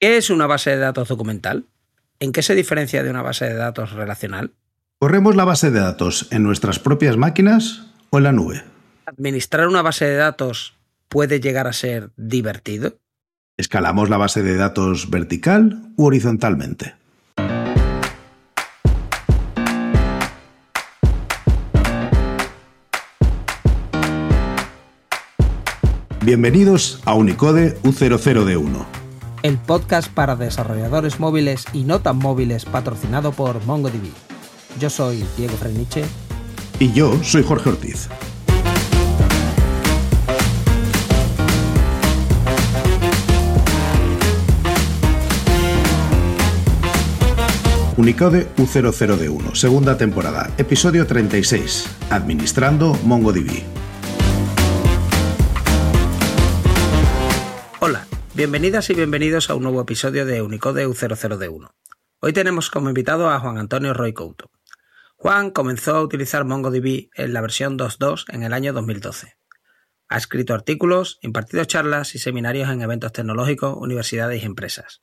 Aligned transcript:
¿Qué 0.00 0.16
es 0.16 0.30
una 0.30 0.46
base 0.46 0.70
de 0.70 0.78
datos 0.78 1.08
documental? 1.08 1.66
¿En 2.20 2.32
qué 2.32 2.40
se 2.40 2.54
diferencia 2.54 3.02
de 3.02 3.10
una 3.10 3.20
base 3.20 3.44
de 3.44 3.52
datos 3.52 3.92
relacional? 3.92 4.52
¿Corremos 4.98 5.36
la 5.36 5.44
base 5.44 5.70
de 5.70 5.78
datos 5.78 6.26
en 6.30 6.42
nuestras 6.42 6.78
propias 6.78 7.18
máquinas 7.18 7.92
o 8.08 8.16
en 8.16 8.24
la 8.24 8.32
nube? 8.32 8.64
¿Administrar 9.04 9.68
una 9.68 9.82
base 9.82 10.06
de 10.06 10.16
datos 10.16 10.78
puede 11.10 11.38
llegar 11.38 11.66
a 11.66 11.74
ser 11.74 12.12
divertido? 12.16 12.96
¿Escalamos 13.58 14.08
la 14.08 14.16
base 14.16 14.42
de 14.42 14.56
datos 14.56 15.10
vertical 15.10 15.92
u 15.96 16.06
horizontalmente? 16.06 16.94
Bienvenidos 26.22 27.02
a 27.04 27.12
Unicode 27.12 27.76
U00D1 27.82 29.00
el 29.42 29.58
podcast 29.58 30.12
para 30.12 30.36
desarrolladores 30.36 31.20
móviles 31.20 31.64
y 31.72 31.84
no 31.84 32.00
tan 32.00 32.18
móviles 32.18 32.64
patrocinado 32.64 33.32
por 33.32 33.64
MongoDB. 33.64 34.10
Yo 34.78 34.90
soy 34.90 35.24
Diego 35.36 35.56
Freniche. 35.56 36.04
Y 36.78 36.92
yo 36.92 37.22
soy 37.22 37.42
Jorge 37.42 37.70
Ortiz. 37.70 38.08
Unicode 47.96 48.48
U00D1, 48.56 49.54
segunda 49.54 49.98
temporada, 49.98 50.50
episodio 50.56 51.06
36, 51.06 51.86
Administrando 52.08 52.96
MongoDB. 53.04 53.62
Bienvenidas 58.40 58.88
y 58.88 58.94
bienvenidos 58.94 59.50
a 59.50 59.54
un 59.54 59.64
nuevo 59.64 59.82
episodio 59.82 60.24
de 60.24 60.40
Unicode 60.40 60.88
U00D1. 60.88 61.72
Hoy 62.20 62.32
tenemos 62.32 62.70
como 62.70 62.88
invitado 62.88 63.28
a 63.28 63.38
Juan 63.38 63.58
Antonio 63.58 63.92
Roy 63.92 64.14
Couto. 64.14 64.50
Juan 65.16 65.50
comenzó 65.50 65.94
a 65.94 66.02
utilizar 66.02 66.46
MongoDB 66.46 67.10
en 67.14 67.34
la 67.34 67.42
versión 67.42 67.78
2.2 67.78 68.24
en 68.32 68.42
el 68.42 68.54
año 68.54 68.72
2012. 68.72 69.36
Ha 70.08 70.16
escrito 70.16 70.54
artículos, 70.54 71.18
impartido 71.20 71.62
charlas 71.66 72.14
y 72.14 72.18
seminarios 72.18 72.70
en 72.70 72.80
eventos 72.80 73.12
tecnológicos, 73.12 73.76
universidades 73.76 74.42
y 74.42 74.46
empresas. 74.46 75.02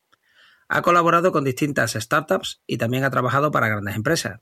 Ha 0.68 0.82
colaborado 0.82 1.32
con 1.32 1.44
distintas 1.44 1.94
startups 1.94 2.64
y 2.66 2.80
también 2.80 3.04
ha 3.04 3.12
trabajado 3.12 3.52
para 3.52 3.68
grandes 3.68 3.96
empresas. 3.96 4.42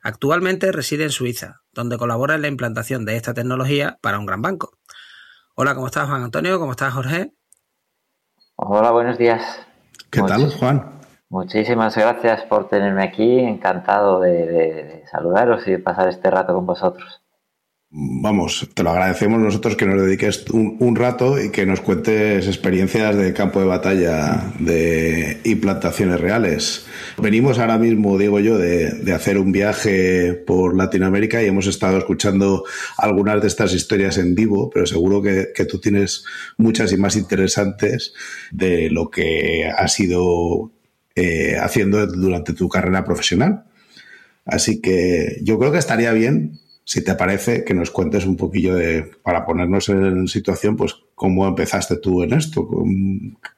Actualmente 0.00 0.72
reside 0.72 1.04
en 1.04 1.10
Suiza, 1.10 1.60
donde 1.72 1.98
colabora 1.98 2.36
en 2.36 2.40
la 2.40 2.48
implantación 2.48 3.04
de 3.04 3.16
esta 3.16 3.34
tecnología 3.34 3.98
para 4.00 4.18
un 4.18 4.24
gran 4.24 4.40
banco. 4.40 4.78
Hola, 5.54 5.74
¿cómo 5.74 5.88
estás 5.88 6.08
Juan 6.08 6.22
Antonio? 6.22 6.58
¿Cómo 6.58 6.70
estás 6.70 6.94
Jorge? 6.94 7.34
Hola, 8.64 8.92
buenos 8.92 9.18
días. 9.18 9.42
¿Qué 10.08 10.22
tal, 10.22 10.48
Juan? 10.52 11.00
Muchísimas 11.28 11.96
gracias 11.96 12.42
por 12.42 12.68
tenerme 12.68 13.02
aquí. 13.02 13.40
Encantado 13.40 14.20
de, 14.20 15.02
saludaros 15.10 15.66
y 15.66 15.72
de 15.72 15.78
pasar 15.80 16.08
este 16.08 16.30
rato 16.30 16.54
con 16.54 16.64
vosotros 16.64 17.21
vamos, 17.94 18.70
te 18.72 18.82
lo 18.82 18.90
agradecemos 18.90 19.38
nosotros 19.38 19.76
que 19.76 19.84
nos 19.84 20.00
dediques 20.00 20.46
un, 20.50 20.96
rato 20.96 21.42
y 21.42 21.50
que 21.50 21.66
nos 21.66 21.82
cuentes 21.82 22.46
experiencias 22.46 23.14
de 23.16 23.34
campo 23.34 23.60
de 23.60 23.66
batalla, 23.66 24.50
de 24.58 25.40
implantaciones 25.44 26.18
reales. 26.18 26.86
Venimos 27.18 27.58
ahora 27.58 27.76
mismo, 27.76 28.16
digo 28.16 28.40
yo, 28.40 28.56
de, 28.56 29.12
hacer 29.12 29.36
un 29.36 29.52
viaje 29.52 30.32
por 30.32 30.74
Latinoamérica 30.74 31.42
y 31.42 31.46
hemos 31.46 31.66
estado 31.66 31.98
escuchando 31.98 32.64
algunas 32.96 33.42
de 33.42 33.48
estas 33.48 33.74
historias 33.74 34.16
en 34.16 34.34
vivo, 34.34 34.70
pero 34.70 34.86
seguro 34.86 35.20
que, 35.20 35.52
tú 35.66 35.78
tienes 35.78 36.24
muchas 36.56 36.92
y 36.92 36.96
más 36.96 37.14
interesantes 37.14 38.14
de 38.50 38.90
lo 38.90 39.10
que 39.10 39.70
has 39.76 40.00
ido 40.00 40.72
eh, 41.14 41.56
haciendo 41.60 42.06
durante 42.06 42.54
tu 42.54 42.68
carrera 42.68 43.04
profesional. 43.04 43.64
Así 44.44 44.80
que 44.80 45.38
yo 45.42 45.58
creo 45.58 45.70
que 45.70 45.78
estaría 45.78 46.12
bien 46.12 46.58
si 46.84 47.04
te 47.04 47.14
parece, 47.14 47.64
que 47.64 47.74
nos 47.74 47.90
cuentes 47.90 48.26
un 48.26 48.36
poquillo 48.36 48.74
de, 48.74 49.10
para 49.22 49.44
ponernos 49.44 49.88
en 49.88 50.26
situación, 50.26 50.76
pues 50.76 50.94
cómo 51.14 51.46
empezaste 51.46 51.96
tú 51.98 52.22
en 52.22 52.34
esto, 52.34 52.68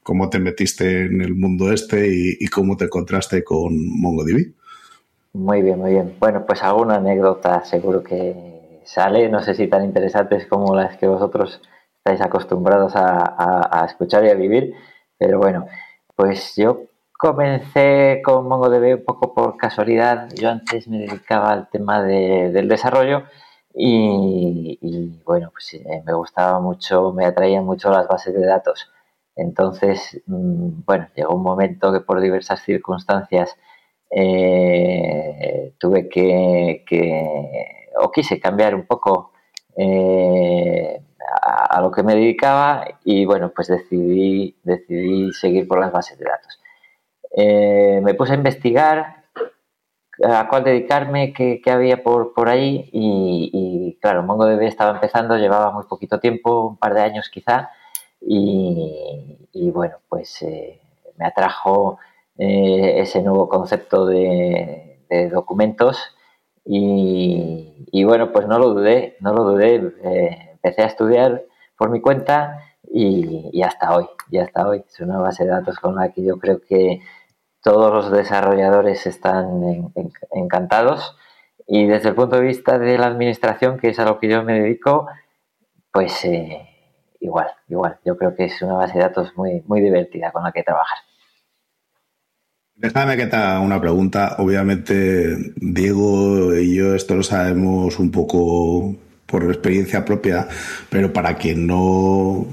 cómo, 0.02 0.28
te 0.28 0.38
metiste 0.38 1.06
en 1.06 1.20
el 1.22 1.34
mundo 1.34 1.72
este 1.72 2.06
y, 2.08 2.46
cómo 2.48 2.76
te 2.76 2.84
encontraste 2.84 3.42
con 3.42 3.74
MongoDB. 4.00 4.52
Muy 5.32 5.62
bien, 5.62 5.78
muy 5.78 5.92
bien. 5.92 6.14
Bueno, 6.20 6.44
pues 6.46 6.62
alguna 6.62 6.96
anécdota 6.96 7.64
seguro 7.64 8.02
que 8.02 8.80
sale, 8.84 9.28
no 9.28 9.42
sé 9.42 9.54
si 9.54 9.66
tan 9.66 9.84
interesantes 9.84 10.46
como 10.46 10.74
las 10.74 10.96
que 10.96 11.06
vosotros 11.06 11.60
estáis 11.96 12.20
acostumbrados 12.20 12.92
a 12.94 13.86
escuchar 13.88 14.24
y 14.26 14.30
a 14.30 14.34
vivir, 14.34 14.74
pero 15.18 15.38
bueno, 15.38 15.66
pues 16.14 16.54
yo 16.56 16.82
Comencé 17.18 18.20
con 18.24 18.46
MongoDB 18.48 18.98
un 18.98 19.04
poco 19.04 19.34
por 19.34 19.56
casualidad. 19.56 20.28
Yo 20.34 20.50
antes 20.50 20.88
me 20.88 20.98
dedicaba 20.98 21.50
al 21.52 21.70
tema 21.70 22.02
del 22.02 22.68
desarrollo 22.68 23.24
y, 23.72 24.78
bueno, 25.24 25.50
pues 25.52 25.74
eh, 25.74 26.02
me 26.04 26.12
gustaba 26.14 26.60
mucho, 26.60 27.12
me 27.12 27.24
atraían 27.26 27.64
mucho 27.64 27.90
las 27.90 28.08
bases 28.08 28.34
de 28.34 28.44
datos. 28.46 28.90
Entonces, 29.36 30.22
mm, 30.26 30.82
bueno, 30.86 31.08
llegó 31.16 31.34
un 31.34 31.42
momento 31.42 31.92
que 31.92 32.00
por 32.00 32.20
diversas 32.20 32.62
circunstancias 32.62 33.56
eh, 34.10 35.74
tuve 35.78 36.08
que, 36.08 36.84
o 38.00 38.10
quise 38.10 38.40
cambiar 38.40 38.74
un 38.74 38.86
poco 38.86 39.32
eh, 39.76 41.00
a, 41.42 41.76
a, 41.76 41.80
lo 41.80 41.90
que 41.90 42.02
me 42.02 42.14
dedicaba 42.14 42.86
y 43.04 43.24
bueno, 43.24 43.52
pues 43.54 43.68
decidí, 43.68 44.56
decidí 44.62 45.32
seguir 45.32 45.66
por 45.68 45.80
las 45.80 45.92
bases 45.92 46.18
de 46.18 46.26
datos. 46.26 46.60
Eh, 47.36 48.00
me 48.02 48.14
puse 48.14 48.32
a 48.32 48.36
investigar 48.36 49.24
a 50.22 50.46
cuál 50.48 50.62
dedicarme, 50.64 51.32
qué, 51.32 51.60
había 51.66 52.02
por, 52.02 52.32
por 52.34 52.48
ahí 52.48 52.88
y, 52.92 53.98
claro, 54.00 54.22
MongoDB 54.22 54.62
estaba 54.62 54.92
empezando, 54.92 55.36
llevaba 55.36 55.72
muy 55.72 55.84
poquito 55.84 56.20
tiempo, 56.20 56.68
un 56.68 56.76
par 56.76 56.94
de 56.94 57.00
años 57.02 57.28
quizá, 57.30 57.70
y, 58.20 59.70
bueno, 59.72 59.96
pues 60.08 60.40
eh, 60.42 60.80
me 61.18 61.26
atrajo 61.26 61.98
eh, 62.38 63.00
ese 63.00 63.22
nuevo 63.22 63.48
concepto 63.48 64.06
de, 64.06 64.90
documentos 65.32 66.16
y, 66.64 68.02
bueno, 68.04 68.32
pues 68.32 68.48
no 68.48 68.58
lo 68.58 68.70
dudé, 68.70 69.16
no 69.20 69.32
lo 69.32 69.44
dudé, 69.44 69.74
empecé 70.52 70.82
a 70.82 70.86
estudiar 70.86 71.42
por 71.76 71.90
mi 71.90 72.00
cuenta 72.00 72.58
y, 72.90 73.50
y, 73.52 73.62
hasta 73.62 73.94
hoy, 73.96 74.06
y 74.30 74.38
hasta 74.38 74.66
hoy. 74.66 74.84
Es 74.88 74.98
una 75.00 75.18
base 75.18 75.44
de 75.44 75.50
datos 75.50 75.78
con 75.78 75.96
la 75.96 76.10
que 76.10 76.24
yo 76.24 76.38
creo 76.38 76.60
que 76.60 77.00
todos 77.64 77.90
los 77.90 78.12
desarrolladores 78.12 79.06
están 79.06 79.90
encantados 80.32 81.16
y 81.66 81.86
desde 81.86 82.10
el 82.10 82.14
punto 82.14 82.36
de 82.36 82.42
vista 82.42 82.78
de 82.78 82.98
la 82.98 83.06
administración, 83.06 83.78
que 83.78 83.88
es 83.88 83.98
a 83.98 84.04
lo 84.04 84.20
que 84.20 84.28
yo 84.28 84.44
me 84.44 84.60
dedico, 84.60 85.06
pues 85.90 86.24
eh, 86.26 86.68
igual, 87.20 87.48
igual. 87.68 87.98
Yo 88.04 88.18
creo 88.18 88.36
que 88.36 88.44
es 88.44 88.60
una 88.60 88.74
base 88.74 88.98
de 88.98 89.00
datos 89.00 89.32
muy, 89.34 89.62
muy 89.66 89.80
divertida 89.80 90.30
con 90.30 90.44
la 90.44 90.52
que 90.52 90.62
trabajar. 90.62 90.98
Déjame 92.74 93.16
que 93.16 93.26
te 93.26 93.36
haga 93.36 93.60
una 93.60 93.80
pregunta. 93.80 94.36
Obviamente, 94.38 95.54
Diego 95.56 96.54
y 96.54 96.76
yo 96.76 96.94
esto 96.94 97.14
lo 97.14 97.22
sabemos 97.22 97.98
un 97.98 98.10
poco 98.10 98.94
por 99.24 99.44
experiencia 99.44 100.04
propia, 100.04 100.48
pero 100.90 101.14
para 101.14 101.36
quien 101.36 101.66
no 101.66 102.46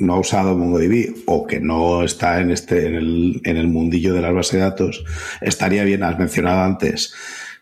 no 0.00 0.14
ha 0.14 0.18
usado 0.18 0.56
MongoDB 0.56 1.22
o 1.26 1.46
que 1.46 1.60
no 1.60 2.02
está 2.02 2.40
en 2.40 2.50
este 2.50 2.86
en 2.86 2.94
el, 2.94 3.40
en 3.44 3.56
el 3.56 3.68
mundillo 3.68 4.14
de 4.14 4.22
las 4.22 4.34
bases 4.34 4.52
de 4.52 4.58
datos, 4.60 5.04
estaría 5.40 5.84
bien, 5.84 6.02
has 6.02 6.18
mencionado 6.18 6.62
antes 6.62 7.14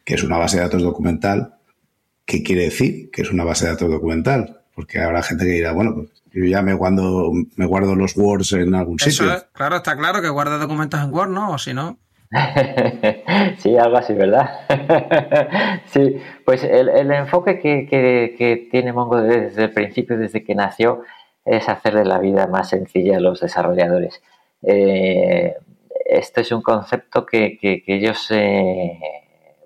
que 0.04 0.14
es 0.14 0.22
una 0.22 0.38
base 0.38 0.56
de 0.56 0.62
datos 0.62 0.82
documental. 0.82 1.56
¿Qué 2.24 2.42
quiere 2.42 2.62
decir 2.62 3.10
que 3.10 3.22
es 3.22 3.30
una 3.30 3.44
base 3.44 3.66
de 3.66 3.72
datos 3.72 3.90
documental? 3.90 4.62
Porque 4.74 5.00
habrá 5.00 5.22
gente 5.22 5.44
que 5.44 5.52
dirá, 5.52 5.72
bueno, 5.72 5.94
pues 5.94 6.08
yo 6.32 6.44
ya 6.44 6.62
me 6.62 6.72
guardo, 6.72 7.32
me 7.56 7.66
guardo 7.66 7.94
los 7.94 8.16
Words 8.16 8.52
en 8.54 8.74
algún 8.74 8.98
sitio. 8.98 9.26
claro, 9.52 9.76
está 9.76 9.96
claro 9.96 10.22
que 10.22 10.28
guarda 10.28 10.56
documentos 10.56 11.00
en 11.02 11.12
Word, 11.12 11.30
¿no? 11.30 11.52
O 11.52 11.58
si 11.58 11.74
no. 11.74 11.98
sí, 13.58 13.76
algo 13.76 13.96
así, 13.96 14.12
¿verdad? 14.14 14.48
sí, 15.86 16.16
pues 16.44 16.62
el, 16.64 16.88
el 16.90 17.10
enfoque 17.10 17.58
que, 17.58 17.86
que, 17.88 18.34
que, 18.36 18.68
tiene 18.70 18.92
MongoDB 18.92 19.42
desde 19.42 19.64
el 19.64 19.72
principio, 19.72 20.18
desde 20.18 20.44
que 20.44 20.54
nació, 20.54 21.02
es 21.48 21.68
hacerle 21.68 22.04
la 22.04 22.18
vida 22.18 22.46
más 22.46 22.68
sencilla 22.70 23.16
a 23.16 23.20
los 23.20 23.40
desarrolladores. 23.40 24.22
Eh, 24.62 25.56
este 26.04 26.42
es 26.42 26.52
un 26.52 26.62
concepto 26.62 27.24
que, 27.26 27.58
ellos, 27.86 28.30
eh, 28.30 28.98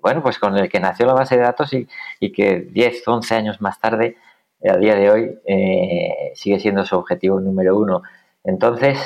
bueno, 0.01 0.21
pues 0.23 0.39
con 0.39 0.57
el 0.57 0.69
que 0.69 0.79
nació 0.79 1.05
la 1.05 1.13
base 1.13 1.35
de 1.37 1.43
datos 1.43 1.73
y, 1.73 2.31
que 2.31 2.59
10, 2.61 3.07
11 3.07 3.35
años 3.35 3.61
más 3.61 3.79
tarde, 3.79 4.17
a 4.65 4.77
día 4.77 4.95
de 4.95 5.11
hoy, 5.11 5.39
eh, 5.45 6.31
sigue 6.35 6.59
siendo 6.59 6.85
su 6.85 6.95
objetivo 6.97 7.39
número 7.39 7.77
uno. 7.77 8.01
Entonces, 8.45 8.97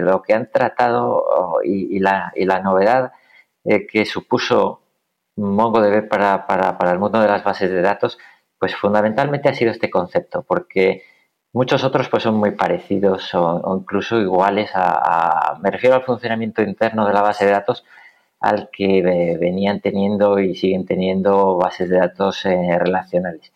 lo 0.00 0.22
que 0.22 0.34
han 0.34 0.50
tratado 0.50 1.24
y, 1.64 1.98
la, 1.98 2.32
novedad 2.62 3.12
que 3.64 4.04
supuso 4.06 4.82
MongoDB 5.36 6.08
para 6.08 6.92
el 6.92 6.98
mundo 6.98 7.20
de 7.20 7.28
las 7.28 7.44
bases 7.44 7.70
de 7.70 7.82
datos, 7.82 8.18
pues 8.58 8.76
fundamentalmente 8.76 9.48
ha 9.48 9.54
sido 9.54 9.70
este 9.70 9.90
concepto, 9.90 10.42
porque 10.42 11.02
Muchos 11.52 11.82
otros 11.82 12.08
pues 12.08 12.22
son 12.22 12.36
muy 12.36 12.52
parecidos 12.52 13.34
o, 13.34 13.76
incluso 13.80 14.20
iguales 14.20 14.70
a, 14.74 15.58
me 15.60 15.70
refiero 15.70 15.96
al 15.96 16.04
funcionamiento 16.04 16.62
interno 16.62 17.06
de 17.06 17.12
la 17.12 17.22
base 17.22 17.44
de 17.44 17.50
datos 17.50 17.84
al 18.40 18.70
que 18.70 19.36
venían 19.38 19.80
teniendo 19.80 20.38
y 20.38 20.54
siguen 20.54 20.86
teniendo 20.86 21.56
bases 21.56 21.90
de 21.90 21.98
datos 21.98 22.46
eh, 22.46 22.78
relacionales. 22.78 23.52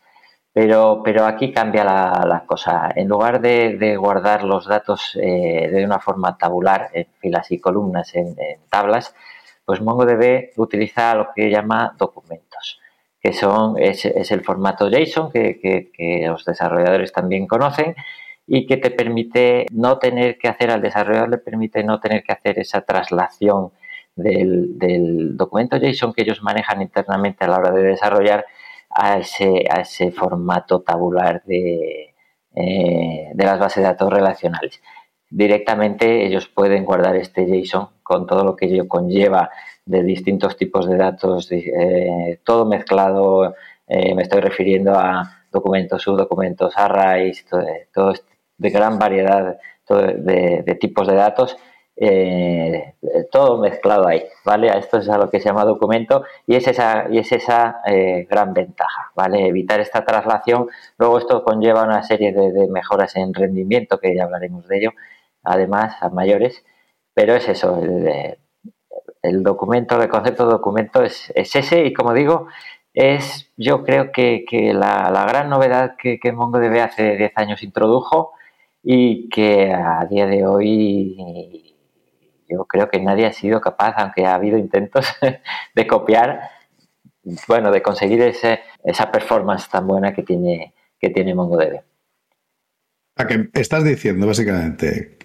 Pero, 0.53 1.03
pero 1.05 1.27
aquí 1.27 1.53
cambia 1.53 1.85
la, 1.85 2.45
cosa. 2.47 2.91
En 2.95 3.09
lugar 3.09 3.41
de, 3.41 3.97
guardar 3.97 4.45
los 4.45 4.67
datos 4.67 5.19
eh, 5.21 5.69
de 5.73 5.85
una 5.85 5.99
forma 5.99 6.39
tabular, 6.39 6.91
en 6.93 7.07
filas 7.19 7.51
y 7.51 7.59
columnas, 7.59 8.15
en, 8.15 8.37
tablas, 8.71 9.15
pues 9.65 9.81
MongoDB 9.81 10.53
utiliza 10.57 11.15
lo 11.15 11.29
que 11.35 11.51
llama 11.51 11.95
documentos, 11.99 12.79
que 13.25 13.33
son, 13.33 13.79
es, 13.79 14.05
el 14.05 14.43
formato 14.43 14.91
JSON 14.91 15.33
que, 15.33 15.59
que, 15.59 16.27
los 16.27 16.45
desarrolladores 16.45 17.11
también 17.11 17.47
conocen 17.47 17.97
y 18.47 18.67
que 18.67 18.77
te 18.77 18.91
permite 18.91 19.65
no 19.73 19.99
tener 19.99 20.37
que 20.37 20.49
hacer, 20.49 20.71
al 20.71 20.83
desarrollador 20.83 21.31
le 21.31 21.39
permite 21.39 21.83
no 21.83 22.01
tener 22.01 22.23
que 22.23 22.35
hacer 22.35 22.59
esa 22.59 22.83
traslación 22.83 23.71
del, 24.15 25.39
documento 25.39 25.79
JSON 25.79 26.13
que 26.13 26.21
ellos 26.21 26.43
manejan 26.43 26.83
internamente 26.83 27.45
a 27.45 27.49
la 27.49 27.57
hora 27.57 27.71
de 27.71 27.85
desarrollar 27.85 28.45
a 28.91 29.17
ese, 29.17 29.65
a 29.71 29.81
ese 29.81 30.13
formato 30.13 30.83
tabular 30.83 31.43
de, 31.47 32.15
eh, 32.55 33.31
de 33.33 33.45
las 33.47 33.59
bases 33.59 33.79
de 33.79 33.89
datos 33.89 34.13
relacionales. 34.13 34.83
Directamente 35.31 36.27
ellos 36.27 36.47
pueden 36.47 36.85
guardar 36.85 37.17
este 37.17 37.47
JSON 37.47 37.89
con 38.03 38.27
todo 38.27 38.45
lo 38.45 38.55
que 38.55 38.67
ello 38.67 38.87
conlleva 38.87 39.49
de 39.87 40.03
distintos 40.03 40.57
tipos 40.57 40.89
de 40.89 40.97
datos, 40.97 41.51
eh, 41.53 42.41
todo 42.45 42.65
mezclado, 42.67 43.55
eh, 43.87 44.15
me 44.15 44.23
estoy 44.23 44.41
refiriendo 44.41 44.93
a 44.93 45.45
documentos, 45.53 46.03
subdocumentos, 46.03 46.75
arrays, 46.77 47.45
todo, 47.47 47.65
todo 47.93 48.13
de 48.59 48.71
gran 48.71 48.99
variedad 48.99 49.59
de, 49.89 50.79
tipos 50.81 51.07
de 51.07 51.15
datos 51.15 51.57
eh, 51.97 52.95
todo 53.31 53.59
mezclado 53.59 54.09
ahí, 54.09 54.25
¿vale? 54.45 54.77
Esto 54.77 54.99
es 54.99 55.09
a 55.09 55.17
lo 55.17 55.31
que 55.31 55.39
se 55.39 55.47
llama 55.49 55.65
documento 55.65 56.25
y 56.47 56.57
es 56.57 56.67
esa, 56.67 57.07
y 57.11 57.19
es 57.19 57.31
esa 57.31 57.83
eh, 57.87 58.27
gran 58.29 58.53
ventaja, 58.53 59.13
¿vale? 59.15 59.47
Evitar 59.47 59.81
esta 59.81 60.05
traslación. 60.05 60.69
Luego 60.99 61.19
esto 61.19 61.45
conlleva 61.45 61.85
una 61.85 62.03
serie 62.03 62.33
de, 62.33 62.67
mejoras 62.69 63.15
en 63.17 63.33
rendimiento, 63.33 63.99
que 64.01 64.15
ya 64.15 64.25
hablaremos 64.25 64.67
de 64.67 64.79
ello, 64.79 64.91
además 65.45 65.97
a 66.01 66.09
mayores, 66.11 66.65
pero 67.15 67.35
es 67.37 67.49
eso, 67.49 67.81
el, 67.81 68.39
documento, 69.43 70.01
el 70.01 70.09
concepto 70.09 70.45
de 70.47 70.53
documento 70.53 71.03
es, 71.03 71.33
ese 71.35 71.85
y 71.85 71.93
como 71.93 72.13
digo, 72.13 72.49
es 72.93 73.51
yo 73.57 73.85
creo 73.85 74.13
que, 74.13 74.45
la, 74.75 75.27
gran 75.29 75.49
novedad 75.49 75.97
que, 75.97 76.19
que 76.19 76.33
MongoDB 76.33 76.81
hace 76.81 77.17
10 77.17 77.33
años 77.37 77.63
introdujo 77.63 78.33
y 78.83 79.29
que 79.31 79.73
a 79.73 80.07
día 80.07 80.27
de 80.27 80.47
hoy 80.47 81.75
yo 82.49 82.65
creo 82.67 82.89
que 82.89 83.01
nadie 83.01 83.27
ha 83.27 83.33
sido 83.33 83.61
capaz, 83.61 83.95
aunque 83.97 84.27
ha 84.27 84.35
habido 84.35 84.59
intentos 84.59 85.07
de 85.75 85.87
copiar, 85.87 86.51
bueno, 87.49 87.71
de 87.71 87.83
conseguir 87.83 88.21
ese, 88.23 88.61
esa 88.85 89.11
performance 89.11 89.69
tan 89.69 89.87
buena 89.87 90.13
que 90.15 90.23
tiene, 90.23 90.75
que 90.99 91.11
tiene 91.11 91.35
MongoDB. 91.35 91.81
A 93.17 93.27
que 93.27 93.49
estás 93.55 93.85
diciendo 93.85 94.27
básicamente, 94.27 95.19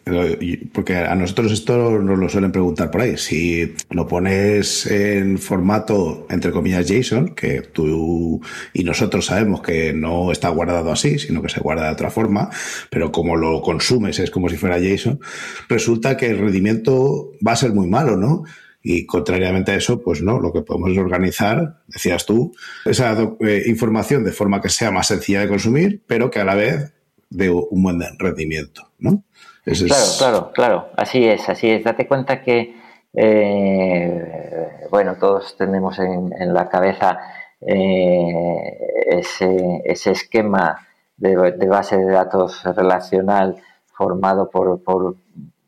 porque 0.73 0.95
a 0.95 1.15
nosotros 1.15 1.51
esto 1.51 1.99
nos 1.99 2.17
lo 2.17 2.29
suelen 2.29 2.51
preguntar 2.51 2.91
por 2.91 3.01
ahí, 3.01 3.17
si 3.17 3.73
lo 3.89 4.07
pones 4.07 4.85
en 4.87 5.37
formato, 5.37 6.27
entre 6.29 6.51
comillas, 6.51 6.87
JSON, 6.87 7.35
que 7.35 7.61
tú 7.61 8.41
y 8.73 8.83
nosotros 8.83 9.25
sabemos 9.25 9.61
que 9.61 9.93
no 9.93 10.31
está 10.31 10.49
guardado 10.49 10.91
así, 10.91 11.19
sino 11.19 11.41
que 11.41 11.49
se 11.49 11.59
guarda 11.59 11.85
de 11.85 11.93
otra 11.93 12.11
forma, 12.11 12.49
pero 12.89 13.11
como 13.11 13.35
lo 13.35 13.61
consumes 13.61 14.19
es 14.19 14.31
como 14.31 14.49
si 14.49 14.57
fuera 14.57 14.79
JSON, 14.79 15.19
resulta 15.67 16.17
que 16.17 16.27
el 16.27 16.39
rendimiento 16.39 17.31
va 17.45 17.53
a 17.53 17.57
ser 17.57 17.73
muy 17.73 17.87
malo, 17.87 18.17
¿no? 18.17 18.43
Y 18.81 19.05
contrariamente 19.05 19.71
a 19.71 19.75
eso, 19.75 20.01
pues 20.01 20.21
no, 20.21 20.39
lo 20.39 20.53
que 20.53 20.61
podemos 20.61 20.91
es 20.91 20.97
organizar, 20.97 21.81
decías 21.87 22.25
tú, 22.25 22.55
esa 22.85 23.17
eh, 23.41 23.63
información 23.67 24.23
de 24.23 24.31
forma 24.31 24.61
que 24.61 24.69
sea 24.69 24.89
más 24.89 25.07
sencilla 25.07 25.41
de 25.41 25.49
consumir, 25.49 26.01
pero 26.07 26.31
que 26.31 26.39
a 26.39 26.45
la 26.45 26.55
vez 26.55 26.93
de 27.29 27.49
un 27.49 27.83
buen 27.83 27.99
rendimiento, 28.17 28.91
¿no? 28.97 29.23
Claro, 29.63 30.05
claro, 30.17 30.51
claro, 30.53 30.89
así 30.95 31.27
es, 31.27 31.47
así 31.49 31.69
es. 31.69 31.83
Date 31.83 32.07
cuenta 32.07 32.41
que, 32.41 32.75
eh, 33.13 34.87
bueno, 34.89 35.15
todos 35.19 35.55
tenemos 35.57 35.99
en, 35.99 36.53
la 36.53 36.69
cabeza 36.69 37.19
eh, 37.61 38.77
ese, 39.07 39.81
ese, 39.85 40.11
esquema 40.11 40.87
de, 41.17 41.35
base 41.67 41.97
de 41.97 42.11
datos 42.11 42.63
relacional 42.63 43.57
formado 43.87 44.49
por, 44.49 44.81
por, 44.83 45.15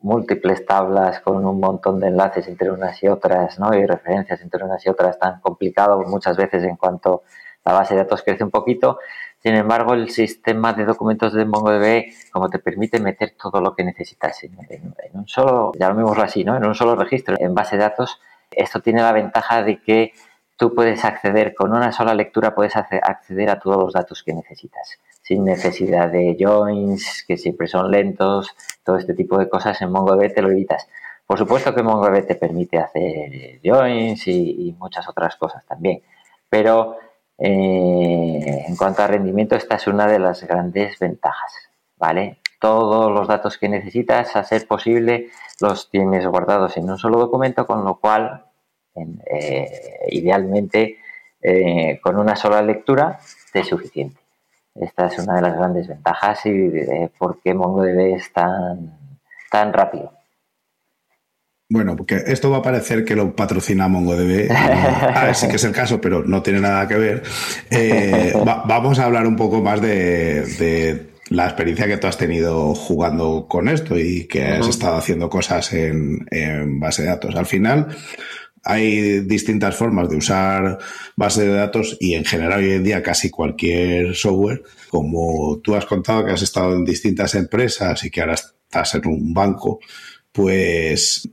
múltiples 0.02 0.66
tablas 0.66 1.20
con 1.20 1.46
un 1.46 1.60
montón 1.60 2.00
de 2.00 2.08
enlaces 2.08 2.48
entre 2.48 2.70
unas 2.70 3.00
y 3.02 3.08
otras, 3.08 3.58
¿no? 3.58 3.72
Y 3.72 3.86
referencias 3.86 4.40
entre 4.40 4.64
unas 4.64 4.84
y 4.84 4.88
otras 4.88 5.18
tan 5.18 5.40
complicado 5.40 6.02
muchas 6.02 6.36
veces 6.36 6.64
en 6.64 6.76
cuanto 6.76 7.22
la 7.64 7.72
base 7.72 7.94
de 7.94 8.02
datos 8.02 8.22
crece 8.22 8.42
un 8.42 8.50
poquito, 8.50 8.98
sin 9.42 9.56
embargo, 9.56 9.94
el 9.94 10.10
sistema 10.10 10.72
de 10.72 10.84
documentos 10.84 11.32
de 11.32 11.44
MongoDB 11.44 12.04
como 12.30 12.48
te 12.48 12.60
permite 12.60 13.00
meter 13.00 13.34
todo 13.36 13.60
lo 13.60 13.74
que 13.74 13.82
necesitas 13.82 14.44
en, 14.44 14.56
un 15.14 15.26
solo, 15.26 15.72
llamémoslo 15.76 16.22
así, 16.22 16.44
¿no? 16.44 16.56
En 16.56 16.64
un 16.64 16.76
solo 16.76 16.94
registro, 16.94 17.34
en 17.40 17.52
base 17.52 17.76
de 17.76 17.82
datos. 17.82 18.20
Esto 18.52 18.80
tiene 18.80 19.02
la 19.02 19.10
ventaja 19.10 19.64
de 19.64 19.80
que 19.82 20.12
tú 20.56 20.72
puedes 20.74 21.04
acceder 21.04 21.56
con 21.56 21.72
una 21.72 21.90
sola 21.90 22.14
lectura, 22.14 22.54
puedes 22.54 22.76
acceder 22.76 23.50
a 23.50 23.58
todos 23.58 23.78
los 23.78 23.92
datos 23.92 24.22
que 24.22 24.32
necesitas, 24.32 25.00
sin 25.22 25.44
necesidad 25.44 26.08
de 26.08 26.36
joins, 26.38 27.24
que 27.26 27.36
siempre 27.36 27.66
son 27.66 27.90
lentos, 27.90 28.54
todo 28.84 28.96
este 28.96 29.14
tipo 29.14 29.38
de 29.38 29.48
cosas 29.48 29.82
en 29.82 29.90
MongoDB 29.90 30.32
te 30.32 30.42
lo 30.42 30.50
evitas. 30.50 30.86
Por 31.26 31.36
supuesto 31.36 31.74
que 31.74 31.82
MongoDB 31.82 32.26
te 32.28 32.36
permite 32.36 32.78
hacer 32.78 33.58
joins 33.64 34.24
y, 34.28 34.68
y 34.68 34.72
muchas 34.74 35.08
otras 35.08 35.34
cosas 35.34 35.66
también, 35.66 36.00
pero 36.48 36.96
eh, 37.44 38.66
en 38.68 38.76
cuanto 38.76 39.02
a 39.02 39.08
rendimiento, 39.08 39.56
esta 39.56 39.74
es 39.74 39.88
una 39.88 40.06
de 40.06 40.20
las 40.20 40.44
grandes 40.44 40.96
ventajas, 41.00 41.52
¿vale? 41.96 42.38
Todos 42.60 43.10
los 43.10 43.26
datos 43.26 43.58
que 43.58 43.68
necesitas, 43.68 44.36
a 44.36 44.44
ser 44.44 44.68
posible, 44.68 45.30
los 45.60 45.90
tienes 45.90 46.24
guardados 46.24 46.76
en 46.76 46.88
un 46.88 46.98
solo 46.98 47.18
documento, 47.18 47.66
con 47.66 47.84
lo 47.84 47.96
cual, 47.96 48.44
eh, 48.94 50.06
idealmente, 50.10 50.98
eh, 51.40 51.98
con 52.00 52.16
una 52.16 52.36
sola 52.36 52.62
lectura 52.62 53.18
te 53.52 53.60
es 53.60 53.66
suficiente. 53.66 54.20
Esta 54.76 55.06
es 55.06 55.18
una 55.18 55.34
de 55.34 55.42
las 55.42 55.56
grandes 55.56 55.88
ventajas 55.88 56.46
y 56.46 56.70
por 57.18 57.40
qué 57.40 57.54
MongoDB 57.54 58.14
es 58.14 58.32
tan, 58.32 59.18
tan 59.50 59.72
rápido. 59.72 60.12
Bueno, 61.72 61.96
porque 61.96 62.22
esto 62.26 62.50
va 62.50 62.58
a 62.58 62.62
parecer 62.62 63.02
que 63.02 63.16
lo 63.16 63.34
patrocina 63.34 63.88
MongoDB. 63.88 64.50
a 64.54 65.24
ver, 65.24 65.34
sí 65.34 65.48
que 65.48 65.56
es 65.56 65.64
el 65.64 65.72
caso, 65.72 66.02
pero 66.02 66.22
no 66.22 66.42
tiene 66.42 66.60
nada 66.60 66.86
que 66.86 66.96
ver. 66.96 67.22
Eh, 67.70 68.34
vamos 68.44 68.98
a 68.98 69.06
hablar 69.06 69.26
un 69.26 69.36
poco 69.36 69.62
más 69.62 69.80
de, 69.80 71.06
la 71.30 71.46
experiencia 71.46 71.86
que 71.86 71.96
tú 71.96 72.08
has 72.08 72.18
tenido 72.18 72.74
jugando 72.74 73.46
con 73.48 73.68
esto 73.68 73.98
y 73.98 74.26
que 74.26 74.44
has 74.44 74.68
estado 74.68 74.96
haciendo 74.96 75.30
cosas 75.30 75.72
en, 75.72 76.26
base 76.78 77.04
de 77.04 77.08
datos. 77.08 77.34
Al 77.36 77.46
final, 77.46 77.88
hay 78.64 79.20
distintas 79.20 79.74
formas 79.74 80.10
de 80.10 80.16
usar 80.16 80.76
base 81.16 81.46
de 81.46 81.54
datos 81.54 81.96
y 82.00 82.16
en 82.16 82.26
general 82.26 82.60
hoy 82.60 82.72
en 82.72 82.84
día 82.84 83.02
casi 83.02 83.30
cualquier 83.30 84.14
software. 84.14 84.62
Como 84.90 85.58
tú 85.64 85.74
has 85.74 85.86
contado 85.86 86.26
que 86.26 86.32
has 86.32 86.42
estado 86.42 86.76
en 86.76 86.84
distintas 86.84 87.34
empresas 87.34 88.04
y 88.04 88.10
que 88.10 88.20
ahora 88.20 88.34
estás 88.34 88.94
en 88.94 89.06
un 89.06 89.32
banco, 89.32 89.80
pues 90.32 91.26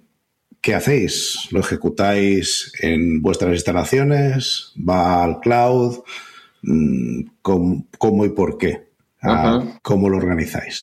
¿Qué 0.70 0.76
hacéis? 0.76 1.50
¿Lo 1.52 1.62
ejecutáis 1.62 2.72
en 2.80 3.24
vuestras 3.24 3.54
instalaciones? 3.54 4.72
¿Va 4.88 5.24
al 5.24 5.40
cloud? 5.40 6.04
Mm, 6.62 7.24
¿Cómo, 7.42 8.24
y 8.24 8.30
por 8.30 8.60
qué? 8.60 8.92
Ah, 9.20 9.64
¿Cómo 9.82 10.10
lo 10.10 10.18
organizáis? 10.18 10.82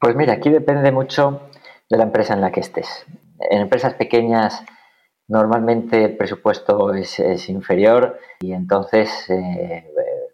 Pues 0.00 0.16
mira, 0.16 0.32
aquí 0.32 0.48
depende 0.48 0.90
mucho 0.90 1.50
de 1.90 1.98
la 1.98 2.04
empresa 2.04 2.32
en 2.32 2.40
la 2.40 2.50
que 2.50 2.60
estés. 2.60 3.04
En 3.50 3.60
empresas 3.60 3.92
pequeñas 3.92 4.64
normalmente 5.28 6.06
el 6.06 6.16
presupuesto 6.16 6.94
es, 6.94 7.20
inferior 7.50 8.18
y 8.40 8.54
entonces, 8.54 9.10
eh, 9.28 9.84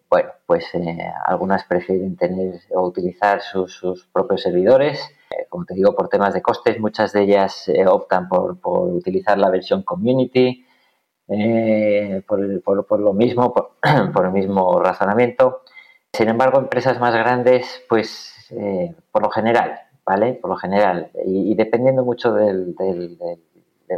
bueno, 0.09 0.30
pues 0.47 0.64
eh, 0.75 1.11
algunas 1.26 1.64
prefieren 1.64 2.16
tener 2.16 2.61
o 2.71 2.87
utilizar 2.87 3.40
sus 3.42 4.09
propios 4.12 4.42
servidores 4.42 5.11
como 5.49 5.64
te 5.64 5.75
digo, 5.75 5.95
por 5.95 6.09
temas 6.09 6.35
de 6.35 6.43
costes, 6.43 6.78
muchas 6.81 7.12
de 7.12 7.23
ellas 7.23 7.69
eh, 7.69 7.87
optan 7.87 8.28
por, 8.28 8.59
utilizar 8.62 9.38
la 9.38 9.50
versión 9.50 9.83
community, 9.83 10.64
eh, 11.28 12.23
por, 12.26 13.00
lo 13.00 13.12
mismo, 13.12 13.52
por, 14.14 14.26
el 14.26 14.33
mismo 14.33 14.81
razonamiento. 14.81 15.62
Sin 16.12 16.28
embargo, 16.28 16.59
empresas 16.59 16.99
más 17.00 17.14
grandes, 17.14 17.85
pues 17.88 18.49
eh, 18.50 18.95
por 19.11 19.23
lo 19.23 19.31
general, 19.31 19.81
¿vale? 20.05 20.35
Por 20.35 20.50
lo 20.50 20.57
general, 20.57 21.11
y, 21.25 21.55
dependiendo 21.55 22.05
mucho 22.05 22.33
del, 22.33 22.75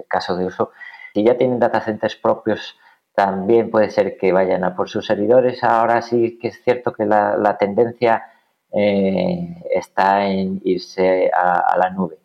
caso 0.08 0.36
de 0.36 0.46
uso, 0.46 0.70
si 1.14 1.24
ya 1.24 1.36
tienen 1.36 1.58
data 1.58 1.80
centers 1.80 2.16
propios, 2.16 2.76
también 3.14 3.70
puede 3.70 3.90
ser 3.90 4.16
que 4.16 4.32
vayan 4.32 4.64
a 4.64 4.74
por 4.76 4.88
sus 4.88 5.06
servidores. 5.06 5.62
Ahora 5.64 6.02
sí 6.02 6.38
que 6.40 6.48
es 6.48 6.62
cierto 6.62 6.92
que 6.92 7.04
la, 7.04 7.36
la 7.36 7.58
tendencia 7.58 8.24
está 8.72 10.26
en 10.26 10.60
irse 10.64 11.30
a, 11.32 11.76
la 11.78 11.90
nube. 11.90 12.18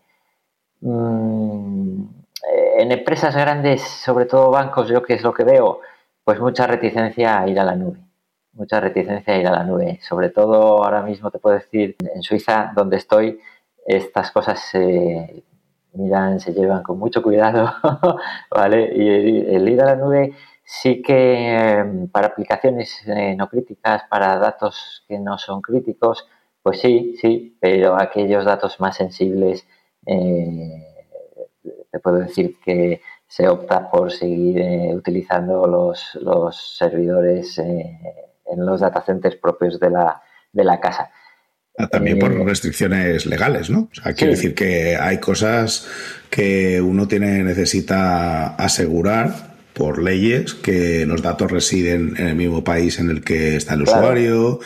Mm, 0.82 2.04
en 2.78 2.92
empresas 2.92 3.36
grandes, 3.36 3.82
sobre 3.82 4.26
todo 4.26 4.52
bancos, 4.52 4.88
yo 4.90 5.02
que 5.04 5.14
es 5.16 5.24
lo 5.24 5.34
que 5.34 5.44
veo, 5.44 5.82
pues 6.24 6.40
mucha 6.40 6.68
reticencia 6.68 7.40
a 7.40 7.48
ir 7.48 7.60
a 7.60 7.64
la 7.64 7.76
nube. 7.76 8.00
Mucha 8.54 8.80
reticencia 8.80 9.34
a 9.34 9.38
ir 9.38 9.48
a 9.48 9.52
la 9.52 9.64
nube. 9.64 10.00
Sobre 10.02 10.30
todo 10.30 10.84
ahora 10.84 11.02
mismo 11.02 11.32
te 11.32 11.40
puedo 11.40 11.56
decir, 11.56 11.96
en 12.14 12.22
Suiza, 12.22 12.72
donde 12.76 12.98
estoy, 12.98 13.40
estas 13.86 14.32
cosas 14.32 14.60
se 14.60 15.44
miran, 15.94 16.40
se 16.40 16.54
llevan 16.54 16.84
con 16.84 17.00
mucho 17.00 17.22
cuidado, 17.22 17.72
¿vale? 18.52 18.92
Y 18.96 19.56
el, 19.56 19.68
ir 19.70 19.82
a 19.82 19.86
la 19.86 19.96
nube 19.96 20.34
sí 20.64 21.02
que 21.02 21.80
em, 21.80 22.08
para 22.10 22.28
aplicaciones 22.28 23.02
eh, 23.08 23.36
no 23.36 23.48
críticas, 23.50 24.04
para 24.10 24.38
datos 24.38 25.04
que 25.08 25.20
no 25.20 25.38
son 25.38 25.62
críticos, 25.62 26.28
pues 26.66 26.80
sí, 26.80 27.16
sí, 27.22 27.56
pero 27.62 27.96
aquellos 27.96 28.44
datos 28.44 28.80
más 28.80 28.98
sensibles, 28.98 29.68
eh, 30.08 30.84
te 31.92 32.00
puedo 32.00 32.18
decir 32.18 32.56
que 32.66 33.02
se 33.28 33.48
opta 33.48 33.92
por 33.92 34.12
seguir 34.12 34.58
eh, 34.58 34.92
utilizando 34.96 35.68
los, 35.68 36.18
los 36.24 36.76
servidores 36.76 37.60
en 37.60 38.66
los 38.66 38.82
data 38.82 39.04
centers 39.06 39.36
propios 39.36 39.80
de 39.80 39.92
la, 39.92 40.20
de 40.52 40.64
la 40.64 40.80
casa. 40.80 41.12
Ah, 41.78 41.88
también 41.88 42.18
por 42.18 42.32
eh, 42.32 42.44
restricciones 42.44 43.28
legales, 43.28 43.70
¿no? 43.70 43.88
O 43.92 44.02
sea, 44.02 44.14
quiere 44.14 44.34
decir 44.34 44.56
que 44.56 44.96
hay 44.96 45.20
cosas 45.20 45.88
que 46.32 46.82
uno 46.82 47.08
tiene 47.08 47.44
necesita 47.44 48.56
asegurar 48.56 49.54
por 49.74 50.02
leyes 50.02 50.56
que 50.56 51.06
los 51.06 51.22
datos 51.22 51.52
residen 51.52 52.16
en 52.18 52.26
el 52.26 52.36
mismo 52.36 52.64
país 52.64 52.98
en 52.98 53.12
el 53.12 53.24
que 53.24 53.56
está 53.56 53.76
el 53.76 53.84
usuario 53.84 54.62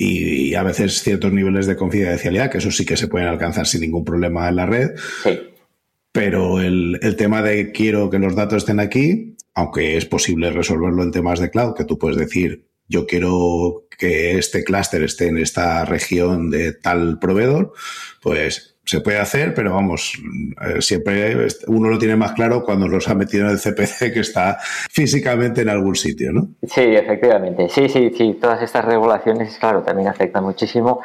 y, 0.00 0.54
a 0.54 0.62
veces 0.62 1.02
ciertos 1.02 1.32
niveles 1.32 1.66
de 1.66 1.76
confidencialidad, 1.76 2.50
que 2.50 2.58
eso 2.58 2.70
sí 2.70 2.86
que 2.86 2.96
se 2.96 3.08
pueden 3.08 3.28
alcanzar 3.28 3.66
sin 3.66 3.80
ningún 3.80 4.04
problema 4.04 4.48
en 4.48 4.56
la 4.56 4.66
red. 4.66 4.90
Sí. 5.24 5.40
Pero 6.12 6.60
el, 6.60 6.98
el 7.02 7.16
tema 7.16 7.42
de 7.42 7.72
quiero 7.72 8.08
que 8.08 8.18
los 8.18 8.36
datos 8.36 8.58
estén 8.58 8.80
aquí, 8.80 9.36
aunque 9.54 9.96
es 9.96 10.04
posible 10.04 10.50
resolverlo 10.50 11.02
en 11.02 11.10
temas 11.10 11.40
de 11.40 11.50
cloud, 11.50 11.74
que 11.74 11.84
tú 11.84 11.98
puedes 11.98 12.16
decir 12.16 12.68
yo 12.88 13.06
quiero 13.06 13.86
que 13.98 14.38
este 14.38 14.64
clúster 14.64 15.02
esté 15.02 15.26
en 15.26 15.38
esta 15.38 15.84
región 15.84 16.50
de 16.50 16.72
tal 16.72 17.18
proveedor, 17.18 17.72
pues 18.22 18.77
se 18.88 19.02
puede 19.02 19.18
hacer, 19.18 19.52
pero 19.52 19.74
vamos, 19.74 20.14
eh, 20.62 20.80
siempre 20.80 21.46
uno 21.66 21.90
lo 21.90 21.98
tiene 21.98 22.16
más 22.16 22.32
claro 22.32 22.64
cuando 22.64 22.88
los 22.88 23.06
ha 23.08 23.14
metido 23.14 23.44
en 23.44 23.50
el 23.50 23.58
CPC 23.58 24.14
que 24.14 24.20
está 24.20 24.56
físicamente 24.90 25.60
en 25.60 25.68
algún 25.68 25.94
sitio, 25.94 26.32
¿no? 26.32 26.48
Sí, 26.62 26.80
efectivamente. 26.80 27.68
Sí, 27.68 27.88
sí, 27.90 28.10
sí. 28.16 28.38
Todas 28.40 28.62
estas 28.62 28.86
regulaciones, 28.86 29.58
claro, 29.58 29.82
también 29.82 30.08
afectan 30.08 30.42
muchísimo. 30.42 31.00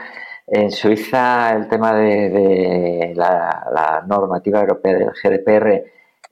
En 0.47 0.71
Suiza 0.71 1.51
el 1.55 1.67
tema 1.67 1.93
de, 1.93 3.11
la, 3.15 4.03
normativa 4.07 4.61
europea 4.61 4.93
del 4.93 5.09
GDPR 5.21 5.83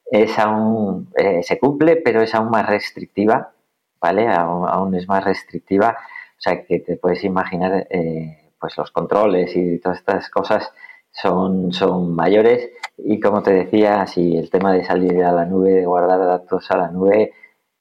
es 0.10 0.40
aún, 0.40 1.10
eh, 1.18 1.42
se 1.44 1.60
cumple, 1.60 1.98
pero 1.98 2.22
es 2.22 2.34
aún 2.34 2.50
más 2.50 2.66
restrictiva 2.66 3.52
¿vale? 4.02 4.28
Aún, 4.28 4.96
es 4.96 5.08
más 5.08 5.24
restrictiva, 5.24 5.96
o 6.38 6.42
sea 6.42 6.66
que 6.66 6.80
te 6.80 6.98
puedes 6.98 7.24
imaginar, 7.24 7.88
eh, 7.90 8.52
pues 8.60 8.76
los 8.78 8.92
controles 8.92 9.56
y 9.56 9.80
todas 9.80 10.00
estas 10.00 10.30
cosas 10.30 10.72
son, 11.12 11.74
son 11.74 12.16
mayores 12.16 12.70
y 12.98 13.20
como 13.20 13.42
te 13.42 13.52
decía, 13.52 14.06
si 14.08 14.38
el 14.38 14.50
tema 14.50 14.74
de 14.74 14.84
salir 14.86 15.24
a 15.24 15.32
la 15.32 15.46
nube, 15.46 15.72
de 15.72 15.86
guardar 15.86 16.20
datos 16.20 16.70
a 16.72 16.78
la 16.78 16.88
nube, 16.90 17.34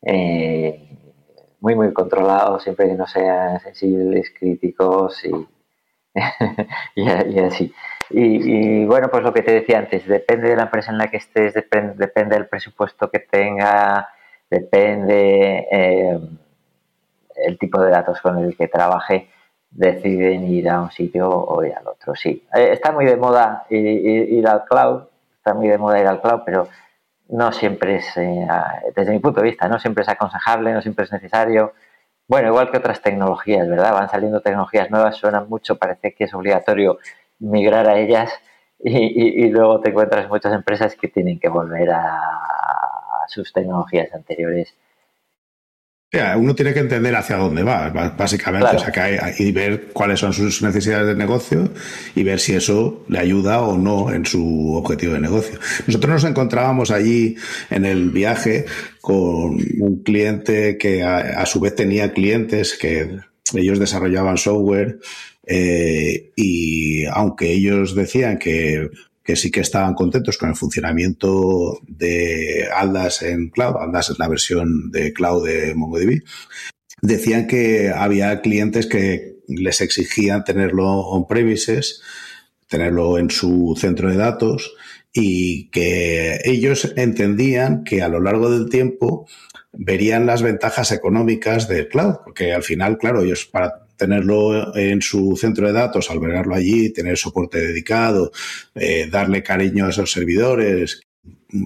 eh, 0.03 0.89
muy 1.61 1.75
muy 1.75 1.93
controlado, 1.93 2.59
siempre 2.59 2.89
que 2.89 2.95
no 2.95 3.07
sean 3.07 3.61
sensibles, 3.61 4.33
críticos 4.39 5.25
y, 5.25 5.31
y, 6.95 7.39
así. 7.41 7.73
Y, 8.11 8.85
bueno, 8.87 9.09
pues 9.11 9.23
lo 9.23 9.33
que 9.33 9.43
te 9.43 9.53
decía 9.53 9.79
antes, 9.79 10.07
depende 10.07 10.49
de 10.49 10.57
la 10.57 10.65
empresa 10.65 10.91
en 10.91 10.99
la 10.99 11.09
que 11.09 11.19
estés, 11.19 11.55
depende, 11.55 11.95
depende 11.97 12.37
del 12.37 12.49
presupuesto 12.49 13.11
que 13.11 13.21
tenga, 13.21 14.09
depende 14.51 15.69
eh, 15.71 16.19
el 17.47 17.59
tipo 17.59 17.81
de 17.81 17.91
datos 17.91 18.21
con 18.21 18.39
el 18.39 18.57
que 18.57 18.69
trabaje, 18.69 19.29
deciden 19.71 20.45
ir 20.45 20.69
a 20.69 20.81
un 20.81 20.91
sitio 20.91 21.29
o 21.29 21.65
ir 21.65 21.75
al 21.75 21.87
otro. 21.87 22.15
Sí, 22.15 22.47
eh, 22.55 22.71
está 22.73 22.93
muy 22.93 23.05
de 23.07 23.17
moda 23.17 23.67
ir, 23.71 24.47
al 24.47 24.65
cloud, 24.65 25.05
está 25.37 25.55
muy 25.55 25.69
de 25.69 25.79
moda 25.79 26.00
ir 26.00 26.07
al 26.07 26.21
cloud, 26.21 26.43
pero 26.45 26.69
no 27.29 27.53
siempre 27.53 27.97
es, 27.97 28.17
eh, 28.17 28.47
desde 28.95 29.12
mi 29.12 29.21
punto 29.21 29.41
de 29.41 29.49
vista, 29.49 29.69
no 29.69 29.79
siempre 29.79 30.03
es 30.03 30.09
aconsejable, 30.09 30.73
no 30.73 30.83
siempre 30.83 31.05
es 31.05 31.12
necesario. 31.12 31.73
Bueno, 32.29 32.49
igual 32.49 32.71
que 32.71 32.79
otras 32.79 33.00
tecnologías, 33.03 33.69
¿verdad? 33.69 33.93
Van 33.93 34.09
saliendo 34.09 34.41
tecnologías 34.41 34.91
nuevas, 34.91 35.17
suenan 35.17 35.49
mucho, 35.49 35.79
parece 35.79 36.15
que 36.15 36.25
es 36.25 36.35
obligatorio 36.35 36.99
migrar 37.39 37.89
a 37.89 37.99
ellas 37.99 38.33
y 38.79 39.49
luego 39.50 39.81
te 39.81 39.91
encuentras 39.91 40.29
muchas 40.29 40.53
empresas 40.55 40.97
que 40.97 41.09
tienen 41.09 41.39
que 41.39 41.49
volver 41.49 41.91
a, 41.91 42.41
sus 43.31 43.53
tecnologías 43.53 44.12
anteriores. 44.12 44.75
Uno 46.37 46.55
tiene 46.57 46.75
que 46.75 46.81
entender 46.81 47.14
hacia 47.14 47.37
dónde 47.37 47.62
va, 47.62 47.88
básicamente, 48.17 48.76
y 49.38 49.52
ver 49.52 49.88
cuáles 49.93 50.19
son 50.19 50.33
sus 50.33 50.61
necesidades 50.61 51.07
de 51.07 51.14
negocio 51.14 51.71
y 52.17 52.25
ver 52.25 52.40
si 52.40 52.55
eso 52.55 53.05
le 53.09 53.21
ayuda 53.21 53.61
o 53.61 53.79
no 53.79 54.12
en 54.12 54.26
su 54.26 54.75
objetivo 54.75 55.14
de 55.14 55.21
negocio. 55.21 55.61
Nosotros 55.87 56.12
nos 56.14 56.25
encontrábamos 56.25 56.90
allí 56.90 57.37
en 57.71 57.85
el 57.85 58.11
viaje 58.11 58.64
con 59.00 59.59
un 59.79 60.02
cliente 60.02 60.76
que 60.79 61.05
a, 61.05 61.47
su 61.47 61.61
vez 61.61 61.76
tenía 61.76 62.12
clientes 62.12 62.76
que 62.76 63.21
ellos 63.55 63.79
desarrollaban 63.79 64.37
software 64.37 64.99
eh, 65.47 66.33
y 66.35 67.05
aunque 67.07 67.52
ellos 67.52 67.95
decían 67.95 68.38
que 68.38 68.90
que 69.23 69.37
sí 69.37 69.50
que 69.50 69.61
estaban 69.61 69.95
contentos 69.95 70.39
con 70.39 70.49
el 70.49 70.57
funcionamiento 70.57 71.81
de 71.87 72.69
Aldas 72.75 73.23
en 73.23 73.50
cloud. 73.50 73.77
Aldas 73.77 74.11
es 74.11 74.19
la 74.19 74.29
versión 74.29 74.91
de 74.91 75.12
cloud 75.12 75.47
de 75.47 75.75
MongoDB. 75.75 76.23
Decían 77.03 77.47
que 77.47 77.91
había 77.91 78.41
clientes 78.41 78.87
que 78.87 79.37
les 79.49 79.81
exigían 79.81 80.45
tenerlo 80.45 80.87
on-premises, 80.87 82.03
tenerlo 82.69 83.19
en 83.19 83.31
su 83.31 83.77
centro 83.79 84.11
de 84.11 84.17
datos 84.17 84.73
y 85.12 85.71
que 85.71 86.41
ellos 86.45 86.93
entendían 86.97 87.85
que 87.85 88.03
a 88.03 88.09
lo 88.09 88.21
largo 88.21 88.50
del 88.50 88.69
tiempo 88.69 89.27
verían 89.73 90.27
las 90.27 90.43
ventajas 90.43 90.93
económicas 90.93 91.69
del 91.69 91.89
cloud, 91.89 92.17
porque 92.25 92.53
al 92.53 92.62
final, 92.62 92.99
claro, 92.99 93.23
ellos 93.23 93.47
para 93.47 93.87
tenerlo 94.00 94.75
en 94.75 95.02
su 95.02 95.37
centro 95.37 95.66
de 95.66 95.75
datos, 95.75 96.11
albergarlo 96.11 96.54
allí, 96.54 96.90
tener 96.90 97.19
soporte 97.19 97.61
dedicado, 97.61 98.33
eh, 98.75 99.09
darle 99.11 99.42
cariño 99.42 99.85
a 99.85 99.90
esos 99.90 100.11
servidores, 100.11 101.02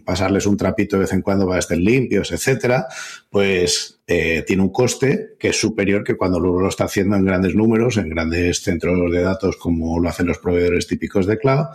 pasarles 0.05 0.47
un 0.47 0.57
trapito 0.57 0.97
de 0.97 1.03
vez 1.03 1.13
en 1.13 1.23
cuando 1.23 1.47
para 1.47 1.59
que 1.59 1.61
estén 1.61 1.85
limpios, 1.85 2.33
etcétera, 2.33 2.87
pues 3.31 4.01
eh, 4.09 4.43
tiene 4.45 4.63
un 4.63 4.73
coste 4.73 5.37
que 5.39 5.49
es 5.51 5.61
superior 5.61 6.03
que 6.03 6.17
cuando 6.17 6.41
luego 6.41 6.61
lo 6.61 6.69
está 6.69 6.85
haciendo 6.85 7.15
en 7.15 7.25
grandes 7.25 7.55
números, 7.55 7.99
en 7.99 8.09
grandes 8.09 8.63
centros 8.63 9.13
de 9.13 9.23
datos 9.23 9.57
como 9.57 10.01
lo 10.01 10.09
hacen 10.09 10.27
los 10.27 10.39
proveedores 10.39 10.89
típicos 10.89 11.27
de 11.27 11.39
cloud, 11.39 11.67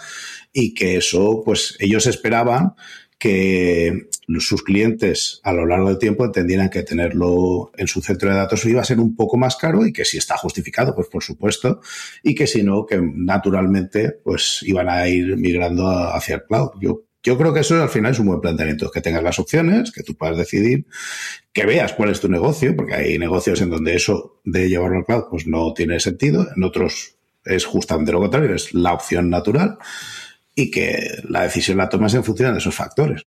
y 0.52 0.74
que 0.74 0.98
eso, 0.98 1.42
pues 1.46 1.78
ellos 1.80 2.06
esperaban 2.06 2.74
que 3.20 4.08
sus 4.40 4.64
clientes 4.64 5.42
a 5.44 5.52
lo 5.52 5.66
largo 5.66 5.90
del 5.90 6.00
tiempo 6.00 6.24
entendieran 6.24 6.70
que 6.70 6.84
tenerlo 6.84 7.72
en 7.76 7.88
su 7.88 8.02
centro 8.02 8.30
de 8.30 8.38
datos 8.38 8.66
iba 8.66 8.82
a 8.82 8.86
ser 8.86 9.00
un 9.00 9.16
poco 9.16 9.38
más 9.38 9.58
caro 9.58 9.86
y 9.86 9.92
que 9.92 10.06
si 10.06 10.18
está 10.18 10.38
justificado, 10.38 10.96
pues 10.96 11.10
por 11.10 11.22
supuesto, 11.22 11.82
y 12.24 12.34
que 12.34 12.48
si 12.48 12.64
no, 12.64 12.86
que 12.86 13.00
naturalmente 13.02 14.12
pues 14.24 14.62
iban 14.64 14.88
a 14.90 15.08
ir 15.08 15.36
migrando 15.36 15.90
hacia 15.90 16.36
el 16.36 16.44
cloud. 16.44 16.70
Yo, 16.80 17.04
yo 17.22 17.38
creo 17.38 17.54
que 17.54 17.60
eso 17.60 17.82
al 17.82 17.90
final 17.90 18.14
es 18.14 18.20
un 18.20 18.28
buen 18.28 18.40
planteamiento, 18.40 18.90
que 18.90 19.02
tengas 19.02 19.24
las 19.24 19.38
opciones, 19.38 19.92
que 19.92 20.04
tú 20.04 20.16
puedas 20.16 20.38
decidir, 20.38 20.86
que 21.52 21.66
veas 21.66 21.92
cuál 21.92 22.12
es 22.12 22.22
tu 22.22 22.30
negocio, 22.30 22.74
porque 22.74 22.96
hay 22.96 23.20
negocios 23.20 23.60
en 23.60 23.70
donde 23.70 23.96
eso 23.96 24.40
de 24.46 24.70
llevarlo 24.70 25.00
al 25.00 25.06
cloud 25.06 25.24
pues 25.30 25.46
no 25.46 25.74
tiene 25.74 26.00
sentido, 26.00 26.48
en 26.56 26.64
otros 26.64 27.16
es 27.44 27.66
justamente 27.66 28.14
lo 28.14 28.20
contrario, 28.20 28.56
es 28.56 28.74
la 28.74 28.94
opción 28.94 29.30
natural 29.30 29.78
y 30.60 30.70
que 30.70 31.22
la 31.30 31.44
decisión 31.44 31.78
la 31.78 31.88
tomas 31.88 32.14
en 32.14 32.24
función 32.24 32.52
de 32.52 32.60
esos 32.60 32.76
factores. 32.76 33.24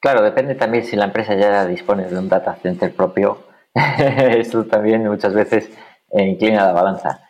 Claro, 0.00 0.22
depende 0.22 0.54
también 0.54 0.84
si 0.84 0.96
la 0.96 1.04
empresa 1.04 1.34
ya 1.34 1.66
dispone 1.66 2.06
de 2.06 2.18
un 2.18 2.28
data 2.28 2.56
center 2.62 2.94
propio. 2.94 3.44
Esto 3.74 4.64
también 4.64 5.06
muchas 5.06 5.34
veces 5.34 5.68
inclina 6.12 6.64
la 6.64 6.72
balanza. 6.72 7.20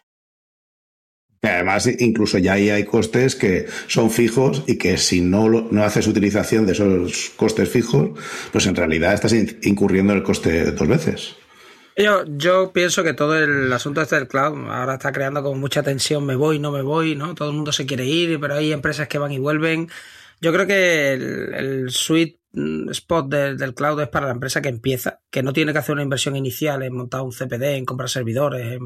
Además, 1.42 1.88
incluso 1.98 2.38
ya 2.38 2.54
ahí 2.54 2.70
hay 2.70 2.84
costes 2.84 3.36
que 3.36 3.66
son 3.86 4.10
fijos 4.10 4.64
y 4.66 4.76
que 4.76 4.96
si 4.96 5.20
no, 5.20 5.48
no 5.48 5.82
haces 5.84 6.06
utilización 6.06 6.66
de 6.66 6.72
esos 6.72 7.30
costes 7.30 7.68
fijos, 7.68 8.10
pues 8.52 8.66
en 8.66 8.76
realidad 8.76 9.14
estás 9.14 9.32
incurriendo 9.62 10.12
en 10.12 10.18
el 10.18 10.24
coste 10.24 10.72
dos 10.72 10.88
veces. 10.88 11.36
Yo, 12.00 12.72
pienso 12.72 13.02
que 13.02 13.12
todo 13.12 13.36
el 13.36 13.72
asunto 13.72 14.00
este 14.00 14.14
del 14.14 14.28
cloud 14.28 14.70
ahora 14.70 14.94
está 14.94 15.10
creando 15.10 15.42
como 15.42 15.58
mucha 15.58 15.82
tensión, 15.82 16.24
me 16.24 16.36
voy, 16.36 16.60
no 16.60 16.70
me 16.70 16.82
voy, 16.82 17.16
¿no? 17.16 17.34
Todo 17.34 17.48
el 17.50 17.56
mundo 17.56 17.72
se 17.72 17.86
quiere 17.86 18.06
ir, 18.06 18.38
pero 18.38 18.54
hay 18.54 18.72
empresas 18.72 19.08
que 19.08 19.18
van 19.18 19.32
y 19.32 19.40
vuelven. 19.40 19.88
Yo 20.40 20.52
creo 20.52 20.68
que 20.68 21.14
el, 21.14 21.90
suite 21.90 22.38
mm, 22.52 22.90
spot 22.90 23.28
del 23.28 23.74
cloud 23.74 24.00
es 24.00 24.08
para 24.08 24.26
la 24.26 24.32
empresa 24.32 24.62
que 24.62 24.68
empieza, 24.68 25.22
que 25.30 25.42
no 25.42 25.52
tiene 25.52 25.72
que 25.72 25.80
hacer 25.80 25.94
una 25.94 26.04
inversión 26.04 26.36
inicial 26.36 26.84
en 26.84 26.94
montar 26.94 27.22
un 27.22 27.32
CPD, 27.32 27.76
en 27.76 27.84
comprar 27.84 28.08
servidores, 28.08 28.78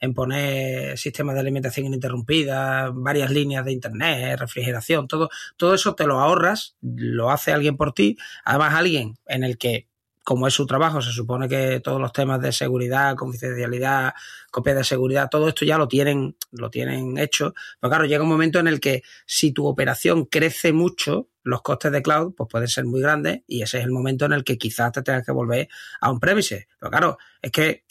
en, 0.00 0.14
poner 0.14 0.96
sistemas 0.96 1.34
de 1.34 1.40
alimentación 1.40 1.86
ininterrumpida, 1.86 2.90
varias 2.94 3.30
líneas 3.30 3.64
de 3.66 3.72
internet, 3.72 4.38
refrigeración, 4.40 5.06
todo, 5.06 5.28
todo 5.58 5.74
eso 5.74 5.94
te 5.94 6.06
lo 6.06 6.18
ahorras, 6.20 6.76
lo 6.80 7.30
hace 7.30 7.52
alguien 7.52 7.76
por 7.76 7.92
ti, 7.92 8.16
además 8.44 8.74
alguien 8.74 9.18
en 9.26 9.44
el 9.44 9.58
que 9.58 9.88
como 10.28 10.46
es 10.46 10.52
su 10.52 10.66
trabajo, 10.66 11.00
se 11.00 11.10
supone 11.10 11.48
que 11.48 11.80
todos 11.80 11.98
los 11.98 12.12
temas 12.12 12.38
de 12.42 12.52
seguridad, 12.52 13.16
confidencialidad, 13.16 14.12
copia 14.50 14.74
de 14.74 14.84
seguridad, 14.84 15.30
todo 15.30 15.48
esto 15.48 15.64
ya 15.64 15.78
lo 15.78 15.88
tienen, 15.88 16.36
lo 16.52 16.68
tienen 16.68 17.16
hecho. 17.16 17.54
Pero 17.80 17.88
claro, 17.88 18.04
llega 18.04 18.24
un 18.24 18.28
momento 18.28 18.58
en 18.58 18.68
el 18.68 18.78
que 18.78 19.02
si 19.24 19.52
tu 19.52 19.66
operación 19.66 20.26
crece 20.26 20.74
mucho, 20.74 21.30
los 21.44 21.62
costes 21.62 21.92
de 21.92 22.02
cloud 22.02 22.34
pues 22.36 22.46
pueden 22.50 22.68
ser 22.68 22.84
muy 22.84 23.00
grandes 23.00 23.40
y 23.46 23.62
ese 23.62 23.78
es 23.78 23.84
el 23.84 23.90
momento 23.90 24.26
en 24.26 24.34
el 24.34 24.44
que 24.44 24.58
quizás 24.58 24.92
te 24.92 25.00
tengas 25.00 25.24
que 25.24 25.32
volver 25.32 25.66
a 25.98 26.10
un 26.10 26.20
premise. 26.20 26.68
Pero 26.78 26.90
claro, 26.90 27.18
es 27.40 27.50
que 27.50 27.84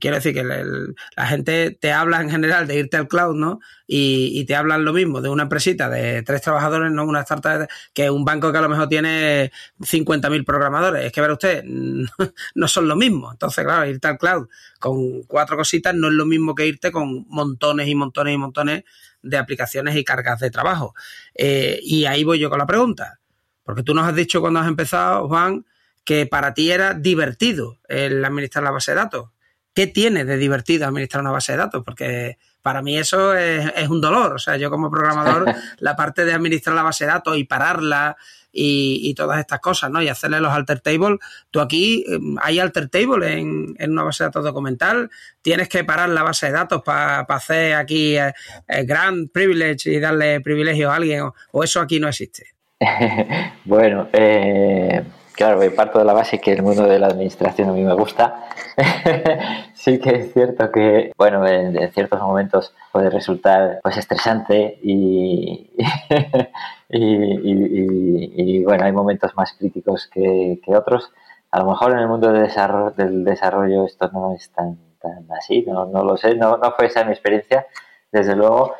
quiero 0.00 0.16
decir 0.16 0.34
que 0.34 0.44
la 0.44 1.26
gente 1.26 1.76
te 1.80 1.92
habla 1.92 2.20
en 2.20 2.30
general 2.30 2.66
de 2.66 2.78
irte 2.78 2.96
al 2.96 3.08
cloud, 3.08 3.36
¿no? 3.36 3.60
Y, 3.86 4.44
te 4.46 4.56
hablan 4.56 4.84
lo 4.84 4.92
mismo 4.92 5.20
de 5.20 5.28
una 5.28 5.44
empresita 5.44 5.88
de 5.88 6.22
tres 6.22 6.40
trabajadores, 6.40 6.90
no 6.90 7.04
una 7.04 7.20
startup 7.20 7.68
que 7.92 8.10
un 8.10 8.24
banco 8.24 8.50
que 8.50 8.58
a 8.58 8.62
lo 8.62 8.68
mejor 8.68 8.88
tiene 8.88 9.52
50.000 9.80 10.44
programadores. 10.44 11.04
Es 11.04 11.12
que, 11.12 11.20
ver 11.20 11.30
usted, 11.30 11.64
no 12.54 12.68
son 12.68 12.88
lo 12.88 12.96
mismo. 12.96 13.30
Entonces, 13.30 13.64
claro, 13.64 13.86
irte 13.86 14.08
al 14.08 14.18
cloud 14.18 14.48
con 14.78 15.22
cuatro 15.24 15.56
cositas 15.56 15.94
no 15.94 16.08
es 16.08 16.14
lo 16.14 16.26
mismo 16.26 16.54
que 16.54 16.66
irte 16.66 16.90
con 16.90 17.26
montones 17.28 17.86
y 17.86 17.94
montones 17.94 18.34
y 18.34 18.38
montones 18.38 18.84
de 19.22 19.36
aplicaciones 19.38 19.96
y 19.96 20.04
cargas 20.04 20.40
de 20.40 20.50
trabajo. 20.50 20.94
Eh, 21.34 21.78
y 21.82 22.06
ahí 22.06 22.24
voy 22.24 22.38
yo 22.38 22.50
con 22.50 22.58
la 22.58 22.66
pregunta. 22.66 23.20
Porque 23.62 23.82
tú 23.82 23.94
nos 23.94 24.06
has 24.06 24.14
dicho 24.14 24.40
cuando 24.40 24.60
has 24.60 24.66
empezado, 24.66 25.28
Juan, 25.28 25.64
que 26.04 26.26
para 26.26 26.54
ti 26.54 26.70
era 26.70 26.94
divertido 26.94 27.78
el 27.88 28.24
administrar 28.24 28.64
la 28.64 28.70
base 28.70 28.92
de 28.92 28.96
datos. 28.96 29.30
¿Qué 29.74 29.86
tiene 29.86 30.24
de 30.24 30.36
divertido 30.36 30.86
administrar 30.86 31.22
una 31.22 31.30
base 31.30 31.52
de 31.52 31.58
datos? 31.58 31.82
Porque 31.84 32.36
para 32.60 32.82
mí 32.82 32.96
eso 32.96 33.34
es, 33.34 33.88
un 33.88 34.00
dolor. 34.00 34.34
O 34.34 34.38
sea, 34.38 34.56
yo 34.56 34.70
como 34.70 34.90
programador, 34.90 35.46
la 35.78 35.96
parte 35.96 36.24
de 36.24 36.32
administrar 36.32 36.76
la 36.76 36.82
base 36.82 37.04
de 37.04 37.10
datos 37.10 37.36
y 37.36 37.44
pararla 37.44 38.16
y, 38.54 39.14
todas 39.14 39.38
estas 39.38 39.60
cosas, 39.60 39.90
¿no? 39.90 40.02
Y 40.02 40.08
hacerle 40.08 40.40
los 40.40 40.52
alter 40.52 40.80
tables. 40.80 41.18
Tú 41.50 41.60
aquí 41.60 42.04
em, 42.06 42.36
hay 42.42 42.58
alter 42.58 42.88
table 42.90 43.32
en, 43.32 43.74
una 43.90 44.02
base 44.02 44.24
de 44.24 44.28
datos 44.28 44.44
documental. 44.44 45.10
Tienes 45.40 45.68
que 45.68 45.84
parar 45.84 46.10
la 46.10 46.22
base 46.22 46.46
de 46.46 46.52
datos 46.52 46.82
para 46.82 47.20
hacer 47.20 47.74
aquí 47.74 48.16
eh, 48.16 48.32
eh, 48.68 48.84
grand 48.84 49.30
privilege 49.30 49.90
y 49.90 49.98
darle 49.98 50.40
privilegio 50.42 50.90
a 50.90 50.96
alguien. 50.96 51.30
O, 51.52 51.64
eso 51.64 51.80
aquí 51.80 51.98
no 51.98 52.08
existe. 52.08 52.48
bueno, 53.64 54.08
eh 54.12 55.02
claro, 55.34 55.60
parto 55.74 55.98
de 55.98 56.04
la 56.04 56.12
base 56.12 56.40
que 56.40 56.52
el 56.52 56.62
mundo 56.62 56.84
de 56.84 56.98
la 56.98 57.08
administración 57.08 57.70
a 57.70 57.72
mí 57.72 57.82
me 57.82 57.94
gusta. 57.94 58.48
sí 59.74 59.98
que 59.98 60.10
es 60.10 60.32
cierto 60.32 60.70
que, 60.70 61.12
bueno, 61.16 61.46
en, 61.46 61.92
ciertos 61.92 62.20
momentos 62.20 62.74
puede 62.90 63.10
resultar 63.10 63.80
pues 63.82 63.96
estresante 63.96 64.78
y, 64.82 65.70
y, 66.88 68.64
bueno, 68.64 68.84
hay 68.84 68.92
momentos 68.92 69.34
más 69.36 69.52
críticos 69.52 70.08
que, 70.12 70.60
otros. 70.68 71.12
A 71.50 71.60
lo 71.60 71.66
mejor 71.66 71.92
en 71.92 71.98
el 71.98 72.08
mundo 72.08 72.32
del 72.32 72.44
desarrollo, 72.44 72.90
del 72.96 73.24
desarrollo 73.24 73.84
esto 73.84 74.10
no 74.12 74.34
es 74.34 74.50
tan, 74.50 74.78
tan 75.00 75.26
así, 75.32 75.64
no, 75.66 75.86
no 75.86 76.04
lo 76.04 76.16
sé, 76.16 76.34
no, 76.34 76.56
no 76.56 76.72
fue 76.72 76.86
esa 76.86 77.04
mi 77.04 77.12
experiencia, 77.12 77.66
desde 78.10 78.36
luego, 78.36 78.74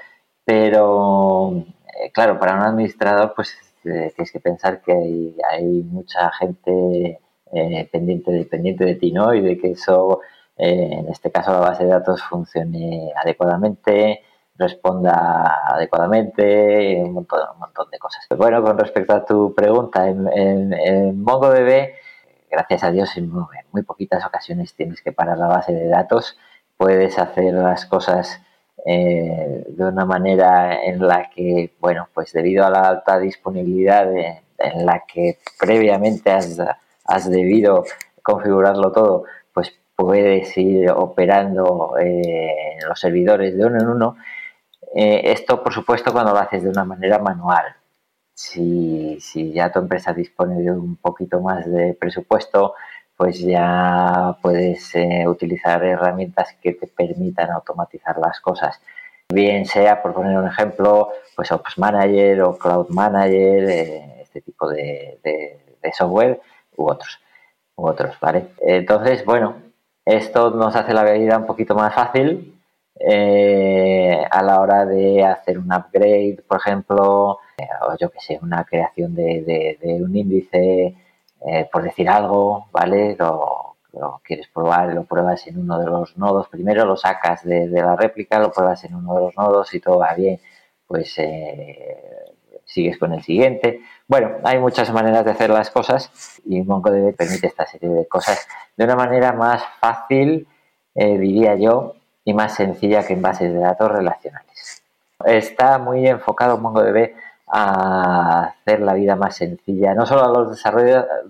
pero 0.45 1.65
eh, 2.03 2.11
claro, 2.13 2.39
para 2.39 2.55
un 2.55 2.63
administrador 2.63 3.35
pues 3.35 3.57
tienes 3.83 4.33
que 4.33 4.41
pensar 4.41 4.81
que 4.81 4.93
hay, 5.51 5.83
mucha 5.85 6.31
gente 6.33 7.21
eh, 7.53 7.89
pendiente, 7.91 8.31
de, 8.33 8.45
pendiente 8.45 8.85
de 8.85 8.95
ti, 8.95 9.13
¿no? 9.13 9.35
Y 9.35 9.41
de 9.41 9.59
que 9.59 9.73
eso, 9.73 10.21
eh, 10.57 10.89
en 10.93 11.09
este 11.09 11.31
caso, 11.31 11.53
la 11.53 11.61
base 11.61 11.85
de 11.85 11.91
datos 11.91 12.23
funcione 12.23 13.13
adecuadamente, 13.17 14.23
responda 14.57 15.65
adecuadamente, 15.67 17.03
un 17.03 17.13
montón, 17.13 17.41
un 17.55 17.59
montón 17.59 17.91
de 17.91 17.99
cosas. 17.99 18.27
bueno, 18.37 18.63
con 18.63 18.79
respecto 18.79 19.15
a 19.15 19.25
tu 19.25 19.55
pregunta, 19.55 20.09
en, 20.09 21.23
MongoDB, 21.23 21.91
gracias 22.51 22.85
a 22.85 22.91
Dios, 22.91 23.17
en 23.17 23.31
muy 23.31 23.83
poquitas 23.83 24.25
ocasiones 24.25 24.75
tienes 24.75 25.03
que 25.03 25.13
parar 25.13 25.39
la 25.39 25.49
base 25.49 25.73
de 25.73 25.89
datos, 25.89 26.39
puedes 26.77 27.19
hacer 27.19 27.55
las 27.55 27.87
cosas 27.87 28.41
eh, 28.85 29.65
de 29.69 29.85
una 29.85 30.05
manera 30.05 30.83
en 30.83 31.07
la 31.07 31.31
que, 31.31 31.73
bueno, 31.81 32.09
pues 32.13 32.33
debido 32.33 32.65
a 32.67 32.71
la 32.71 32.89
alta 32.89 33.19
disponibilidad 33.19 34.11
en 34.13 34.87
la 34.87 35.05
que 35.07 35.39
previamente 35.59 36.31
has, 36.31 36.59
has, 37.05 37.31
debido 37.31 37.85
configurarlo 38.23 38.93
todo, 38.93 39.25
pues 39.53 39.73
puedes 39.95 40.57
ir 40.57 40.91
operando 40.91 41.95
eh, 42.01 42.79
los 42.87 42.99
servidores 42.99 43.57
de 43.57 43.65
uno 43.65 43.79
en 43.81 43.89
uno. 43.89 44.17
Eh, 44.95 45.23
esto, 45.33 45.63
por 45.63 45.73
supuesto, 45.73 46.13
cuando 46.13 46.33
lo 46.33 46.39
haces 46.39 46.63
de 46.63 46.71
una 46.71 46.85
manera 46.85 47.19
manual. 47.19 47.65
Si, 48.35 49.19
si 49.21 49.53
ya 49.53 49.71
tu 49.71 49.79
empresa 49.79 50.13
dispone 50.13 50.61
de 50.61 50.71
un 50.71 50.97
poquito 50.97 51.41
más 51.41 51.71
de 51.71 51.95
presupuesto, 51.95 52.75
pues 53.23 53.39
ya 53.39 54.37
puedes 54.43 54.97
eh, 54.97 55.29
utilizar 55.29 55.85
herramientas 55.85 56.57
que 56.61 56.73
te 56.73 56.89
permitan 56.89 57.53
automatizar 57.53 58.19
las 58.19 58.41
cosas. 58.41 58.81
Bien 59.33 59.65
sea, 59.65 60.03
por 60.03 60.13
poner 60.13 60.37
un 60.37 60.49
ejemplo, 60.49 61.11
pues 61.37 61.53
Ops 61.53 61.79
Manager 61.79 62.43
o 62.43 62.59
Cloud 62.59 62.89
Manager, 62.89 63.71
eh, 63.71 64.23
este 64.23 64.41
tipo 64.41 64.69
de, 64.69 65.21
software 65.97 66.41
u 66.77 66.91
otros, 66.91 67.21
u 67.77 67.87
otros, 67.87 68.19
¿vale? 68.21 68.47
Entonces, 68.61 69.25
bueno, 69.25 69.55
esto 70.05 70.51
nos 70.51 70.75
hace 70.75 70.93
la 70.93 71.05
vida 71.05 71.39
un 71.39 71.47
poquito 71.47 71.77
más 71.77 71.95
fácil 71.95 72.61
eh, 72.99 74.27
a 74.29 74.43
la 74.43 74.61
hora 74.61 74.85
de 74.85 75.25
hacer 75.25 75.59
un 75.61 75.73
upgrade, 75.73 76.43
por 76.49 76.59
ejemplo, 76.59 77.39
o 77.39 77.97
yo 78.01 78.11
que 78.11 78.19
sé, 78.19 78.41
una 78.43 78.65
creación 78.65 79.15
de 79.15 80.01
un 80.03 80.17
índice 80.17 80.97
eh, 81.47 81.69
por 81.71 81.83
decir 81.83 82.09
algo, 82.09 82.67
¿vale? 82.73 83.17
Lo, 83.19 83.77
quieres 84.25 84.49
probar, 84.49 84.95
lo 84.95 85.05
pruebas 85.05 85.47
en 85.47 85.59
uno 85.59 85.79
de 85.79 85.87
los 85.87 86.17
nodos 86.17 86.49
primero, 86.49 86.85
lo 86.87 86.97
sacas 86.97 87.45
de, 87.45 87.69
la 87.69 87.95
réplica, 87.97 88.39
lo 88.39 88.51
pruebas 88.51 88.85
en 88.85 88.95
uno 88.95 89.15
de 89.15 89.21
los 89.21 89.37
nodos 89.37 89.75
y 89.75 89.81
todo 89.81 89.99
va 89.99 90.15
bien, 90.15 90.41
pues 90.87 91.15
eh, 91.19 92.33
sigues 92.65 92.99
con 92.99 93.13
el 93.13 93.23
siguiente. 93.23 93.81
Bueno, 94.09 94.37
hay 94.45 94.59
muchas 94.59 94.91
maneras 94.93 95.25
de 95.25 95.33
hacer 95.33 95.51
las 95.51 95.71
cosas 95.71 96.41
y 96.47 96.63
MongoDB 96.63 97.15
permite 97.15 97.49
esta 97.49 97.67
serie 97.67 97.91
de 97.91 98.09
cosas 98.09 98.47
de 98.77 98.85
una 98.85 98.97
manera 98.97 99.33
más 99.33 99.63
fácil, 99.81 100.47
eh, 100.95 101.19
diría 101.19 101.57
yo, 101.57 101.95
y 102.25 102.35
más 102.35 102.55
sencilla 102.55 103.07
que 103.07 103.15
en 103.15 103.23
bases 103.23 103.53
de 103.53 103.59
datos 103.59 103.91
relacionales. 103.91 104.83
Está 105.25 105.79
muy 105.79 106.07
enfocado 106.07 106.59
MongoDB 106.59 107.13
a 107.55 108.45
hacer 108.45 108.81
la 108.81 108.95
vida 108.95 109.15
más 109.15 109.37
sencilla, 109.37 109.95
no 109.95 110.07
solo 110.07 110.25
a 110.25 110.29
los 110.29 110.59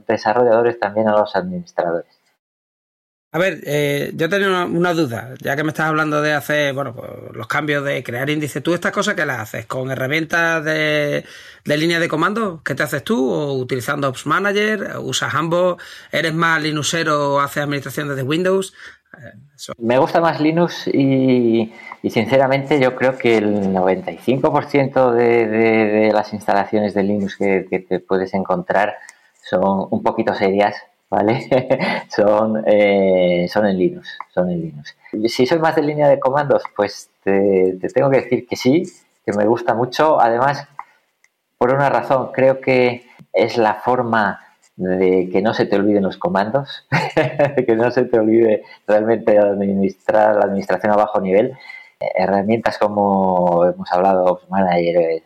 desarrolladores, 0.06 0.78
también 0.78 1.08
a 1.08 1.18
los 1.18 1.34
administradores. 1.34 2.21
A 3.34 3.38
ver, 3.38 3.60
eh, 3.64 4.12
yo 4.14 4.28
tenía 4.28 4.66
una, 4.66 4.92
duda, 4.92 5.30
ya 5.40 5.56
que 5.56 5.64
me 5.64 5.70
estás 5.70 5.86
hablando 5.86 6.20
de 6.20 6.34
hacer, 6.34 6.74
bueno, 6.74 6.94
pues, 6.94 7.08
los 7.32 7.46
cambios 7.46 7.82
de 7.82 8.02
crear 8.02 8.28
índices. 8.28 8.62
¿Tú 8.62 8.74
estas 8.74 8.92
cosas 8.92 9.14
qué 9.14 9.24
las 9.24 9.40
haces? 9.40 9.64
¿Con 9.64 9.90
herramientas 9.90 10.62
de, 10.62 11.24
línea 11.64 11.98
de 11.98 12.08
comando? 12.08 12.60
¿Qué 12.62 12.74
te 12.74 12.82
haces 12.82 13.02
tú? 13.02 13.32
¿O 13.32 13.54
utilizando 13.54 14.06
Ops 14.06 14.26
Manager? 14.26 14.96
¿Usas 15.00 15.34
ambos? 15.34 15.82
¿Eres 16.12 16.34
más 16.34 16.62
Linuxero 16.62 17.36
o 17.36 17.40
haces 17.40 17.62
administración 17.62 18.08
desde 18.08 18.22
Windows? 18.22 18.74
Me 19.78 19.98
gusta 19.98 20.20
más 20.20 20.40
Linux 20.40 20.88
y, 20.88 21.72
sinceramente 22.08 22.80
yo 22.80 22.96
creo 22.96 23.16
que 23.16 23.38
el 23.38 23.72
95% 23.72 25.12
de, 25.12 26.10
las 26.12 26.32
instalaciones 26.32 26.94
de 26.94 27.02
Linux 27.02 27.36
que, 27.36 27.86
te 27.88 28.00
puedes 28.00 28.34
encontrar 28.34 28.96
son 29.48 29.88
un 29.90 30.02
poquito 30.02 30.34
serias, 30.34 30.76
¿vale? 31.12 31.46
son, 32.08 32.64
eh, 32.66 33.46
son 33.52 33.66
en 33.66 33.78
Linux, 33.78 34.18
son 34.32 34.50
en 34.50 34.62
Linux. 34.62 34.96
Si 35.26 35.46
soy 35.46 35.58
más 35.58 35.76
de 35.76 35.82
línea 35.82 36.08
de 36.08 36.18
comandos, 36.18 36.62
pues 36.74 37.10
te, 37.22 37.76
te 37.78 37.88
tengo 37.88 38.08
que 38.08 38.22
decir 38.22 38.46
que 38.46 38.56
sí, 38.56 38.84
que 39.24 39.32
me 39.34 39.44
gusta 39.46 39.74
mucho. 39.74 40.18
Además, 40.18 40.66
por 41.58 41.74
una 41.74 41.90
razón, 41.90 42.32
creo 42.32 42.62
que 42.62 43.04
es 43.34 43.58
la 43.58 43.74
forma 43.74 44.40
de 44.76 45.28
que 45.30 45.42
no 45.42 45.52
se 45.52 45.66
te 45.66 45.76
olviden 45.76 46.02
los 46.02 46.16
comandos, 46.16 46.88
que 47.66 47.76
no 47.76 47.90
se 47.90 48.04
te 48.04 48.18
olvide 48.18 48.62
realmente 48.88 49.38
administrar 49.38 50.36
la 50.36 50.46
administración 50.46 50.92
a 50.92 50.96
bajo 50.96 51.20
nivel. 51.20 51.52
Herramientas 52.00 52.78
como 52.78 53.66
hemos 53.66 53.92
hablado, 53.92 54.40
Manager, 54.48 55.22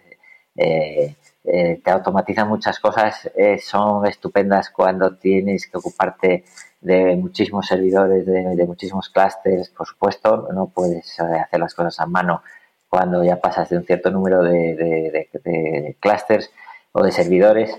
eh, 0.56 1.14
eh, 1.46 1.80
te 1.84 1.90
automatizan 1.90 2.48
muchas 2.48 2.80
cosas, 2.80 3.30
son 3.62 4.06
estupendas 4.06 4.70
cuando 4.70 5.16
tienes 5.16 5.66
que 5.66 5.78
ocuparte 5.78 6.44
de 6.80 7.16
muchísimos 7.16 7.66
servidores, 7.66 8.26
de, 8.26 8.64
muchísimos 8.66 9.08
clusters, 9.08 9.70
por 9.70 9.86
supuesto, 9.86 10.48
no 10.52 10.68
puedes 10.68 11.18
hacer 11.20 11.60
las 11.60 11.74
cosas 11.74 11.98
a 12.00 12.06
mano 12.06 12.42
cuando 12.88 13.24
ya 13.24 13.40
pasas 13.40 13.68
de 13.68 13.76
un 13.76 13.84
cierto 13.84 14.10
número 14.10 14.42
de, 14.42 15.28
de 15.44 15.96
clusters 16.00 16.50
o 16.96 17.02
de 17.02 17.12
servidores 17.12 17.78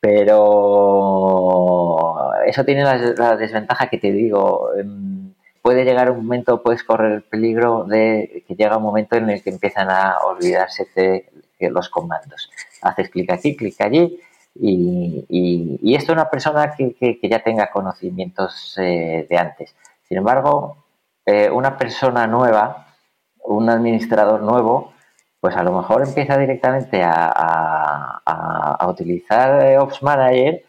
Pero 0.00 1.24
eso 2.46 2.64
tiene 2.64 2.84
la, 2.84 3.36
desventaja 3.36 3.88
que 3.88 3.98
te 3.98 4.12
digo. 4.12 4.70
Em, 4.76 5.34
puede 5.62 5.84
llegar 5.84 6.10
un 6.10 6.18
momento, 6.18 6.62
puedes 6.62 6.84
correr 6.84 7.12
el 7.12 7.22
peligro 7.22 7.84
de 7.84 8.44
que 8.46 8.54
llega 8.54 8.76
un 8.76 8.84
momento 8.84 9.16
en 9.16 9.30
el 9.30 9.42
que 9.42 9.50
empiezan 9.50 9.90
a 9.90 10.18
olvidarse 10.24 10.86
de 10.94 11.24
los 11.70 11.88
comandos. 11.88 12.50
Haces 12.82 13.10
clic 13.10 13.30
aquí, 13.30 13.56
clic 13.56 13.80
allí 13.80 14.20
y, 14.60 15.94
esto 15.94 16.12
es 16.12 16.16
una 16.16 16.30
persona 16.30 16.74
que, 16.76 16.94
que, 16.94 17.28
ya 17.28 17.40
tenga 17.42 17.70
conocimientos 17.70 18.74
eh, 18.78 19.26
de 19.28 19.38
antes. 19.38 19.74
Sin 20.08 20.18
embargo, 20.18 20.84
eh, 21.26 21.50
una 21.50 21.76
persona 21.76 22.26
nueva, 22.26 22.86
un 23.44 23.68
administrador 23.70 24.42
nuevo, 24.42 24.92
pues 25.40 25.56
a 25.56 25.62
lo 25.62 25.72
mejor 25.72 26.02
empieza 26.06 26.36
directamente 26.38 27.02
a, 27.04 28.22
utilizar 28.88 29.62
eh, 29.64 29.78
Ops 29.78 30.02
Manager 30.02 30.64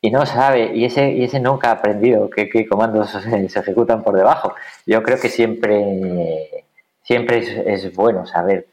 y 0.00 0.10
no 0.10 0.26
sabe, 0.26 0.72
y 0.74 0.84
ese, 0.84 1.12
y 1.12 1.24
ese 1.24 1.38
nunca 1.38 1.68
ha 1.68 1.72
aprendido 1.74 2.28
qué, 2.28 2.66
comandos 2.68 3.10
se, 3.48 3.60
ejecutan 3.60 4.02
por 4.02 4.16
debajo. 4.16 4.54
Yo 4.86 5.02
creo 5.02 5.20
que 5.20 5.28
siempre, 5.28 6.64
siempre 7.02 7.72
es 7.72 7.94
bueno 7.94 8.26
saber 8.26 8.66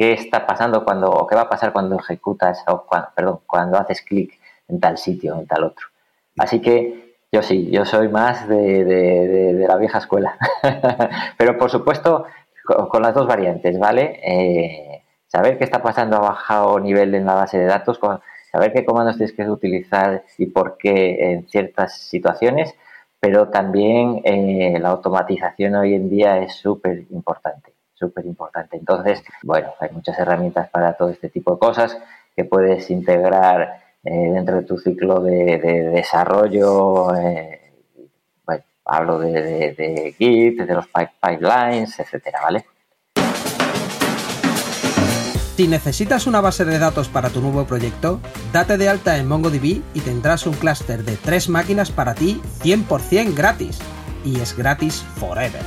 qué 0.00 0.14
está 0.14 0.46
pasando 0.46 0.82
cuando, 0.82 1.10
o 1.10 1.26
qué 1.26 1.34
va 1.34 1.42
a 1.42 1.48
pasar 1.50 1.74
cuando 1.74 1.98
ejecutas, 1.98 2.64
o 2.68 2.86
perdón, 3.14 3.40
cuando 3.46 3.78
haces 3.78 4.00
clic 4.00 4.32
en 4.66 4.80
tal 4.80 4.96
sitio, 4.96 5.38
en 5.38 5.46
tal 5.46 5.62
otro. 5.64 5.88
Así 6.38 6.62
que 6.62 7.16
yo 7.30 7.42
sí, 7.42 7.70
yo 7.70 7.84
soy 7.84 8.08
más 8.08 8.48
de, 8.48 9.66
la 9.68 9.76
vieja 9.76 9.98
escuela. 9.98 10.38
Pero 11.36 11.58
por 11.58 11.70
supuesto, 11.70 12.24
con, 12.64 13.02
las 13.02 13.12
dos 13.12 13.26
variantes, 13.26 13.78
¿vale? 13.78 14.20
Eh, 14.24 15.02
saber 15.26 15.58
qué 15.58 15.64
está 15.64 15.82
pasando 15.82 16.16
a 16.16 16.20
bajado 16.20 16.80
nivel 16.80 17.14
en 17.14 17.26
la 17.26 17.34
base 17.34 17.58
de 17.58 17.66
datos, 17.66 18.00
saber 18.50 18.72
qué 18.72 18.86
comandos 18.86 19.18
tienes 19.18 19.36
que 19.36 19.50
utilizar 19.50 20.24
y 20.38 20.46
por 20.46 20.78
qué 20.78 21.32
en 21.32 21.46
ciertas 21.46 21.98
situaciones, 21.98 22.74
pero 23.20 23.48
también 23.50 24.22
eh, 24.24 24.78
la 24.80 24.88
automatización 24.88 25.74
hoy 25.74 25.94
en 25.94 26.08
día 26.08 26.38
es 26.38 26.54
súper 26.54 27.04
importante 27.10 27.74
súper 28.00 28.26
importante. 28.26 28.76
Entonces, 28.76 29.22
bueno, 29.42 29.74
hay 29.78 29.90
muchas 29.92 30.18
herramientas 30.18 30.68
para 30.70 30.94
todo 30.94 31.10
este 31.10 31.28
tipo 31.28 31.52
de 31.52 31.58
cosas 31.58 31.96
que 32.34 32.44
puedes 32.44 32.90
integrar 32.90 33.82
eh, 34.02 34.30
dentro 34.32 34.56
de 34.56 34.62
tu 34.62 34.78
ciclo 34.78 35.20
de, 35.20 35.58
desarrollo. 35.92 37.14
Eh, 37.16 37.58
hablo 38.86 39.20
de, 39.20 40.14
Git, 40.18 40.62
de 40.62 40.74
los 40.74 40.86
pipelines, 40.88 41.96
etcétera, 42.00 42.40
¿vale? 42.42 42.64
Si 45.56 45.68
necesitas 45.68 46.26
una 46.26 46.40
base 46.40 46.64
de 46.64 46.78
datos 46.78 47.08
para 47.08 47.28
tu 47.28 47.40
nuevo 47.40 47.66
proyecto, 47.66 48.18
date 48.50 48.78
de 48.78 48.88
alta 48.88 49.18
en 49.18 49.28
MongoDB 49.28 49.82
y 49.92 50.00
tendrás 50.00 50.46
un 50.46 50.54
clúster 50.54 51.04
de 51.04 51.16
tres 51.16 51.50
máquinas 51.50 51.92
para 51.92 52.14
ti 52.14 52.40
100% 52.62 53.36
gratis. 53.36 53.78
Y 54.24 54.40
es 54.40 54.56
gratis 54.56 55.02
forever. 55.16 55.62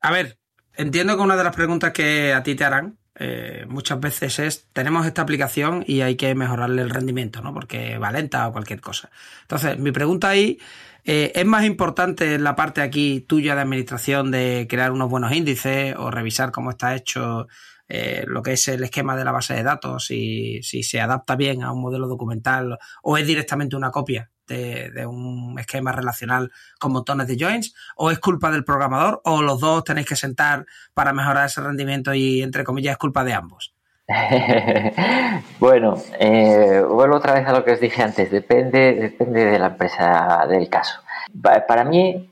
A 0.00 0.10
ver, 0.12 0.38
entiendo 0.76 1.16
que 1.16 1.22
una 1.22 1.36
de 1.36 1.44
las 1.44 1.54
preguntas 1.54 1.92
que 1.92 2.32
a 2.32 2.42
ti 2.42 2.54
te 2.54 2.64
harán 2.64 2.98
eh, 3.20 3.66
muchas 3.68 3.98
veces 3.98 4.38
es, 4.38 4.68
tenemos 4.72 5.04
esta 5.06 5.22
aplicación 5.22 5.84
y 5.86 6.02
hay 6.02 6.14
que 6.16 6.34
mejorarle 6.36 6.82
el 6.82 6.90
rendimiento, 6.90 7.42
¿no? 7.42 7.52
Porque 7.52 7.98
va 7.98 8.12
lenta 8.12 8.46
o 8.46 8.52
cualquier 8.52 8.80
cosa. 8.80 9.10
Entonces, 9.42 9.78
mi 9.78 9.90
pregunta 9.90 10.28
ahí, 10.28 10.58
eh, 11.04 11.32
¿es 11.34 11.44
más 11.44 11.64
importante 11.64 12.38
la 12.38 12.54
parte 12.54 12.80
aquí 12.80 13.20
tuya 13.20 13.56
de 13.56 13.62
administración 13.62 14.30
de 14.30 14.66
crear 14.70 14.92
unos 14.92 15.10
buenos 15.10 15.32
índices 15.32 15.96
o 15.96 16.12
revisar 16.12 16.52
cómo 16.52 16.70
está 16.70 16.94
hecho 16.94 17.48
eh, 17.88 18.24
lo 18.28 18.42
que 18.42 18.52
es 18.52 18.68
el 18.68 18.84
esquema 18.84 19.16
de 19.16 19.24
la 19.24 19.32
base 19.32 19.54
de 19.54 19.62
datos, 19.62 20.10
y 20.10 20.62
si 20.62 20.82
se 20.82 21.00
adapta 21.00 21.36
bien 21.36 21.62
a 21.62 21.72
un 21.72 21.80
modelo 21.80 22.06
documental 22.06 22.78
o 23.02 23.16
es 23.16 23.26
directamente 23.26 23.76
una 23.76 23.90
copia 23.90 24.30
de, 24.54 25.06
un 25.06 25.58
esquema 25.58 25.92
relacional 25.92 26.50
con 26.80 26.92
montones 26.92 27.26
de 27.28 27.36
joins, 27.38 27.74
o 27.96 28.10
es 28.10 28.18
culpa 28.18 28.50
del 28.50 28.64
programador, 28.64 29.20
o 29.24 29.42
los 29.42 29.60
dos 29.60 29.84
tenéis 29.84 30.06
que 30.06 30.16
sentar 30.16 30.66
para 30.94 31.12
mejorar 31.12 31.46
ese 31.46 31.60
rendimiento 31.60 32.14
y, 32.14 32.42
entre 32.42 32.64
comillas, 32.64 32.92
es 32.92 32.98
culpa 32.98 33.24
de 33.24 33.34
ambos? 33.34 33.74
bueno, 35.60 35.96
eh, 36.18 36.82
vuelvo 36.88 37.16
otra 37.16 37.34
vez 37.34 37.46
a 37.46 37.52
lo 37.52 37.64
que 37.64 37.72
os 37.72 37.80
dije 37.80 38.02
antes, 38.02 38.30
depende, 38.30 38.94
depende 38.94 39.44
de 39.44 39.58
la 39.58 39.66
empresa 39.66 40.46
del 40.48 40.68
caso. 40.70 41.00
Para 41.42 41.84
mí, 41.84 42.30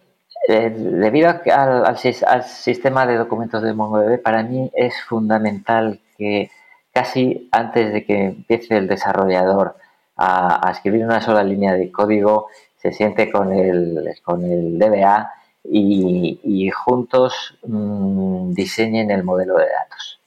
eh, 0.49 0.71
debido 0.71 1.29
al, 1.29 1.85
al, 1.85 2.45
sistema 2.45 3.07
de 3.07 3.17
documentos 3.17 3.63
de 3.63 3.75
MongoDB, 3.75 4.23
para 4.23 4.43
mí 4.43 4.71
es 4.75 4.95
fundamental 5.03 6.01
que 6.17 6.51
casi 6.93 7.49
antes 7.53 7.93
de 7.93 8.05
que 8.07 8.25
empiece 8.25 8.77
el 8.79 8.89
desarrollador 8.89 9.77
a, 10.17 10.71
escribir 10.71 11.05
una 11.05 11.21
sola 11.21 11.43
línea 11.43 11.75
de 11.75 11.93
código, 11.93 12.49
se 12.77 12.93
siente 12.93 13.31
con 13.31 13.53
el, 13.53 14.15
con 14.25 14.45
el 14.45 14.79
DBA 14.79 15.33
y, 15.65 16.71
juntos 16.71 17.59
mm, 17.67 18.53
diseñen 18.53 19.11
el 19.11 19.25
modelo 19.25 19.57
de 19.57 19.67
datos. 19.67 20.21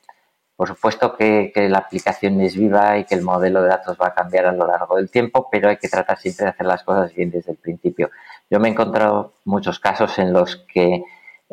Por 0.56 0.68
supuesto 0.68 1.16
que, 1.16 1.54
la 1.70 1.78
aplicación 1.80 2.42
es 2.42 2.56
viva 2.58 2.98
y 2.98 3.06
que 3.06 3.16
el 3.16 3.22
modelo 3.22 3.62
de 3.62 3.70
datos 3.70 3.98
va 4.02 4.08
a 4.08 4.14
cambiar 4.14 4.46
a 4.46 4.52
lo 4.52 4.68
largo 4.68 4.98
del 4.98 5.10
tiempo, 5.10 5.48
pero 5.50 5.70
hay 5.70 5.78
que 5.78 5.88
tratar 5.88 6.20
siempre 6.20 6.46
de 6.46 6.52
hacer 6.52 6.66
las 6.66 6.84
cosas 6.84 7.14
bien 7.14 7.32
desde 7.32 7.54
el 7.54 7.58
principio. 7.58 8.10
Yo 8.50 8.60
me 8.60 8.68
he 8.68 8.72
encontrado 8.72 9.36
muchos 9.46 9.80
casos 9.80 10.20
en 10.20 10.34
los 10.34 10.58
que 10.74 11.04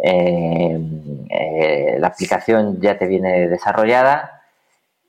eh, 0.02 0.78
eh, 1.30 1.96
la 1.98 2.08
aplicación 2.08 2.80
ya 2.80 2.98
te 2.98 3.06
viene 3.06 3.48
desarrollada 3.48 4.42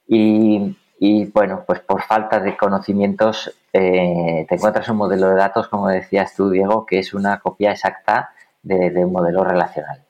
y 0.08 0.78
y 1.00 1.26
bueno, 1.26 1.64
pues 1.66 1.80
por 1.82 2.02
falta 2.02 2.40
de 2.40 2.58
conocimientos 2.58 3.54
eh, 3.72 4.46
te 4.50 4.56
encuentras 4.56 4.90
un 4.90 4.98
modelo 4.98 5.30
de 5.30 5.36
datos, 5.36 5.68
como 5.68 5.88
decías 5.88 6.34
tú, 6.36 6.50
Diego, 6.50 6.86
que 6.86 7.00
es 7.00 7.14
una 7.14 7.40
copia 7.40 7.72
exacta 7.72 8.32
de, 8.64 9.06
un 9.06 9.12
modelo 9.12 9.44
relacional. 9.44 10.04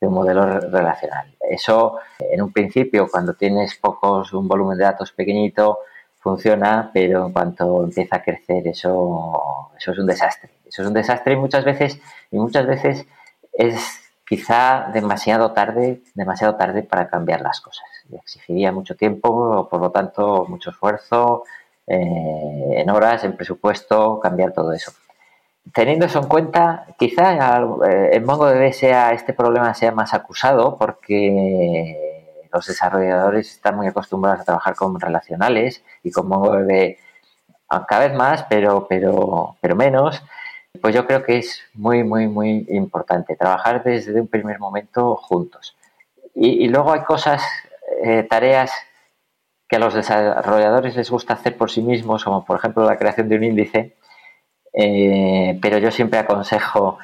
De 0.00 0.08
un 0.08 0.14
modelo 0.14 0.44
relacional. 0.44 1.32
Eso, 1.48 1.98
en 2.18 2.42
un 2.42 2.52
principio, 2.52 3.08
cuando 3.08 3.34
tienes 3.34 3.76
pocos, 3.76 4.32
un 4.32 4.48
volumen 4.48 4.76
de 4.76 4.84
datos 4.84 5.12
pequeñito, 5.12 5.78
funciona, 6.18 6.90
pero 6.92 7.26
en 7.26 7.32
cuanto 7.32 7.84
empieza 7.84 8.16
a 8.16 8.22
crecer, 8.22 8.66
eso, 8.66 9.70
eso 9.78 9.92
es 9.92 9.98
un 9.98 10.06
desastre. 10.06 10.50
Eso 10.66 10.82
es 10.82 10.88
un 10.88 10.94
desastre 10.94 11.34
y 11.34 11.36
muchas 11.36 11.64
veces, 11.64 12.00
y 12.32 12.38
muchas 12.38 12.66
veces 12.66 13.06
es 13.52 14.00
quizá 14.26 14.88
demasiado 14.92 15.52
tarde, 15.52 16.02
demasiado 16.14 16.56
tarde 16.56 16.82
para 16.82 17.08
cambiar 17.08 17.42
las 17.42 17.60
cosas. 17.60 17.84
Exigiría 18.12 18.72
mucho 18.72 18.96
tiempo, 18.96 19.68
por 19.68 19.80
lo 19.80 19.90
tanto, 19.90 20.46
mucho 20.48 20.70
esfuerzo, 20.70 21.44
eh, 21.86 22.74
en 22.76 22.90
horas, 22.90 23.24
en 23.24 23.36
presupuesto, 23.36 24.20
cambiar 24.20 24.52
todo 24.52 24.72
eso. 24.72 24.92
Teniendo 25.74 26.06
eso 26.06 26.18
en 26.20 26.28
cuenta, 26.28 26.86
quizá 26.98 27.34
eh, 27.86 28.10
en 28.12 28.24
MongoDB 28.24 28.72
sea, 28.72 29.12
este 29.12 29.32
problema 29.32 29.74
sea 29.74 29.92
más 29.92 30.12
acusado 30.12 30.76
porque 30.76 32.48
los 32.52 32.66
desarrolladores 32.66 33.50
están 33.52 33.76
muy 33.76 33.86
acostumbrados 33.86 34.40
a 34.40 34.44
trabajar 34.44 34.74
con 34.74 35.00
relacionales 35.00 35.84
y 36.02 36.10
con 36.10 36.28
MongoDB 36.28 36.96
cada 37.88 38.06
vez 38.06 38.14
más, 38.14 38.44
pero, 38.48 38.86
pero, 38.88 39.56
pero 39.60 39.76
menos. 39.76 40.22
Pues 40.80 40.94
yo 40.94 41.06
creo 41.06 41.22
que 41.22 41.38
es 41.38 41.60
muy, 41.74 42.02
muy, 42.02 42.28
muy 42.28 42.66
importante 42.70 43.36
trabajar 43.36 43.82
desde 43.84 44.20
un 44.20 44.28
primer 44.28 44.58
momento 44.58 45.16
juntos. 45.16 45.76
Y, 46.34 46.66
luego 46.68 46.92
hay 46.92 47.02
cosas, 47.02 47.42
eh, 48.04 48.22
tareas 48.24 48.72
que 49.68 49.76
a 49.76 49.78
los 49.78 49.94
desarrolladores 49.94 50.96
les 50.96 51.10
gusta 51.10 51.34
hacer 51.34 51.56
por 51.56 51.70
sí 51.70 51.82
mismos, 51.82 52.24
como 52.24 52.44
por 52.44 52.58
ejemplo 52.58 52.84
la 52.84 52.98
creación 52.98 53.28
de 53.28 53.36
un 53.36 53.44
índice, 53.44 53.96
eh, 54.74 55.58
pero 55.62 55.78
yo 55.78 55.90
siempre 55.90 56.18
aconsejo, 56.18 56.98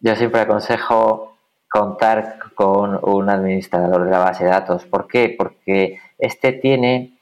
yo 0.00 0.16
siempre 0.16 0.40
aconsejo 0.40 1.36
contar 1.68 2.38
con 2.54 2.98
un 3.02 3.28
administrador 3.28 4.04
de 4.04 4.10
la 4.10 4.18
base 4.18 4.44
de 4.44 4.50
datos. 4.50 4.86
¿Por 4.86 5.06
qué? 5.06 5.34
Porque 5.36 5.98
este 6.18 6.52
tiene 6.52 7.18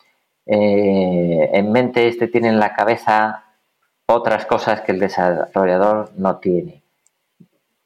eh, 0.47 1.51
en 1.53 1.73
mente, 1.73 2.07
este 2.07 2.29
tiene 2.29 2.49
en 2.49 2.61
la 2.61 2.75
cabeza 2.75 3.45
otras 4.07 4.47
cosas 4.47 4.83
que 4.83 4.93
el 4.93 5.01
desarrollador 5.01 6.13
no 6.17 6.37
tiene. 6.37 6.83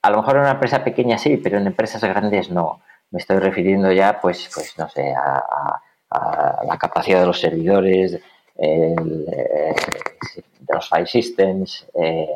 A 0.03 0.11
lo 0.11 0.19
mejor 0.19 0.37
en 0.37 0.43
una 0.43 0.53
empresa 0.53 0.85
pequeña 0.85 1.19
sí, 1.19 1.37
pero 1.37 1.59
en 1.59 1.67
empresas 1.67 2.03
grandes 2.03 2.51
no. 2.51 2.81
Me 3.11 3.21
estoy 3.21 3.39
refiriendo 3.39 3.91
ya, 3.93 4.21
pues, 4.21 4.51
pues 4.55 4.77
no 4.79 4.89
sé, 4.89 5.15
a, 5.15 5.81
la 6.67 6.79
capacidad 6.79 7.21
de 7.21 7.27
los 7.27 7.41
servidores, 7.41 8.21
de 10.69 10.75
los 10.75 10.89
file 10.89 11.07
systems, 11.07 11.87
eh, 11.95 12.29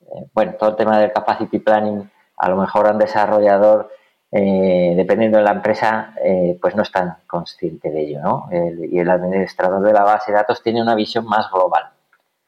eh, 0.00 0.26
bueno, 0.32 0.54
todo 0.58 0.70
el 0.70 0.76
tema 0.76 0.98
del 0.98 1.12
capacity 1.12 1.58
planning, 1.58 2.10
a 2.36 2.48
lo 2.48 2.56
mejor 2.56 2.86
un 2.90 2.98
desarrollador, 2.98 3.90
eh, 4.32 4.94
dependiendo 4.96 5.38
de 5.38 5.44
la 5.44 5.52
empresa, 5.52 6.14
pues 6.60 6.74
no 6.76 6.82
es 6.82 6.90
tan 6.90 7.16
consciente 7.26 7.90
de 7.90 8.00
ello, 8.02 8.20
¿no? 8.20 8.48
y 8.52 8.98
el 8.98 9.10
administrador 9.10 9.82
de 9.82 9.92
la 9.92 10.04
base 10.04 10.30
de 10.30 10.38
datos 10.38 10.62
tiene 10.62 10.80
una 10.80 10.94
visión 10.94 11.26
más 11.26 11.50
global. 11.50 11.90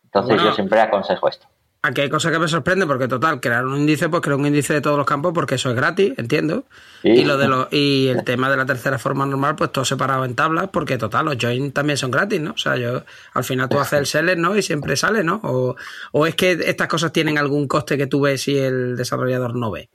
Entonces 0.04 0.40
yo 0.42 0.52
siempre 0.52 0.80
aconsejo 0.80 1.28
esto. 1.28 1.46
Aquí 1.84 2.00
hay 2.00 2.08
cosas 2.08 2.30
que 2.30 2.38
me 2.38 2.46
sorprenden 2.46 2.86
porque 2.86 3.08
total, 3.08 3.40
crear 3.40 3.66
un 3.66 3.76
índice, 3.76 4.08
pues 4.08 4.22
crear 4.22 4.38
un 4.38 4.46
índice 4.46 4.72
de 4.72 4.80
todos 4.80 4.96
los 4.96 5.04
campos 5.04 5.32
porque 5.34 5.56
eso 5.56 5.68
es 5.70 5.74
gratis, 5.74 6.12
entiendo. 6.16 6.64
Y 7.02 7.24
lo 7.24 7.36
de 7.36 7.48
lo, 7.48 7.66
y 7.72 8.06
el 8.06 8.22
tema 8.22 8.48
de 8.48 8.56
la 8.56 8.64
tercera 8.64 9.00
forma 9.00 9.26
normal, 9.26 9.56
pues 9.56 9.72
todo 9.72 9.84
separado 9.84 10.24
en 10.24 10.36
tablas, 10.36 10.68
porque 10.72 10.96
total, 10.96 11.24
los 11.24 11.38
join 11.40 11.72
también 11.72 11.96
son 11.96 12.12
gratis, 12.12 12.40
¿no? 12.40 12.52
O 12.52 12.56
sea, 12.56 12.76
yo 12.76 13.02
al 13.34 13.42
final 13.42 13.68
tú 13.68 13.80
haces 13.80 13.98
el 13.98 14.06
seller, 14.06 14.38
¿no? 14.38 14.56
Y 14.56 14.62
siempre 14.62 14.94
sale, 14.94 15.24
¿no? 15.24 15.40
O, 15.42 15.74
o 16.12 16.26
es 16.28 16.36
que 16.36 16.52
estas 16.52 16.86
cosas 16.86 17.12
tienen 17.12 17.36
algún 17.36 17.66
coste 17.66 17.98
que 17.98 18.06
tú 18.06 18.20
ves 18.20 18.46
y 18.46 18.56
el 18.58 18.96
desarrollador 18.96 19.56
no 19.56 19.72
ve. 19.72 19.88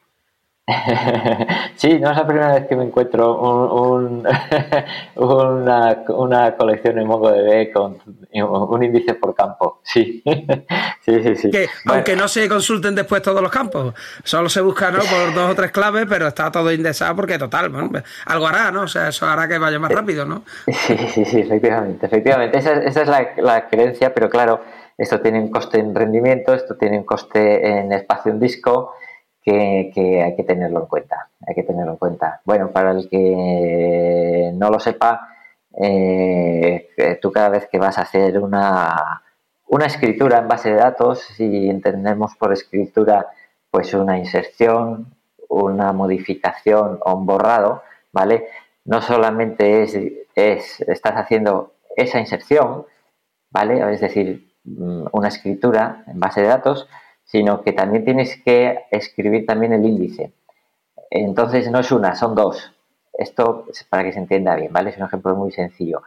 sí, 1.76 1.98
no 1.98 2.12
es 2.12 2.18
la 2.18 2.28
primera 2.28 2.54
vez 2.56 2.68
que 2.68 2.76
me 2.76 2.84
encuentro 2.84 3.40
un, 3.72 4.28
una, 5.16 6.56
colección 6.58 7.00
en 7.00 7.08
MongoDB 7.08 7.72
con 7.72 7.98
un 8.34 8.84
índice 8.84 9.14
por 9.14 9.34
campo. 9.34 9.80
Sí, 9.82 10.22
sí, 11.06 11.24
sí. 11.24 11.36
sí. 11.38 11.52
Aunque 11.86 12.18
no 12.18 12.28
se 12.28 12.50
consulten 12.50 12.96
después 12.96 13.22
todos 13.22 13.42
los 13.42 13.50
campos, 13.50 13.94
solo 14.26 14.50
se 14.50 14.60
busca 14.60 14.92
¿no? 14.92 15.00
por 15.00 15.34
dos 15.34 15.52
o 15.52 15.56
tres 15.56 15.72
claves, 15.72 16.06
pero 16.10 16.28
está 16.28 16.52
todo 16.52 16.70
indexado 16.70 17.16
porque 17.16 17.38
total, 17.38 17.72
algo 18.26 18.48
hará, 18.48 18.70
¿no? 18.70 18.82
O 18.82 18.88
sea, 18.88 19.08
eso 19.08 19.26
hará 19.26 19.48
que 19.48 19.58
vaya 19.58 19.80
más 19.80 19.92
rápido, 19.92 20.26
¿no? 20.26 20.44
Sí, 20.66 20.98
sí, 20.98 21.24
sí, 21.24 21.40
efectivamente, 21.40 22.08
efectivamente. 22.08 22.58
Esa, 22.58 22.74
esa 22.74 23.04
es 23.04 23.08
la, 23.08 23.30
la 23.38 23.70
creencia, 23.70 24.14
pero 24.14 24.30
claro, 24.30 24.60
esto 24.98 25.22
tiene 25.22 25.40
un 25.40 25.50
coste 25.50 25.80
en 25.80 25.96
rendimiento, 25.96 26.54
esto 26.54 26.76
tiene 26.76 26.98
un 26.98 27.06
coste 27.06 27.66
en 27.66 27.94
espacio 27.94 28.34
en 28.34 28.42
disco 28.42 28.92
que, 29.48 30.22
hay 30.24 30.36
que 30.36 30.44
tenerlo 30.44 30.82
en 30.82 30.86
cuenta. 30.88 31.30
Hay 31.48 31.56
que 31.56 31.64
tenerlo 31.64 31.94
en 31.94 31.98
cuenta. 31.98 32.42
Bueno, 32.44 32.72
para 32.72 32.92
el 32.92 33.10
que 33.10 34.52
no 34.54 34.70
lo 34.70 34.80
sepa, 34.80 35.30
eh, 35.80 36.90
tú 37.22 37.32
cada 37.32 37.50
vez 37.50 37.68
que 37.72 37.78
vas 37.78 37.98
a 37.98 38.02
hacer 38.02 38.40
una, 38.40 39.24
una 39.68 39.86
escritura 39.86 40.40
en 40.40 40.48
base 40.48 40.72
de 40.72 40.76
datos, 40.76 41.22
si 41.22 41.70
entendemos 41.70 42.36
por 42.36 42.52
escritura, 42.52 43.28
pues 43.72 43.94
una 43.94 44.18
inserción, 44.18 45.16
una 45.50 45.94
modificación 45.94 47.00
o 47.02 47.16
un 47.16 47.26
borrado, 47.26 47.84
¿vale? 48.12 48.48
No 48.84 49.02
solamente 49.02 49.84
es, 49.84 49.98
es 50.36 50.82
estás 50.82 51.16
haciendo 51.16 51.74
esa 51.96 52.20
inserción, 52.20 52.86
¿vale? 53.50 53.94
Es 53.94 54.02
decir, 54.02 54.54
mm, 54.66 55.06
una 55.14 55.30
escritura 55.30 56.04
en 56.08 56.20
base 56.20 56.42
de 56.42 56.48
datos, 56.48 56.88
sino 57.28 57.62
que 57.62 57.74
también 57.74 58.04
tienes 58.06 58.42
que 58.44 58.86
escribir 58.90 59.46
también 59.46 59.74
el 59.74 59.86
índice. 59.86 60.32
Entonces 61.12 61.70
no 61.70 61.80
es 61.80 61.92
una, 61.92 62.16
son 62.16 62.34
dos. 62.36 62.74
Esto 63.14 63.66
es 63.70 63.84
para 63.84 64.04
que 64.04 64.14
se 64.14 64.20
entienda 64.20 64.56
bien, 64.56 64.72
¿vale? 64.72 64.90
Es 64.90 64.98
un 64.98 65.06
ejemplo 65.06 65.36
muy 65.36 65.52
sencillo. 65.52 66.02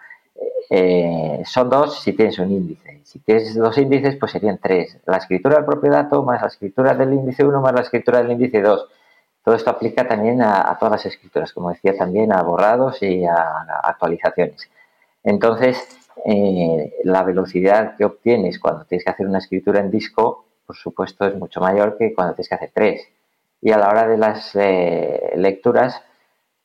Eh, 0.71 1.43
son 1.45 1.69
dos 1.69 2.01
si 2.01 2.13
tienes 2.15 2.39
un 2.39 2.51
índice. 2.51 3.01
Si 3.05 3.19
tienes 3.19 3.55
dos 3.55 3.77
índices, 3.77 4.17
pues 4.17 4.33
serían 4.33 4.59
tres. 4.59 4.99
La 5.07 5.19
escritura 5.19 5.57
del 5.57 5.65
propio 5.65 5.91
dato 5.91 6.23
más 6.23 6.41
la 6.41 6.49
escritura 6.49 6.95
del 6.95 7.13
índice 7.13 7.45
1 7.45 7.61
más 7.61 7.73
la 7.73 7.81
escritura 7.83 8.23
del 8.23 8.33
índice 8.33 8.61
2. 8.63 8.89
Todo 9.45 9.55
esto 9.55 9.71
aplica 9.71 10.07
también 10.07 10.43
a, 10.43 10.77
todas 10.79 10.93
las 10.93 11.07
escrituras, 11.07 11.53
como 11.53 11.71
decía 11.71 11.97
también, 11.97 12.33
a 12.33 12.43
borrados 12.43 13.03
y 13.03 13.25
a, 13.25 13.67
actualizaciones. 13.83 14.71
Entonces, 15.25 15.77
eh, 16.25 16.95
la 17.05 17.23
velocidad 17.25 17.97
que 17.97 18.05
obtienes 18.05 18.59
cuando 18.59 18.85
tienes 18.85 19.05
que 19.05 19.11
hacer 19.11 19.27
una 19.27 19.39
escritura 19.39 19.81
en 19.81 19.91
disco 19.91 20.45
por 20.71 20.77
supuesto, 20.77 21.27
es 21.27 21.35
mucho 21.35 21.61
mayor 21.61 21.99
que 21.99 22.15
cuando 22.15 22.35
tienes 22.35 22.49
que 22.49 22.55
hacer 22.55 22.71
tres. 22.73 23.09
Y 23.61 23.73
a 23.73 23.77
la 23.77 23.89
hora 23.89 24.07
de 24.07 24.17
las 24.17 24.55
eh, 24.55 25.33
lecturas, 25.35 26.01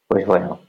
pues 0.07 0.27
bueno, 0.27 0.59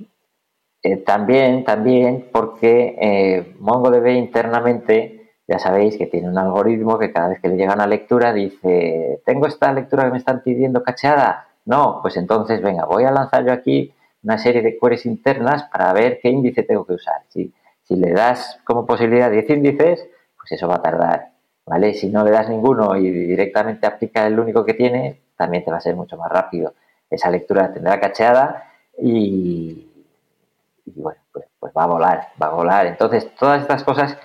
eh, 0.82 0.96
también, 0.96 1.62
también 1.62 2.30
porque 2.32 2.96
eh, 2.98 3.54
MongoDB 3.60 4.06
internamente, 4.16 5.34
ya 5.46 5.58
sabéis 5.58 5.98
que 5.98 6.06
tiene 6.06 6.30
un 6.30 6.38
algoritmo 6.38 6.98
que 6.98 7.12
cada 7.12 7.28
vez 7.28 7.40
que 7.42 7.48
le 7.48 7.56
llega 7.56 7.74
una 7.74 7.86
lectura 7.86 8.32
dice, 8.32 9.20
tengo 9.26 9.46
esta 9.46 9.70
lectura 9.70 10.04
que 10.04 10.12
me 10.12 10.18
están 10.18 10.42
pidiendo 10.42 10.82
cacheada. 10.82 11.48
No, 11.66 11.98
pues 12.00 12.16
entonces, 12.16 12.62
venga, 12.62 12.86
voy 12.86 13.04
a 13.04 13.10
lanzar 13.10 13.44
yo 13.44 13.52
aquí 13.52 13.92
una 14.22 14.38
serie 14.38 14.62
de 14.62 14.78
queries 14.78 15.04
internas 15.04 15.64
para 15.64 15.92
ver 15.92 16.20
qué 16.22 16.30
índice 16.30 16.62
tengo 16.62 16.86
que 16.86 16.94
usar. 16.94 17.20
Si, 17.28 17.52
le 17.90 18.12
das 18.12 18.58
como 18.64 18.86
posibilidad 18.86 19.30
10 19.30 19.50
índices, 19.50 20.08
pues 20.38 20.52
eso 20.52 20.66
va 20.66 20.76
a 20.76 20.82
tardar. 20.82 21.35
¿Vale? 21.66 21.94
Si 21.94 22.08
no 22.08 22.24
le 22.24 22.30
das 22.30 22.48
ninguno 22.48 22.96
y 22.96 23.10
directamente 23.10 23.86
aplica 23.86 24.26
el 24.26 24.38
único 24.38 24.64
que 24.64 24.74
tiene, 24.74 25.20
también 25.36 25.64
te 25.64 25.70
va 25.70 25.78
a 25.78 25.80
ser 25.80 25.96
mucho 25.96 26.16
más 26.16 26.30
rápido. 26.30 26.74
Esa 27.10 27.30
lectura 27.30 27.72
tendrá 27.72 28.00
cacheada 28.00 28.72
y, 28.98 29.86
bueno, 30.86 31.20
pues, 31.32 31.46
pues, 31.58 31.72
va 31.76 31.84
a 31.84 31.88
volar, 31.88 32.28
va 32.40 32.46
a 32.46 32.54
volar. 32.54 32.86
Entonces, 32.86 33.28
todas 33.38 33.60
estas 33.60 33.84
cosas 33.84 34.16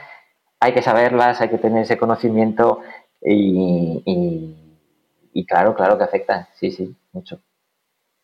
hay 0.60 0.74
que 0.74 0.82
saberlas, 0.82 1.42
hay 1.42 1.50
que 1.50 1.58
tener 1.58 1.84
ese 1.84 1.98
conocimiento 1.98 2.82
y, 3.22 4.56
y 5.34 5.46
claro, 5.46 5.76
claro 5.76 5.98
que 5.98 6.04
afectan, 6.04 6.48
sí, 6.60 6.72
sí, 6.72 6.96
mucho. 7.12 7.42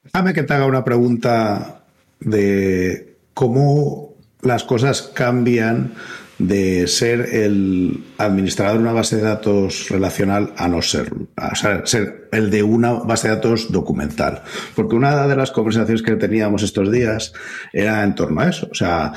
Déjame 0.04 0.34
que 0.34 0.44
te 0.44 0.54
haga 0.54 0.66
una 0.66 0.84
pregunta 0.84 1.82
de 2.20 3.18
cómo 3.34 4.14
las 4.42 4.64
cosas 4.64 5.02
cambian 5.02 5.94
de 6.40 6.88
ser 6.88 7.34
el 7.34 8.04
administrador 8.18 8.78
de 8.78 8.84
una 8.84 8.94
base 8.94 9.16
de 9.16 9.24
datos 9.24 9.90
relacional 9.90 10.54
a 10.56 10.68
no 10.68 10.80
a 10.80 11.56
ser 11.86 12.30
el 12.32 12.52
de 12.52 12.64
una 12.64 12.94
base 12.94 13.28
de 13.28 13.36
datos 13.36 13.72
documental. 13.72 14.44
Porque 14.76 14.96
una 14.96 15.28
de 15.28 15.36
las 15.36 15.52
conversaciones 15.52 16.04
que 16.04 16.16
teníamos 16.16 16.64
estos 16.64 16.92
días 16.92 17.34
era 17.74 18.04
en 18.04 18.14
torno 18.16 18.42
a 18.42 18.50
eso. 18.50 18.68
O 18.72 18.76
sea, 18.76 19.14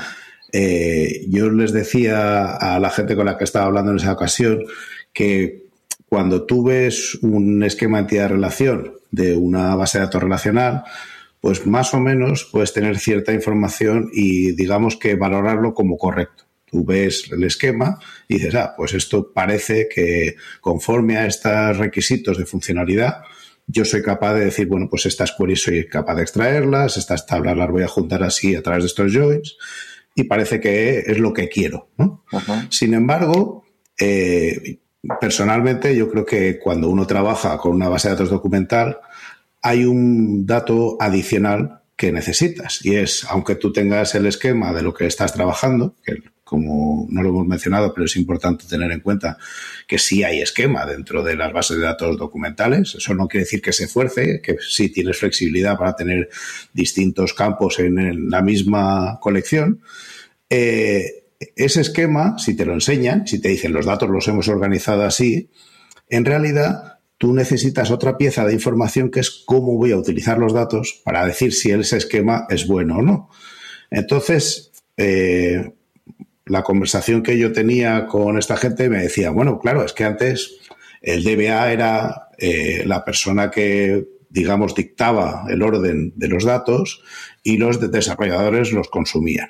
eh, 0.51 1.25
yo 1.29 1.49
les 1.49 1.71
decía 1.71 2.55
a 2.55 2.79
la 2.79 2.89
gente 2.89 3.15
con 3.15 3.25
la 3.25 3.37
que 3.37 3.43
estaba 3.43 3.65
hablando 3.65 3.91
en 3.91 3.97
esa 3.97 4.13
ocasión 4.13 4.63
que 5.13 5.65
cuando 6.09 6.45
tú 6.45 6.63
ves 6.63 7.17
un 7.21 7.63
esquema 7.63 7.97
de 7.97 8.01
entidad 8.01 8.23
de 8.23 8.35
relación 8.35 8.93
de 9.11 9.35
una 9.35 9.75
base 9.75 9.97
de 9.99 10.05
datos 10.05 10.23
relacional, 10.23 10.83
pues 11.39 11.65
más 11.65 11.93
o 11.93 11.99
menos 11.99 12.49
puedes 12.51 12.73
tener 12.73 12.97
cierta 12.97 13.33
información 13.33 14.09
y 14.11 14.51
digamos 14.53 14.97
que 14.97 15.15
valorarlo 15.15 15.73
como 15.73 15.97
correcto. 15.97 16.50
Tú 16.71 16.85
ves 16.85 17.29
el 17.31 17.43
esquema 17.43 17.99
y 18.27 18.35
dices, 18.35 18.55
ah, 18.55 18.73
pues 18.77 18.93
esto 18.93 19.31
parece 19.33 19.89
que 19.93 20.35
conforme 20.61 21.17
a 21.17 21.25
estos 21.25 21.77
requisitos 21.77 22.37
de 22.37 22.45
funcionalidad, 22.45 23.23
yo 23.67 23.85
soy 23.85 24.01
capaz 24.01 24.33
de 24.35 24.45
decir, 24.45 24.67
bueno, 24.67 24.87
pues 24.89 25.05
estas 25.05 25.33
queries 25.37 25.63
soy 25.63 25.87
capaz 25.87 26.15
de 26.15 26.23
extraerlas, 26.23 26.97
estas 26.97 27.25
tablas 27.25 27.57
las 27.57 27.69
voy 27.69 27.83
a 27.83 27.87
juntar 27.87 28.23
así 28.23 28.55
a 28.55 28.61
través 28.61 28.83
de 28.83 28.87
estos 28.87 29.13
joins 29.13 29.57
y 30.15 30.23
parece 30.23 30.59
que 30.59 30.99
es 30.99 31.17
lo 31.17 31.33
que 31.33 31.49
quiero. 31.49 31.89
Sin 32.69 32.93
embargo, 32.93 33.65
eh, 33.99 34.79
personalmente 35.19 35.95
yo 35.95 36.09
creo 36.09 36.25
que 36.25 36.59
cuando 36.59 36.89
uno 36.89 37.07
trabaja 37.07 37.57
con 37.57 37.73
una 37.73 37.89
base 37.89 38.09
de 38.09 38.15
datos 38.15 38.29
documental, 38.29 38.99
hay 39.61 39.85
un 39.85 40.45
dato 40.45 40.97
adicional 40.99 41.81
que 41.95 42.11
necesitas 42.11 42.83
y 42.83 42.95
es, 42.95 43.25
aunque 43.29 43.55
tú 43.55 43.71
tengas 43.71 44.15
el 44.15 44.25
esquema 44.25 44.73
de 44.73 44.81
lo 44.81 44.93
que 44.93 45.05
estás 45.05 45.33
trabajando, 45.33 45.95
que 46.03 46.15
como 46.51 47.07
no 47.09 47.23
lo 47.23 47.29
hemos 47.29 47.47
mencionado, 47.47 47.93
pero 47.93 48.07
es 48.07 48.17
importante 48.17 48.65
tener 48.67 48.91
en 48.91 48.99
cuenta 48.99 49.37
que 49.87 49.97
sí 49.97 50.25
hay 50.25 50.41
esquema 50.41 50.85
dentro 50.85 51.23
de 51.23 51.37
las 51.37 51.53
bases 51.53 51.77
de 51.77 51.83
datos 51.83 52.17
documentales. 52.17 52.93
Eso 52.93 53.13
no 53.13 53.29
quiere 53.29 53.45
decir 53.45 53.61
que 53.61 53.71
se 53.71 53.87
fuerce, 53.87 54.41
que 54.41 54.57
sí 54.59 54.89
tienes 54.89 55.17
flexibilidad 55.17 55.77
para 55.77 55.95
tener 55.95 56.27
distintos 56.73 57.33
campos 57.33 57.79
en 57.79 58.29
la 58.29 58.41
misma 58.41 59.17
colección. 59.21 59.79
Eh, 60.49 61.23
ese 61.55 61.79
esquema, 61.79 62.37
si 62.37 62.53
te 62.53 62.65
lo 62.65 62.73
enseñan, 62.73 63.25
si 63.25 63.39
te 63.39 63.47
dicen 63.47 63.71
los 63.71 63.85
datos 63.85 64.09
los 64.09 64.27
hemos 64.27 64.49
organizado 64.49 65.03
así, 65.03 65.51
en 66.09 66.25
realidad 66.25 66.99
tú 67.17 67.33
necesitas 67.33 67.91
otra 67.91 68.17
pieza 68.17 68.45
de 68.45 68.51
información 68.51 69.09
que 69.09 69.21
es 69.21 69.29
cómo 69.45 69.77
voy 69.77 69.93
a 69.93 69.97
utilizar 69.97 70.37
los 70.37 70.51
datos 70.51 71.01
para 71.05 71.25
decir 71.25 71.53
si 71.53 71.71
ese 71.71 71.95
esquema 71.95 72.45
es 72.49 72.67
bueno 72.67 72.97
o 72.97 73.01
no. 73.01 73.29
Entonces, 73.89 74.73
eh, 74.97 75.75
la 76.51 76.63
conversación 76.63 77.23
que 77.23 77.37
yo 77.37 77.53
tenía 77.53 78.07
con 78.07 78.37
esta 78.37 78.57
gente 78.57 78.89
me 78.89 79.01
decía, 79.01 79.31
bueno, 79.31 79.57
claro, 79.57 79.85
es 79.85 79.93
que 79.93 80.03
antes 80.03 80.59
el 81.01 81.23
DBA 81.23 81.71
era 81.71 82.27
eh, 82.37 82.83
la 82.85 83.05
persona 83.05 83.49
que, 83.49 84.05
digamos, 84.29 84.75
dictaba 84.75 85.45
el 85.47 85.63
orden 85.63 86.11
de 86.17 86.27
los 86.27 86.43
datos 86.43 87.03
y 87.41 87.57
los 87.57 87.79
desarrolladores 87.89 88.73
los 88.73 88.89
consumían. 88.89 89.47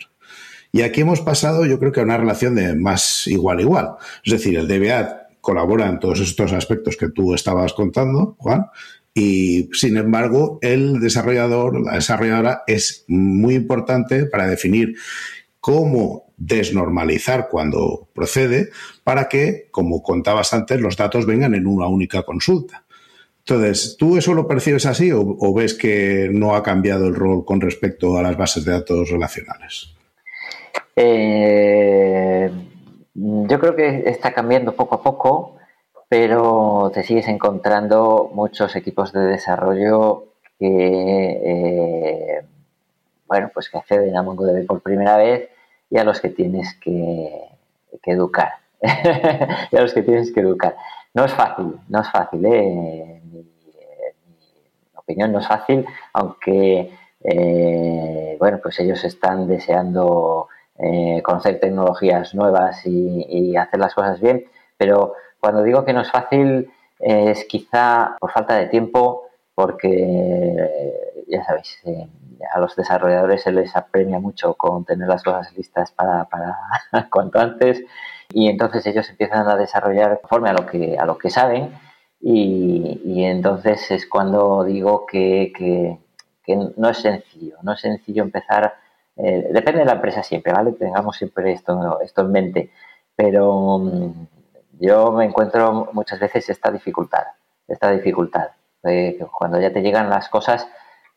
Y 0.72 0.84
aquí 0.84 1.02
hemos 1.02 1.22
pasado, 1.22 1.66
yo 1.66 1.80
creo 1.80 1.92
que 1.92 2.02
a 2.02 2.04
una 2.04 2.18
relación 2.18 2.54
de 2.54 2.76
más 2.76 3.26
igual 3.26 3.60
igual. 3.62 3.96
Es 4.24 4.34
decir, 4.34 4.56
el 4.56 4.68
DBA 4.68 5.30
colabora 5.42 5.90
en 5.90 6.00
todos 6.00 6.20
estos 6.20 6.54
aspectos 6.54 6.98
que 6.98 7.10
tú 7.10 7.34
estabas 7.34 7.74
contando, 7.74 8.36
Juan, 8.38 8.68
y 9.16 9.70
sin 9.74 9.98
embargo, 9.98 10.60
el 10.62 11.00
desarrollador, 11.00 11.82
la 11.82 11.96
desarrolladora, 11.96 12.62
es 12.68 13.06
muy 13.08 13.56
importante 13.56 14.28
para 14.28 14.48
definir 14.48 14.94
cómo 15.60 16.31
desnormalizar 16.44 17.50
cuando 17.50 18.08
procede 18.14 18.70
para 19.04 19.30
que, 19.30 19.68
como 19.70 20.02
contabas 20.02 20.54
antes, 20.54 20.80
los 20.80 20.98
datos 20.98 21.26
vengan 21.26 21.54
en 21.54 21.68
una 21.68 21.88
única 21.88 22.24
consulta. 22.24 22.84
Entonces, 23.40 23.96
¿tú 23.98 24.18
eso 24.18 24.34
lo 24.34 24.48
percibes 24.48 24.86
así 24.86 25.12
o, 25.12 25.54
ves 25.54 25.74
que 25.74 26.30
no 26.32 26.56
ha 26.56 26.64
cambiado 26.64 27.08
el 27.08 27.16
rol 27.16 27.46
con 27.46 27.62
respecto 27.62 28.18
a 28.18 28.24
las 28.24 28.38
bases 28.38 28.66
de 28.66 28.72
datos 28.72 29.10
relacionales? 29.10 29.94
Eh, 30.96 32.52
yo 33.14 33.60
creo 33.60 33.76
que 33.76 34.04
está 34.08 34.34
cambiando 34.34 34.76
poco 34.76 34.96
a 34.96 35.04
poco, 35.04 35.58
pero 36.08 36.92
te 36.94 37.04
sigues 37.04 37.28
encontrando 37.28 38.32
muchos 38.34 38.76
equipos 38.76 39.12
de 39.12 39.22
desarrollo 39.22 40.26
que, 40.60 40.68
eh, 40.68 42.42
bueno, 43.28 43.50
pues 43.54 43.70
que 43.70 43.78
acceden 43.78 44.16
a 44.16 44.24
MongoDB 44.24 44.66
por 44.66 44.82
primera 44.82 45.18
vez 45.18 45.51
y 45.92 45.98
a 45.98 46.04
los 46.04 46.22
que 46.22 46.30
tienes 46.30 46.74
que, 46.76 47.50
educar. 48.06 48.54
y 48.82 49.76
a 49.76 49.82
los 49.82 49.94
que 49.94 50.02
tienes 50.02 50.32
que 50.32 50.40
educar. 50.40 50.76
No 51.14 51.26
es 51.26 51.34
fácil, 51.34 51.76
no 51.90 52.02
es 52.02 52.10
fácil, 52.10 52.46
¿eh? 52.46 53.22
mi, 53.26 53.46
opinión 54.96 55.32
no 55.34 55.40
es 55.40 55.48
fácil, 55.48 55.86
aunque, 56.14 56.90
eh, 57.24 58.38
bueno, 58.40 58.60
pues 58.64 58.80
ellos 58.80 59.04
están 59.04 59.48
deseando 59.48 60.48
eh, 60.80 61.22
conocer 61.22 61.60
tecnologías 61.60 62.34
nuevas 62.34 62.86
y, 62.86 63.26
y 63.28 63.58
hacer 63.58 63.80
las 63.80 63.94
cosas 63.94 64.22
bien, 64.22 64.46
pero 64.78 65.16
cuando 65.40 65.64
digo 65.64 65.84
que 65.84 65.92
no 65.92 66.02
es 66.02 66.10
fácil 66.10 66.72
es 67.00 67.44
quizá 67.46 68.16
por 68.20 68.32
falta 68.32 68.56
de 68.56 68.68
tiempo, 68.68 69.24
porque 69.62 71.24
ya 71.28 71.44
sabéis, 71.44 71.78
eh, 71.86 72.08
a 72.52 72.60
los 72.60 72.76
desarrolladores 72.76 73.44
se 73.44 73.52
les 73.52 73.76
apremia 73.76 74.20
mucho 74.20 74.56
con 74.56 74.86
tener 74.86 75.08
las 75.08 75.24
cosas 75.24 75.56
listas 75.56 75.92
para, 75.92 76.28
cuanto 77.12 77.40
antes 77.40 77.84
y 78.30 78.50
entonces 78.50 78.88
ellos 78.88 79.08
empiezan 79.10 79.48
a 79.48 79.56
desarrollar 79.56 80.20
conforme 80.22 80.50
a 80.50 80.54
lo 80.54 80.66
que, 80.66 80.98
a 80.98 81.06
lo 81.06 81.20
que 81.20 81.30
saben 81.30 81.74
y, 82.20 83.24
entonces 83.24 83.92
es 83.92 84.08
cuando 84.08 84.64
digo 84.64 85.06
que, 85.06 85.54
que, 85.56 86.00
no 86.76 86.90
es 86.90 86.98
sencillo, 86.98 87.58
no 87.62 87.74
es 87.74 87.82
sencillo 87.82 88.24
empezar, 88.24 88.76
eh, 89.16 89.48
depende 89.52 89.82
de 89.82 89.86
la 89.86 89.94
empresa 89.94 90.22
siempre, 90.22 90.52
¿vale? 90.52 90.74
Tengamos 90.74 91.16
siempre 91.16 91.54
esto, 91.54 92.02
esto 92.02 92.22
en 92.22 92.32
mente, 92.32 92.72
pero 93.16 93.78
mm, 93.80 94.28
yo 94.80 95.12
me 95.12 95.26
encuentro 95.26 95.90
muchas 95.94 96.20
veces 96.20 96.50
esta 96.50 96.72
dificultad, 96.72 97.24
esta 97.68 97.92
dificultad. 97.92 98.50
Cuando 99.32 99.60
ya 99.60 99.72
te 99.72 99.82
llegan 99.82 100.10
las 100.10 100.30
cosas, 100.30 100.68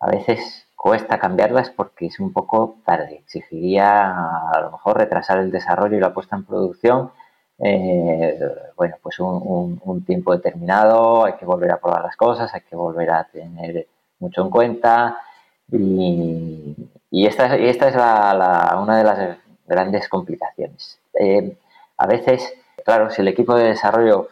a 0.00 0.10
veces 0.10 0.66
cuesta 0.76 1.18
cambiarlas 1.18 1.70
porque 1.70 2.06
es 2.06 2.20
un 2.20 2.32
poco 2.32 2.76
tarde. 2.84 3.22
Exigiría 3.24 4.10
a 4.50 4.60
lo 4.60 4.72
mejor 4.72 4.98
retrasar 4.98 5.38
el 5.38 5.50
desarrollo 5.50 5.96
y 5.96 6.00
la 6.00 6.12
puesta 6.12 6.36
en 6.36 6.44
producción. 6.44 7.10
Eh, 7.58 8.38
bueno, 8.76 8.96
pues 9.02 9.18
un, 9.20 10.04
tiempo 10.06 10.34
determinado, 10.34 11.24
hay 11.24 11.34
que 11.34 11.46
volver 11.46 11.70
a 11.72 11.80
probar 11.80 12.02
las 12.02 12.16
cosas, 12.16 12.52
hay 12.54 12.62
que 12.62 12.76
volver 12.76 13.10
a 13.10 13.24
tener 13.24 13.86
mucho 14.18 14.42
en 14.42 14.50
cuenta. 14.50 15.18
Y, 15.72 16.76
esta, 17.10 17.56
esta 17.56 17.88
es 17.88 17.94
una 17.94 18.98
de 18.98 19.04
las 19.04 19.38
grandes 19.66 20.08
complicaciones. 20.08 20.98
Eh, 21.18 21.56
a 21.96 22.06
veces 22.06 22.54
claro, 22.84 23.10
si 23.10 23.22
el 23.22 23.28
equipo 23.28 23.56
de 23.56 23.68
desarrollo 23.68 24.28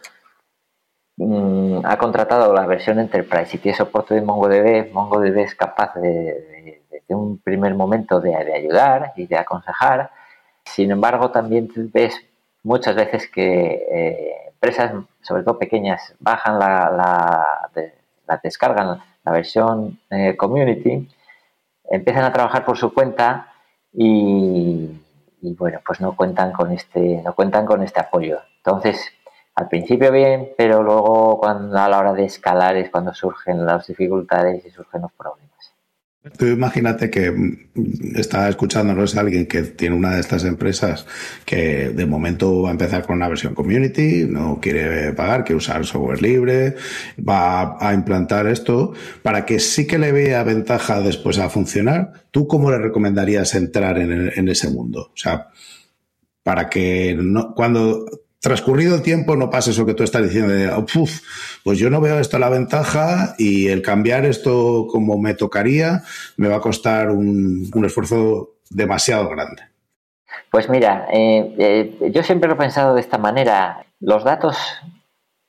mm, 1.17 1.85
ha 1.85 1.97
contratado 1.97 2.53
la 2.53 2.65
versión 2.65 2.99
Enterprise 2.99 3.55
y 3.55 3.59
tiene 3.59 3.77
soporte 3.77 4.15
de 4.15 4.21
MongoDB, 4.21 4.91
MongoDB 4.91 5.37
es 5.39 5.55
capaz 5.55 5.93
de, 5.95 6.81
de, 7.07 7.15
un 7.15 7.37
primer 7.39 7.75
momento 7.75 8.19
de, 8.19 8.35
ayudar 8.35 9.13
y 9.15 9.27
de 9.27 9.37
aconsejar. 9.37 10.11
Sin 10.65 10.91
embargo, 10.91 11.29
también 11.31 11.69
ves 11.93 12.19
muchas 12.63 12.95
veces 12.95 13.29
que 13.29 13.85
eh, 13.91 14.49
empresas, 14.49 14.93
sobre 15.21 15.43
todo 15.43 15.59
pequeñas, 15.59 16.15
bajan 16.19 16.57
la, 16.57 16.89
la, 18.25 18.39
descargan 18.41 18.99
la 19.23 19.31
versión 19.31 19.99
eh, 20.09 20.35
Community, 20.35 21.07
empiezan 21.89 22.23
a 22.23 22.33
trabajar 22.33 22.65
por 22.65 22.77
su 22.77 22.93
cuenta 22.93 23.53
y, 23.91 24.89
y 25.41 25.53
bueno, 25.55 25.79
pues 25.85 25.99
no 26.01 26.15
cuentan 26.15 26.51
con 26.53 26.71
este, 26.71 27.21
no 27.23 27.35
cuentan 27.35 27.65
con 27.65 27.83
este 27.83 27.99
apoyo. 27.99 28.39
Entonces, 28.57 29.11
al 29.55 29.67
principio 29.67 30.11
bien, 30.11 30.49
pero 30.57 30.81
luego 30.81 31.39
cuando 31.39 31.77
a 31.77 31.89
la 31.89 31.99
hora 31.99 32.13
de 32.13 32.25
escalar 32.25 32.75
es 32.77 32.89
cuando 32.89 33.13
surgen 33.13 33.65
las 33.65 33.87
dificultades 33.87 34.65
y 34.65 34.69
surgen 34.71 35.01
los 35.01 35.11
problemas. 35.11 35.53
Tú 36.37 36.45
imagínate 36.45 37.09
que 37.09 37.31
mm, 37.31 38.15
está 38.15 38.47
escuchándonos 38.47 39.17
alguien 39.17 39.45
que 39.45 39.61
tiene 39.63 39.95
una 39.95 40.15
de 40.15 40.21
estas 40.21 40.45
empresas 40.45 41.05
que 41.45 41.89
de 41.89 42.05
momento 42.05 42.61
va 42.61 42.69
a 42.69 42.71
empezar 42.71 43.05
con 43.05 43.17
una 43.17 43.27
versión 43.27 43.53
community, 43.53 44.25
no 44.29 44.59
quiere 44.61 45.11
pagar, 45.11 45.43
quiere 45.43 45.57
usar 45.57 45.85
software 45.85 46.21
libre, 46.21 46.75
va 47.19 47.77
a 47.77 47.93
implantar 47.93 48.47
esto 48.47 48.93
para 49.21 49.45
que 49.45 49.59
sí 49.59 49.85
que 49.85 49.97
le 49.97 50.13
vea 50.13 50.43
ventaja 50.43 51.01
después 51.01 51.39
a 51.39 51.49
funcionar. 51.49 52.13
¿Tú 52.31 52.47
cómo 52.47 52.71
le 52.71 52.77
recomendarías 52.77 53.53
entrar 53.55 53.97
en, 53.97 54.31
en 54.33 54.47
ese 54.47 54.69
mundo? 54.69 55.11
O 55.13 55.17
sea, 55.17 55.49
para 56.41 56.69
que 56.69 57.15
no, 57.19 57.53
cuando 57.53 58.05
transcurrido 58.43 58.95
el 58.95 59.01
tiempo 59.01 59.37
no 59.37 59.49
pasa 59.49 59.71
eso 59.71 59.85
que 59.85 59.93
tú 59.93 60.03
estás 60.03 60.21
diciendo 60.21 60.53
de, 60.53 60.69
pues 61.63 61.79
yo 61.79 61.89
no 61.89 62.01
veo 62.01 62.19
esto 62.19 62.37
la 62.37 62.49
ventaja 62.49 63.35
y 63.37 63.69
el 63.69 63.81
cambiar 63.81 64.25
esto 64.25 64.85
como 64.91 65.17
me 65.17 65.33
tocaría 65.33 66.03
me 66.35 66.49
va 66.49 66.57
a 66.57 66.61
costar 66.61 67.09
un, 67.09 67.71
esfuerzo 67.85 68.55
demasiado 68.69 69.29
grande. 69.29 69.63
Pues 70.51 70.69
mira, 70.69 71.07
eh, 71.13 71.55
eh, 71.57 72.11
yo 72.11 72.21
siempre 72.21 72.49
lo 72.49 72.55
he 72.55 72.57
pensado 72.57 72.95
de 72.95 72.99
esta 73.01 73.17
manera. 73.17 73.85
Los 74.01 74.25
datos 74.25 74.57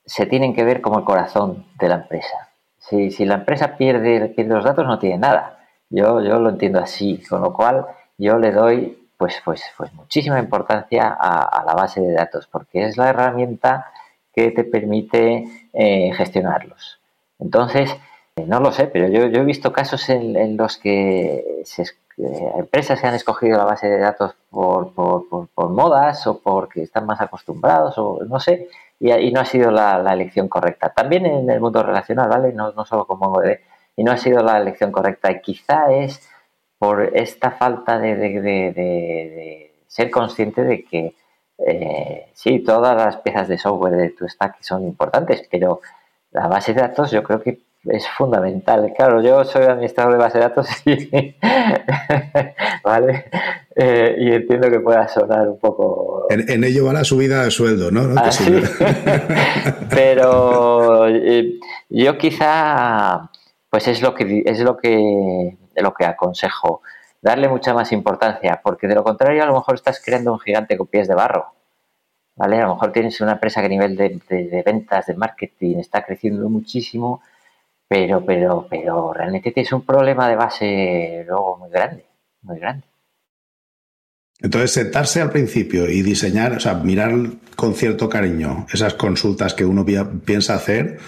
se 0.05 0.25
tienen 0.25 0.53
que 0.53 0.63
ver 0.63 0.79
como 0.79 0.99
el 0.99 1.05
corazón 1.05 1.65
de 1.77 1.89
la 1.89 1.95
empresa. 1.95 2.49
Si, 2.79 3.25
la 3.25 3.35
empresa 3.35 3.75
pierde, 3.75 4.33
los 4.37 4.63
datos 4.63 4.85
no 4.85 4.99
tiene 4.99 5.17
nada. 5.17 5.59
Yo 5.89 6.21
lo 6.21 6.49
entiendo 6.49 6.79
así, 6.79 7.21
con 7.27 7.41
lo 7.41 7.51
cual 7.51 7.85
yo 8.17 8.37
le 8.37 8.51
doy 8.53 9.04
pues, 9.17 9.41
pues, 9.43 9.63
pues 9.77 9.93
muchísima 9.93 10.39
importancia 10.39 11.15
a, 11.19 11.63
la 11.65 11.73
base 11.73 12.01
de 12.01 12.13
datos, 12.13 12.47
porque 12.47 12.85
es 12.85 12.97
la 12.97 13.09
herramienta 13.09 13.91
que 14.33 14.51
te 14.51 14.63
permite 14.63 15.45
eh, 15.73 16.11
gestionarlos. 16.13 16.99
Entonces, 17.39 17.95
eh, 18.35 18.45
no 18.45 18.59
lo 18.59 18.71
sé, 18.71 18.87
pero 18.87 19.07
yo, 19.07 19.21
he 19.21 19.45
visto 19.45 19.71
casos 19.71 20.09
en, 20.09 20.57
los 20.57 20.77
que 20.77 21.63
eh, 22.17 22.51
empresas 22.57 22.99
se 22.99 23.07
han 23.07 23.15
escogido 23.15 23.57
la 23.57 23.65
base 23.65 23.87
de 23.87 23.99
datos 23.99 24.35
por, 24.49 24.91
modas 25.69 26.27
o 26.27 26.39
porque 26.39 26.83
están 26.83 27.05
más 27.05 27.21
acostumbrados 27.21 27.97
o 27.97 28.19
no 28.27 28.39
sé, 28.39 28.69
y, 28.99 29.31
no 29.31 29.41
ha 29.41 29.45
sido 29.45 29.71
la, 29.71 30.01
elección 30.13 30.47
correcta. 30.49 30.89
También 30.89 31.25
en 31.25 31.49
el 31.49 31.59
mundo 31.59 31.83
relacional, 31.83 32.29
¿vale? 32.29 32.53
No, 32.53 32.71
no 32.71 32.85
solo 32.85 33.05
con 33.05 33.19
MongoDB, 33.19 33.59
y 33.95 34.03
no 34.03 34.11
ha 34.11 34.17
sido 34.17 34.43
la 34.43 34.57
elección 34.57 34.91
correcta. 34.91 35.31
Y 35.31 35.41
quizá 35.41 35.91
es 35.91 36.21
por 36.77 37.01
esta 37.15 37.51
falta 37.51 37.99
de, 37.99 39.71
ser 39.87 40.11
consciente 40.11 40.63
de 40.63 40.83
que 40.83 41.15
eh, 41.57 42.27
sí, 42.33 42.59
todas 42.59 42.95
las 42.97 43.17
piezas 43.17 43.47
de 43.47 43.57
software 43.57 43.95
de 43.95 44.09
tu 44.09 44.27
stack 44.27 44.57
son 44.61 44.83
importantes, 44.83 45.47
pero 45.49 45.81
la 46.31 46.47
base 46.47 46.73
de 46.73 46.81
datos 46.81 47.11
yo 47.11 47.23
creo 47.23 47.41
que 47.41 47.59
es 47.85 48.07
fundamental. 48.09 48.91
Claro, 48.95 49.21
yo 49.21 49.43
soy 49.45 49.63
administrador 49.63 50.13
de 50.13 50.19
base 50.19 50.37
de 50.37 50.43
datos 50.43 50.67
y, 50.85 51.35
¿vale? 52.83 53.25
Eh, 53.75 54.15
y 54.19 54.31
entiendo 54.31 54.69
que 54.69 54.79
pueda 54.79 55.07
sonar 55.07 55.47
un 55.47 55.59
poco... 55.59 56.27
En, 56.29 56.63
ello 56.63 56.85
va 56.85 56.93
la 56.93 57.03
subida 57.03 57.43
de 57.43 57.51
sueldo, 57.51 57.91
¿no? 57.91 58.19
Ah, 58.19 58.29
pero 59.89 61.07
eh, 61.07 61.59
yo 61.89 62.17
quizá, 62.17 63.29
pues 63.69 63.87
es 63.87 64.01
lo 64.01 64.15
que 64.15 64.43
es 64.45 64.59
lo 64.59 64.77
que 64.77 65.57
de 65.75 65.81
lo 65.81 65.93
que 65.93 66.05
aconsejo. 66.05 66.81
Darle 67.21 67.47
mucha 67.49 67.73
más 67.73 67.91
importancia, 67.91 68.61
porque 68.63 68.87
de 68.87 68.95
lo 68.95 69.03
contrario 69.03 69.43
a 69.43 69.47
lo 69.47 69.53
mejor 69.53 69.75
estás 69.75 70.01
creando 70.03 70.33
un 70.33 70.39
gigante 70.39 70.77
con 70.77 70.87
pies 70.87 71.07
de 71.07 71.15
barro. 71.15 71.53
¿Vale? 72.37 72.57
A 72.59 72.63
lo 72.63 72.73
mejor 72.73 72.91
tienes 72.91 73.21
una 73.21 73.33
empresa 73.33 73.61
que 73.61 73.67
a 73.67 73.69
nivel 73.69 73.95
de, 73.95 74.63
ventas, 74.65 75.05
de 75.05 75.15
marketing, 75.15 75.77
está 75.77 76.03
creciendo 76.03 76.49
muchísimo, 76.49 77.21
pero, 77.87 78.25
pero, 78.25 78.67
pero 78.69 79.13
realmente 79.13 79.51
tienes 79.51 79.71
un 79.71 79.85
problema 79.85 80.27
de 80.27 80.35
base 80.35 81.23
luego 81.27 81.57
muy 81.57 81.69
grande, 81.69 82.05
muy 82.41 82.59
grande. 82.59 82.83
Entonces, 84.41 84.71
sentarse 84.71 85.21
al 85.21 85.31
principio 85.31 85.89
y 85.89 86.01
diseñar, 86.01 86.53
o 86.53 86.59
sea, 86.59 86.73
mirar 86.73 87.13
con 87.55 87.73
cierto 87.73 88.09
cariño 88.09 88.67
esas 88.71 88.93
consultas 88.95 89.53
que 89.53 89.63
uno 89.63 89.85
piensa 90.25 90.55
hacer, 90.55 90.99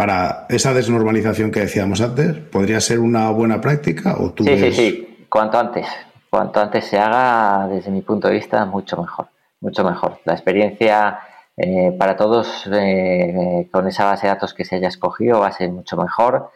para 0.00 0.46
esa 0.48 0.72
desnormalización 0.72 1.50
que 1.50 1.60
decíamos 1.60 2.00
antes, 2.00 2.34
¿podría 2.50 2.80
ser 2.80 3.00
una 3.00 3.28
buena 3.30 3.60
práctica? 3.60 4.16
O 4.18 4.30
tú 4.30 4.44
sí, 4.44 4.56
sí, 4.58 4.72
sí, 4.72 5.26
cuanto 5.28 5.58
antes. 5.58 5.86
Cuanto 6.30 6.58
antes 6.58 6.86
se 6.86 6.98
haga, 6.98 7.68
desde 7.68 7.90
mi 7.90 8.00
punto 8.00 8.28
de 8.28 8.34
vista, 8.34 8.64
mucho 8.64 8.96
mejor. 8.96 9.26
Mucho 9.60 9.84
mejor. 9.84 10.18
La 10.24 10.32
experiencia 10.32 11.20
eh, 11.54 11.94
para 11.98 12.16
todos 12.16 12.66
eh, 12.72 13.68
con 13.70 13.88
esa 13.88 14.06
base 14.06 14.26
de 14.26 14.32
datos 14.32 14.54
que 14.54 14.64
se 14.64 14.76
haya 14.76 14.88
escogido 14.88 15.40
va 15.40 15.48
a 15.48 15.52
ser 15.52 15.68
mucho 15.68 15.98
mejor. 15.98 16.50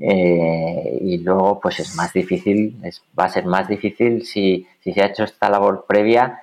Eh, 0.00 0.98
y 1.00 1.18
luego, 1.18 1.60
pues 1.60 1.78
es 1.78 1.94
más 1.94 2.12
difícil, 2.12 2.82
va 3.16 3.26
a 3.26 3.28
ser 3.28 3.46
más 3.46 3.68
difícil 3.68 4.26
si, 4.26 4.66
se 4.82 5.00
ha 5.00 5.06
hecho 5.06 5.22
esta 5.22 5.48
labor 5.48 5.84
previa 5.86 6.42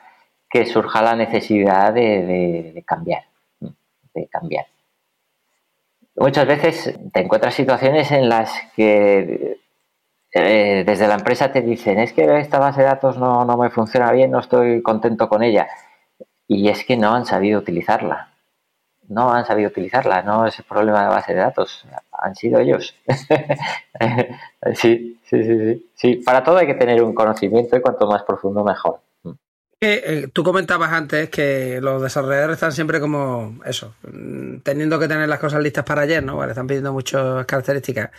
que 0.50 0.66
surja 0.66 1.02
la 1.02 1.18
necesidad 1.18 1.94
de 1.94 2.82
cambiar. 2.88 3.24
De 4.14 4.28
cambiar 4.28 4.68
muchas 6.16 6.48
veces 6.48 6.98
te 7.14 7.22
encuentras 7.22 7.54
situaciones 7.54 8.12
en 8.12 8.30
las 8.30 8.52
que 8.76 9.60
eh, 10.34 10.84
desde 10.86 11.08
la 11.08 11.16
empresa 11.16 11.52
te 11.52 11.62
dicen, 11.62 11.98
es 12.00 12.14
que 12.14 12.40
esta 12.40 12.60
base 12.60 12.82
de 12.82 12.88
datos 12.88 13.18
no, 13.18 13.46
me 13.58 13.70
funciona 13.70 14.12
bien, 14.12 14.32
no 14.32 14.40
estoy 14.40 14.82
contento 14.82 15.30
con 15.30 15.44
ella. 15.44 15.68
Y 16.48 16.70
es 16.70 16.86
que 16.86 16.98
no 16.98 17.14
han 17.16 17.26
sabido 17.26 17.60
utilizarla. 17.60 18.32
no 19.08 19.32
han 19.32 19.46
sabido 19.46 19.70
utilizarla, 19.70 20.24
no 20.24 20.46
es 20.48 20.60
el 20.60 20.66
problema 20.66 21.04
de 21.04 21.10
base 21.10 21.34
de 21.34 21.40
datos, 21.40 21.86
han 22.12 22.36
sido 22.36 22.60
ellos. 22.60 22.96
sí, 24.74 25.20
sí, 25.24 25.44
sí, 25.44 25.60
sí, 25.60 25.92
sí. 25.96 26.16
Para 26.26 26.44
todo 26.44 26.58
hay 26.58 26.68
que 26.68 26.74
tener 26.76 27.02
un 27.04 27.14
conocimiento 27.14 27.78
y 27.78 27.82
cuanto 27.82 28.08
más 28.08 28.24
profundo 28.24 28.64
mejor. 28.64 29.00
Eh, 29.82 30.30
tú 30.34 30.44
comentabas 30.44 30.92
antes 30.94 31.30
que 31.30 31.80
los 31.82 32.02
desarrolladores 32.02 32.56
están 32.56 32.72
siempre 32.72 33.00
como 33.00 33.60
eso, 33.66 33.94
mm, 34.04 34.60
teniendo 34.60 34.98
que 35.00 35.08
tener 35.08 35.28
las 35.28 35.40
cosas 35.40 35.62
listas 35.62 35.84
para 35.84 36.04
ayer, 36.04 36.24
¿no? 36.24 36.38
Vale, 36.38 36.54
están 36.54 36.66
pidiendo 36.66 36.94
muchas 36.94 37.46
características. 37.46 38.10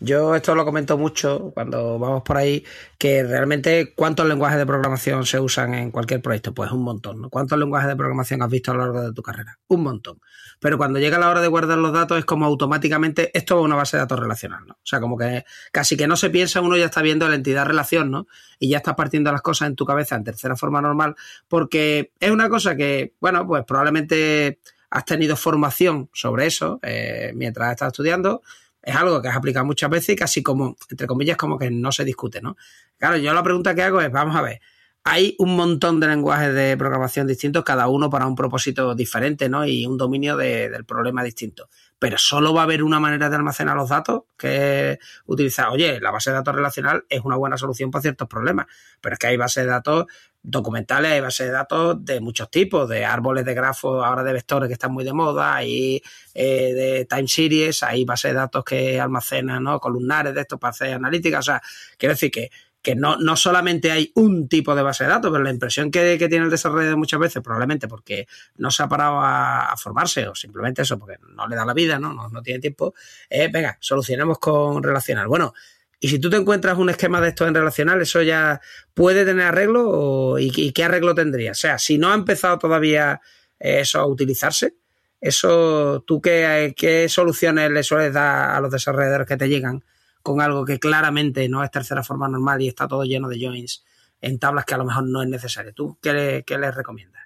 Yo 0.00 0.34
esto 0.34 0.54
lo 0.54 0.64
comento 0.64 0.98
mucho 0.98 1.52
cuando 1.54 1.98
vamos 1.98 2.22
por 2.22 2.36
ahí, 2.36 2.64
que 2.98 3.22
realmente 3.22 3.94
cuántos 3.94 4.26
lenguajes 4.26 4.58
de 4.58 4.66
programación 4.66 5.24
se 5.24 5.40
usan 5.40 5.74
en 5.74 5.90
cualquier 5.90 6.20
proyecto, 6.20 6.52
pues 6.52 6.70
un 6.72 6.82
montón, 6.82 7.22
¿no? 7.22 7.30
¿Cuántos 7.30 7.58
lenguajes 7.58 7.88
de 7.88 7.96
programación 7.96 8.42
has 8.42 8.50
visto 8.50 8.70
a 8.70 8.74
lo 8.74 8.80
largo 8.80 9.02
de 9.02 9.12
tu 9.12 9.22
carrera? 9.22 9.58
Un 9.68 9.82
montón. 9.82 10.20
Pero 10.60 10.78
cuando 10.78 10.98
llega 10.98 11.18
la 11.18 11.30
hora 11.30 11.40
de 11.40 11.48
guardar 11.48 11.78
los 11.78 11.92
datos 11.92 12.18
es 12.18 12.24
como 12.24 12.44
automáticamente 12.44 13.30
esto 13.36 13.58
es 13.58 13.64
una 13.64 13.76
base 13.76 13.96
de 13.96 14.02
datos 14.02 14.18
relacional, 14.18 14.66
¿no? 14.66 14.74
O 14.74 14.86
sea, 14.86 15.00
como 15.00 15.16
que 15.16 15.44
casi 15.72 15.96
que 15.96 16.06
no 16.06 16.16
se 16.16 16.30
piensa, 16.30 16.60
uno 16.60 16.76
ya 16.76 16.86
está 16.86 17.02
viendo 17.02 17.28
la 17.28 17.34
entidad 17.34 17.66
relación, 17.66 18.10
¿no? 18.10 18.26
Y 18.58 18.68
ya 18.68 18.78
estás 18.78 18.94
partiendo 18.94 19.30
las 19.32 19.42
cosas 19.42 19.68
en 19.68 19.76
tu 19.76 19.84
cabeza 19.84 20.16
en 20.16 20.24
tercera 20.24 20.56
forma 20.56 20.80
normal, 20.80 21.16
porque 21.48 22.12
es 22.20 22.30
una 22.30 22.48
cosa 22.48 22.76
que, 22.76 23.14
bueno, 23.20 23.46
pues 23.46 23.64
probablemente 23.64 24.58
has 24.90 25.04
tenido 25.04 25.36
formación 25.36 26.08
sobre 26.12 26.46
eso 26.46 26.78
eh, 26.82 27.32
mientras 27.34 27.72
estás 27.72 27.88
estudiando, 27.88 28.42
es 28.84 28.94
algo 28.94 29.20
que 29.22 29.28
has 29.28 29.36
aplicado 29.36 29.64
muchas 29.64 29.90
veces 29.90 30.10
y 30.10 30.16
casi 30.16 30.42
como, 30.42 30.76
entre 30.90 31.06
comillas, 31.06 31.36
como 31.36 31.58
que 31.58 31.70
no 31.70 31.90
se 31.90 32.04
discute, 32.04 32.40
¿no? 32.42 32.56
Claro, 32.98 33.16
yo 33.16 33.32
la 33.32 33.42
pregunta 33.42 33.74
que 33.74 33.82
hago 33.82 34.00
es, 34.00 34.10
vamos 34.12 34.36
a 34.36 34.42
ver, 34.42 34.60
hay 35.04 35.36
un 35.38 35.56
montón 35.56 36.00
de 36.00 36.08
lenguajes 36.08 36.54
de 36.54 36.76
programación 36.76 37.26
distintos, 37.26 37.64
cada 37.64 37.88
uno 37.88 38.08
para 38.08 38.26
un 38.26 38.34
propósito 38.34 38.94
diferente, 38.94 39.48
¿no? 39.48 39.66
Y 39.66 39.86
un 39.86 39.98
dominio 39.98 40.36
del 40.36 40.84
problema 40.84 41.22
distinto. 41.22 41.68
Pero 42.04 42.18
solo 42.18 42.52
va 42.52 42.60
a 42.60 42.64
haber 42.64 42.82
una 42.82 43.00
manera 43.00 43.30
de 43.30 43.36
almacenar 43.36 43.74
los 43.78 43.88
datos, 43.88 44.24
que 44.36 44.90
es 44.90 44.98
utilizar, 45.24 45.68
oye, 45.70 45.98
la 46.00 46.10
base 46.10 46.28
de 46.28 46.36
datos 46.36 46.54
relacional 46.54 47.06
es 47.08 47.22
una 47.24 47.36
buena 47.36 47.56
solución 47.56 47.90
para 47.90 48.02
ciertos 48.02 48.28
problemas, 48.28 48.66
pero 49.00 49.14
es 49.14 49.18
que 49.18 49.28
hay 49.28 49.38
bases 49.38 49.64
de 49.64 49.70
datos 49.70 50.04
documentales, 50.42 51.12
hay 51.12 51.22
bases 51.22 51.46
de 51.46 51.52
datos 51.54 52.04
de 52.04 52.20
muchos 52.20 52.50
tipos, 52.50 52.86
de 52.90 53.06
árboles 53.06 53.46
de 53.46 53.54
grafos, 53.54 54.04
ahora 54.04 54.22
de 54.22 54.34
vectores 54.34 54.68
que 54.68 54.74
están 54.74 54.92
muy 54.92 55.02
de 55.02 55.14
moda, 55.14 55.54
hay 55.54 56.02
eh, 56.34 56.74
de 56.74 57.06
time 57.06 57.26
series, 57.26 57.82
hay 57.82 58.04
bases 58.04 58.32
de 58.32 58.36
datos 58.36 58.64
que 58.64 59.00
almacenan, 59.00 59.64
¿no? 59.64 59.80
Columnares 59.80 60.34
de 60.34 60.42
estos 60.42 60.58
para 60.58 60.72
hacer 60.72 60.92
analítica. 60.92 61.38
O 61.38 61.42
sea, 61.42 61.62
quiero 61.96 62.12
decir 62.12 62.30
que, 62.30 62.50
que 62.84 62.94
no, 62.94 63.16
no 63.16 63.34
solamente 63.34 63.90
hay 63.90 64.12
un 64.14 64.46
tipo 64.46 64.74
de 64.74 64.82
base 64.82 65.04
de 65.04 65.10
datos, 65.10 65.32
pero 65.32 65.42
la 65.42 65.50
impresión 65.50 65.90
que, 65.90 66.18
tiene 66.18 66.44
el 66.44 66.50
desarrollador 66.50 66.98
muchas 66.98 67.18
veces, 67.18 67.42
probablemente 67.42 67.88
porque 67.88 68.28
no 68.56 68.70
se 68.70 68.82
ha 68.82 68.88
parado 68.88 69.20
a, 69.20 69.74
formarse 69.78 70.28
o 70.28 70.34
simplemente 70.34 70.82
eso, 70.82 70.98
porque 70.98 71.16
no 71.34 71.48
le 71.48 71.56
da 71.56 71.64
la 71.64 71.72
vida, 71.72 71.98
¿no? 71.98 72.12
No, 72.12 72.28
no 72.28 72.42
tiene 72.42 72.60
tiempo, 72.60 72.94
es, 73.28 73.50
venga, 73.50 73.78
solucionemos 73.80 74.38
con 74.38 74.82
relacional. 74.82 75.26
Bueno, 75.26 75.54
y 75.98 76.08
si 76.08 76.18
tú 76.18 76.28
te 76.28 76.36
encuentras 76.36 76.76
un 76.76 76.90
esquema 76.90 77.22
de 77.22 77.28
esto 77.28 77.46
en 77.46 77.54
relacional, 77.54 78.02
¿eso 78.02 78.20
ya 78.20 78.60
puede 78.92 79.24
tener 79.24 79.46
arreglo 79.46 80.38
y, 80.38 80.70
qué 80.72 80.84
arreglo 80.84 81.14
tendría? 81.14 81.52
O 81.52 81.54
sea, 81.54 81.78
si 81.78 81.96
no 81.96 82.12
ha 82.12 82.14
empezado 82.14 82.58
todavía 82.58 83.22
eso 83.58 83.98
a 83.98 84.06
utilizarse, 84.06 84.74
eso, 85.22 86.04
¿tú 86.06 86.20
qué, 86.20 86.74
qué 86.76 87.08
soluciones 87.08 87.70
le 87.70 87.82
sueles 87.82 88.12
dar 88.12 88.50
a 88.50 88.60
los 88.60 88.70
desarrolladores 88.70 89.26
que 89.26 89.38
te 89.38 89.48
llegan 89.48 89.82
con 90.24 90.40
algo 90.40 90.64
que 90.64 90.80
claramente 90.80 91.48
no 91.48 91.62
es 91.62 91.70
tercera 91.70 92.02
forma 92.02 92.28
normal 92.28 92.60
y 92.60 92.66
está 92.66 92.88
todo 92.88 93.04
lleno 93.04 93.28
de 93.28 93.38
joins 93.38 93.84
en 94.20 94.40
tablas 94.40 94.64
que 94.64 94.74
a 94.74 94.78
lo 94.78 94.86
mejor 94.86 95.04
no 95.04 95.22
es 95.22 95.28
necesario? 95.28 95.72
¿Tú 95.72 95.98
qué, 96.02 96.42
les 96.48 96.74
recomiendas? 96.74 97.22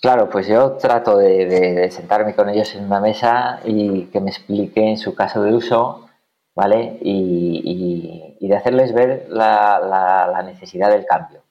Claro, 0.00 0.30
pues 0.30 0.46
yo 0.46 0.72
trato 0.80 1.18
de, 1.18 1.90
sentarme 1.90 2.34
con 2.34 2.48
ellos 2.48 2.72
en 2.76 2.84
una 2.84 3.00
mesa 3.00 3.60
y 3.64 4.04
que 4.04 4.20
me 4.20 4.30
expliquen 4.30 4.96
su 4.96 5.14
caso 5.14 5.42
de 5.42 5.52
uso 5.52 6.08
¿vale? 6.58 6.98
Y, 7.02 8.36
de 8.40 8.56
hacerles 8.56 8.92
ver 8.92 9.26
la, 9.28 10.42
necesidad 10.44 10.90
del 10.90 11.06
cambio, 11.06 11.42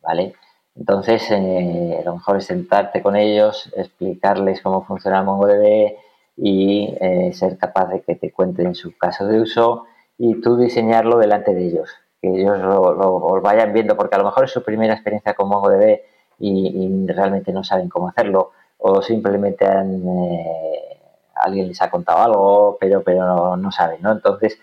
¿vale? 0.00 0.34
Entonces, 0.74 1.24
eh, 1.30 2.02
lo 2.04 2.14
mejor 2.14 2.38
es 2.38 2.46
sentarte 2.46 3.02
con 3.02 3.14
ellos, 3.14 3.72
explicarles 3.76 4.60
cómo 4.62 4.84
funciona 4.84 5.22
MongoDB 5.22 5.96
y 6.40 6.96
eh, 7.00 7.32
ser 7.32 7.58
capaz 7.58 7.86
de 7.88 8.02
que 8.02 8.14
te 8.14 8.30
cuenten 8.30 8.74
su 8.74 8.96
caso 8.96 9.26
de 9.26 9.40
uso 9.40 9.86
y 10.16 10.40
tú 10.40 10.56
diseñarlo 10.56 11.18
delante 11.18 11.52
de 11.52 11.66
ellos, 11.66 11.90
que 12.22 12.28
ellos 12.28 12.58
lo, 12.58 13.40
vayan 13.42 13.72
viendo, 13.72 13.96
porque 13.96 14.14
a 14.14 14.18
lo 14.18 14.24
mejor 14.24 14.44
es 14.44 14.52
su 14.52 14.62
primera 14.62 14.94
experiencia 14.94 15.34
con 15.34 15.48
MongoDB 15.48 16.00
y, 16.38 17.06
realmente 17.08 17.52
no 17.52 17.64
saben 17.64 17.88
cómo 17.88 18.08
hacerlo 18.08 18.52
o 18.78 19.02
simplemente 19.02 19.66
han... 19.66 20.06
Eh, 20.06 20.98
alguien 21.34 21.68
les 21.68 21.80
ha 21.82 21.90
contado 21.90 22.22
algo, 22.22 22.78
pero, 22.80 23.02
pero 23.02 23.56
no, 23.56 23.70
saben, 23.70 24.02
¿no? 24.02 24.12
Entonces, 24.12 24.58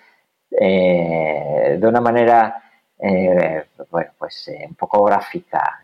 eh, 0.52 1.78
de 1.80 1.88
una 1.88 2.02
manera, 2.02 2.65
eh, 3.00 3.66
bueno, 3.92 4.12
pues 4.18 4.48
eh, 4.48 4.66
un 4.68 4.76
poco 4.76 5.04
gráfica, 5.04 5.80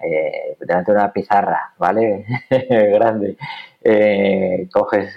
delante 0.59 0.91
de 0.91 0.97
una 0.97 1.11
pizarra, 1.11 1.73
¿vale? 1.77 2.25
Grande, 2.49 3.37
coges 4.71 5.15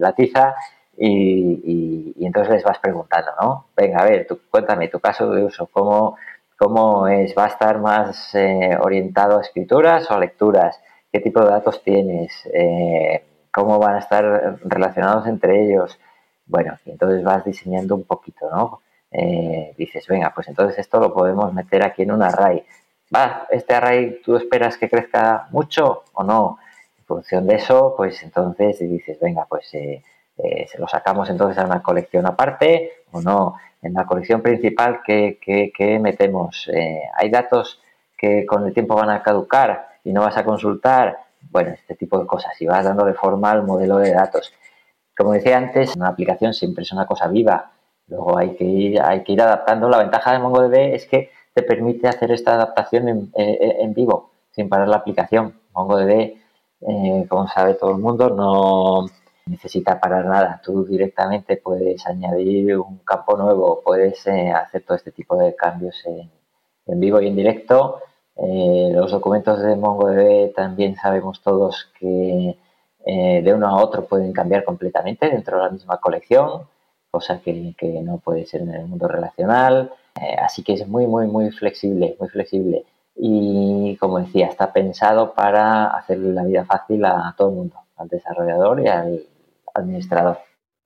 la 0.00 0.12
tiza 0.14 0.54
y, 0.96 2.14
entonces 2.24 2.54
les 2.54 2.64
vas 2.64 2.78
preguntando, 2.78 3.32
¿no? 3.40 3.66
Venga, 3.76 3.98
a 4.00 4.04
ver, 4.04 4.26
tú, 4.26 4.40
cuéntame 4.50 4.88
tu 4.88 5.00
caso 5.00 5.30
de 5.30 5.44
uso, 5.44 5.66
¿cómo, 5.66 6.16
cómo 6.58 7.08
es? 7.08 7.34
¿Va 7.36 7.44
a 7.44 7.48
estar 7.48 7.78
más 7.80 8.32
orientado 8.80 9.38
a 9.38 9.42
escrituras 9.42 10.10
o 10.10 10.18
lecturas? 10.18 10.80
¿Qué 11.12 11.20
tipo 11.20 11.40
de 11.40 11.50
datos 11.50 11.82
tienes? 11.82 12.48
cómo 13.52 13.78
van 13.78 13.96
a 13.96 13.98
estar 13.98 14.58
relacionados 14.64 15.26
entre 15.26 15.64
ellos. 15.64 15.98
Bueno, 16.46 16.78
y 16.86 16.90
entonces 16.90 17.22
vas 17.22 17.44
diseñando 17.44 17.94
un 17.94 18.04
poquito, 18.04 18.48
¿no? 18.50 18.80
Eh, 19.12 19.74
dices, 19.76 20.06
venga, 20.06 20.32
pues 20.34 20.48
entonces 20.48 20.78
esto 20.78 20.98
lo 21.00 21.12
podemos 21.12 21.52
meter 21.52 21.84
aquí 21.84 22.02
en 22.02 22.12
un 22.12 22.22
array. 22.22 22.64
Va, 23.14 23.46
este 23.50 23.74
array 23.74 24.20
tú 24.24 24.36
esperas 24.36 24.76
que 24.78 24.88
crezca 24.88 25.48
mucho 25.50 26.04
o 26.14 26.24
no. 26.24 26.58
En 26.98 27.04
función 27.04 27.46
de 27.46 27.56
eso, 27.56 27.94
pues 27.96 28.22
entonces 28.22 28.78
dices, 28.80 29.18
venga, 29.20 29.46
pues 29.48 29.72
eh, 29.74 30.02
eh, 30.38 30.66
se 30.66 30.78
lo 30.78 30.88
sacamos 30.88 31.28
entonces 31.30 31.58
a 31.58 31.66
una 31.66 31.82
colección 31.82 32.26
aparte 32.26 33.04
o 33.12 33.20
no. 33.20 33.56
En 33.82 33.94
la 33.94 34.06
colección 34.06 34.42
principal, 34.42 35.00
¿qué, 35.04 35.38
qué 35.40 35.98
metemos? 35.98 36.70
hay 37.16 37.30
datos 37.30 37.82
que 38.16 38.46
con 38.46 38.64
el 38.64 38.72
tiempo 38.72 38.94
van 38.94 39.10
a 39.10 39.22
caducar 39.22 39.88
y 40.04 40.12
no 40.12 40.20
vas 40.20 40.36
a 40.36 40.44
consultar 40.44 41.18
bueno, 41.50 41.70
este 41.70 41.94
tipo 41.94 42.18
de 42.18 42.26
cosas 42.26 42.60
y 42.60 42.66
vas 42.66 42.84
dando 42.84 43.04
de 43.04 43.14
forma 43.14 43.50
al 43.50 43.64
modelo 43.64 43.98
de 43.98 44.12
datos. 44.12 44.52
Como 45.16 45.32
decía 45.32 45.58
antes, 45.58 45.94
una 45.96 46.08
aplicación 46.08 46.54
siempre 46.54 46.82
es 46.82 46.92
una 46.92 47.06
cosa 47.06 47.28
viva, 47.28 47.72
luego 48.06 48.38
hay 48.38 48.56
que 48.56 48.64
ir, 48.64 49.00
hay 49.00 49.24
que 49.24 49.32
ir 49.32 49.42
adaptando. 49.42 49.88
La 49.88 49.98
ventaja 49.98 50.32
de 50.32 50.38
MongoDB 50.38 50.94
es 50.94 51.06
que 51.06 51.30
te 51.54 51.62
permite 51.62 52.08
hacer 52.08 52.32
esta 52.32 52.54
adaptación 52.54 53.08
en, 53.08 53.32
eh, 53.34 53.86
vivo, 53.94 54.30
sin 54.50 54.68
parar 54.68 54.88
la 54.88 54.96
aplicación. 54.96 55.54
MongoDB, 55.72 56.10
eh, 56.80 57.26
como 57.28 57.48
sabe 57.48 57.74
todo 57.74 57.90
el 57.92 57.98
mundo, 57.98 58.30
no 58.30 59.06
necesita 59.46 60.00
parar 60.00 60.26
nada. 60.26 60.60
Tú 60.64 60.84
directamente 60.84 61.56
puedes 61.56 62.06
añadir 62.06 62.78
un 62.78 62.98
campo 62.98 63.36
nuevo, 63.36 63.82
puedes 63.84 64.26
eh, 64.26 64.50
hacer 64.50 64.84
todo 64.84 64.96
este 64.96 65.12
tipo 65.12 65.36
de 65.36 65.54
cambios 65.54 66.02
en 66.06 67.00
vivo 67.00 67.20
y 67.20 67.28
en 67.28 67.36
directo 67.36 68.00
eh, 68.36 68.90
los 68.92 69.10
documentos 69.12 69.60
de 69.60 69.76
MongoDB 69.76 70.54
también 70.54 70.96
sabemos 70.96 71.42
todos 71.42 71.90
que 71.98 72.56
eh, 73.04 73.42
de 73.42 73.54
uno 73.54 73.68
a 73.68 73.82
otro 73.82 74.06
pueden 74.06 74.32
cambiar 74.32 74.64
completamente 74.64 75.28
dentro 75.28 75.58
de 75.58 75.64
la 75.64 75.70
misma 75.70 75.98
colección, 75.98 76.62
cosa 77.12 77.40
que, 77.40 77.74
no 78.02 78.18
puede 78.18 78.46
ser 78.46 78.62
en 78.62 78.74
el 78.74 78.86
mundo 78.86 79.06
relacional. 79.06 79.92
Eh, 80.20 80.36
así 80.42 80.62
que 80.62 80.72
es 80.72 80.88
muy, 80.88 81.06
muy, 81.06 81.26
muy 81.26 81.50
flexible, 81.50 82.16
muy 82.18 82.28
flexible. 82.30 82.84
Y 83.14 83.96
como 84.00 84.18
decía, 84.18 84.46
está 84.46 84.72
pensado 84.72 85.34
para 85.34 85.88
hacerle 85.88 86.32
la 86.32 86.44
vida 86.44 86.64
fácil 86.64 87.04
a 87.04 87.34
todo 87.36 87.50
el 87.50 87.56
mundo, 87.56 87.76
al 87.96 88.08
desarrollador 88.08 88.80
y 88.80 88.88
al 88.88 89.22
administrador. 89.74 90.38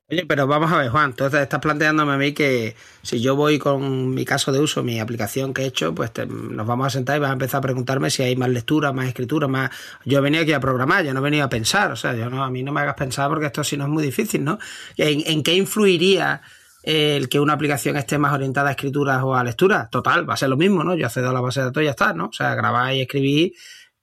Oye, 0.09 0.25
pero 0.25 0.47
vamos 0.47 0.71
a 0.71 0.79
ver, 0.79 0.89
Juan, 0.91 1.15
tú 1.15 1.25
estás 1.25 1.59
planteándome 1.61 2.13
a 2.13 2.17
mí 2.17 2.33
que 2.33 2.77
si 3.03 3.21
yo 3.21 3.35
voy 3.35 3.59
con 3.59 4.15
mi 4.15 4.25
caso 4.25 4.53
de 4.53 4.61
uso, 4.61 4.85
mi 4.85 5.01
aplicación 5.01 5.53
que 5.53 5.63
he 5.63 5.67
hecho, 5.67 5.97
pues 5.97 6.13
nos 6.29 6.65
vamos 6.65 6.87
a 6.87 6.91
sentar 6.91 7.17
y 7.17 7.21
vas 7.21 7.31
a 7.31 7.33
empezar 7.33 7.59
a 7.59 7.63
preguntarme 7.63 8.09
si 8.11 8.23
hay 8.23 8.37
más 8.37 8.49
lectura, 8.49 8.93
más 8.93 9.09
escritura, 9.09 9.49
más... 9.49 9.71
Yo 10.05 10.19
he 10.19 10.21
venido 10.21 10.45
aquí 10.45 10.53
a 10.53 10.61
programar, 10.61 11.05
yo 11.05 11.13
no 11.13 11.19
he 11.19 11.23
venido 11.25 11.45
a 11.45 11.49
pensar, 11.49 11.91
o 11.91 11.97
sea, 11.97 12.15
yo 12.15 12.31
no, 12.31 12.45
a 12.45 12.51
mí 12.51 12.63
no 12.63 12.71
me 12.71 12.83
hagas 12.83 12.95
pensar 12.95 13.29
porque 13.29 13.47
esto 13.47 13.65
sí 13.65 13.77
no 13.77 13.83
es 13.85 13.91
muy 13.91 14.05
difícil, 14.05 14.45
¿no? 14.45 14.61
¿En, 14.97 15.25
en 15.27 15.43
qué 15.43 15.55
influiría 15.55 16.41
el 16.85 17.29
que 17.29 17.41
una 17.41 17.55
aplicación 17.55 17.97
esté 17.97 18.17
más 18.17 18.33
orientada 18.33 18.69
a 18.69 18.73
escrituras 18.73 19.21
o 19.25 19.35
a 19.35 19.43
lectura? 19.43 19.89
Total, 19.91 20.29
va 20.29 20.35
a 20.35 20.37
ser 20.37 20.51
lo 20.51 20.57
mismo, 20.57 20.85
¿no? 20.85 20.95
Yo 20.95 21.07
accedo 21.07 21.31
a 21.31 21.33
la 21.33 21.41
base 21.41 21.59
de 21.59 21.67
datos 21.67 21.83
y 21.83 21.87
ya 21.87 21.91
está, 21.91 22.13
¿no? 22.13 22.27
O 22.27 22.33
sea, 22.33 22.55
grabar 22.55 22.95
y 22.95 23.01
escribir 23.01 23.55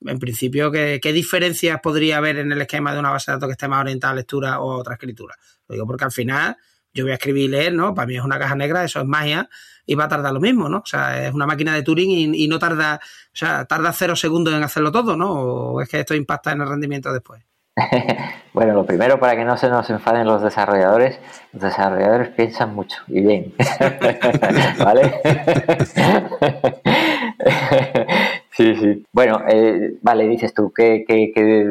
en 0.04 0.18
principio, 0.18 0.70
¿qué, 0.70 1.00
¿qué, 1.02 1.12
diferencias 1.12 1.80
podría 1.80 2.18
haber 2.18 2.38
en 2.38 2.52
el 2.52 2.60
esquema 2.60 2.92
de 2.92 3.00
una 3.00 3.10
base 3.10 3.30
de 3.30 3.36
datos 3.36 3.48
que 3.48 3.52
esté 3.52 3.68
más 3.68 3.80
orientada 3.80 4.12
a 4.12 4.16
lectura 4.16 4.60
o 4.60 4.72
a 4.72 4.76
otra 4.76 4.94
escritura? 4.94 5.36
Lo 5.68 5.74
digo 5.74 5.86
porque 5.86 6.04
al 6.04 6.12
final 6.12 6.56
yo 6.94 7.04
voy 7.04 7.12
a 7.12 7.14
escribir 7.14 7.44
y 7.44 7.48
leer, 7.48 7.74
¿no? 7.74 7.94
Para 7.94 8.06
mí 8.06 8.16
es 8.16 8.22
una 8.22 8.38
caja 8.38 8.54
negra, 8.54 8.84
eso 8.84 9.00
es 9.00 9.06
magia 9.06 9.48
y 9.84 9.96
va 9.96 10.04
a 10.04 10.08
tardar 10.08 10.32
lo 10.32 10.40
mismo, 10.40 10.68
¿no? 10.68 10.78
O 10.78 10.86
sea, 10.86 11.26
es 11.26 11.34
una 11.34 11.46
máquina 11.46 11.74
de 11.74 11.82
Turing 11.82 12.34
y, 12.34 12.48
no 12.48 12.58
tarda, 12.58 13.00
o 13.02 13.36
sea, 13.36 13.64
tarda 13.64 13.92
cero 13.92 14.16
segundos 14.16 14.54
en 14.54 14.62
hacerlo 14.62 14.92
todo, 14.92 15.16
¿no? 15.16 15.32
O 15.32 15.80
es 15.80 15.88
que 15.88 16.00
esto 16.00 16.14
impacta 16.14 16.52
en 16.52 16.60
el 16.60 16.68
rendimiento 16.68 17.12
después. 17.12 17.42
bueno, 18.54 18.72
lo 18.72 18.86
primero 18.86 19.18
para 19.18 19.34
que 19.34 19.44
no 19.44 19.56
se 19.56 19.68
nos 19.68 19.90
enfaden 19.90 20.26
los 20.26 20.42
desarrolladores, 20.42 21.18
los 21.52 21.62
desarrolladores 21.62 22.28
piensan 22.28 22.74
mucho 22.74 22.98
y 23.08 23.20
bien. 23.20 23.54
¿Vale? 24.78 25.20
sí, 28.56 28.76
sí. 28.76 29.06
Bueno, 29.12 29.42
eh, 29.48 29.96
vale, 30.02 30.28
dices 30.28 30.54
tú, 30.54 30.72
¿qué, 30.72 31.04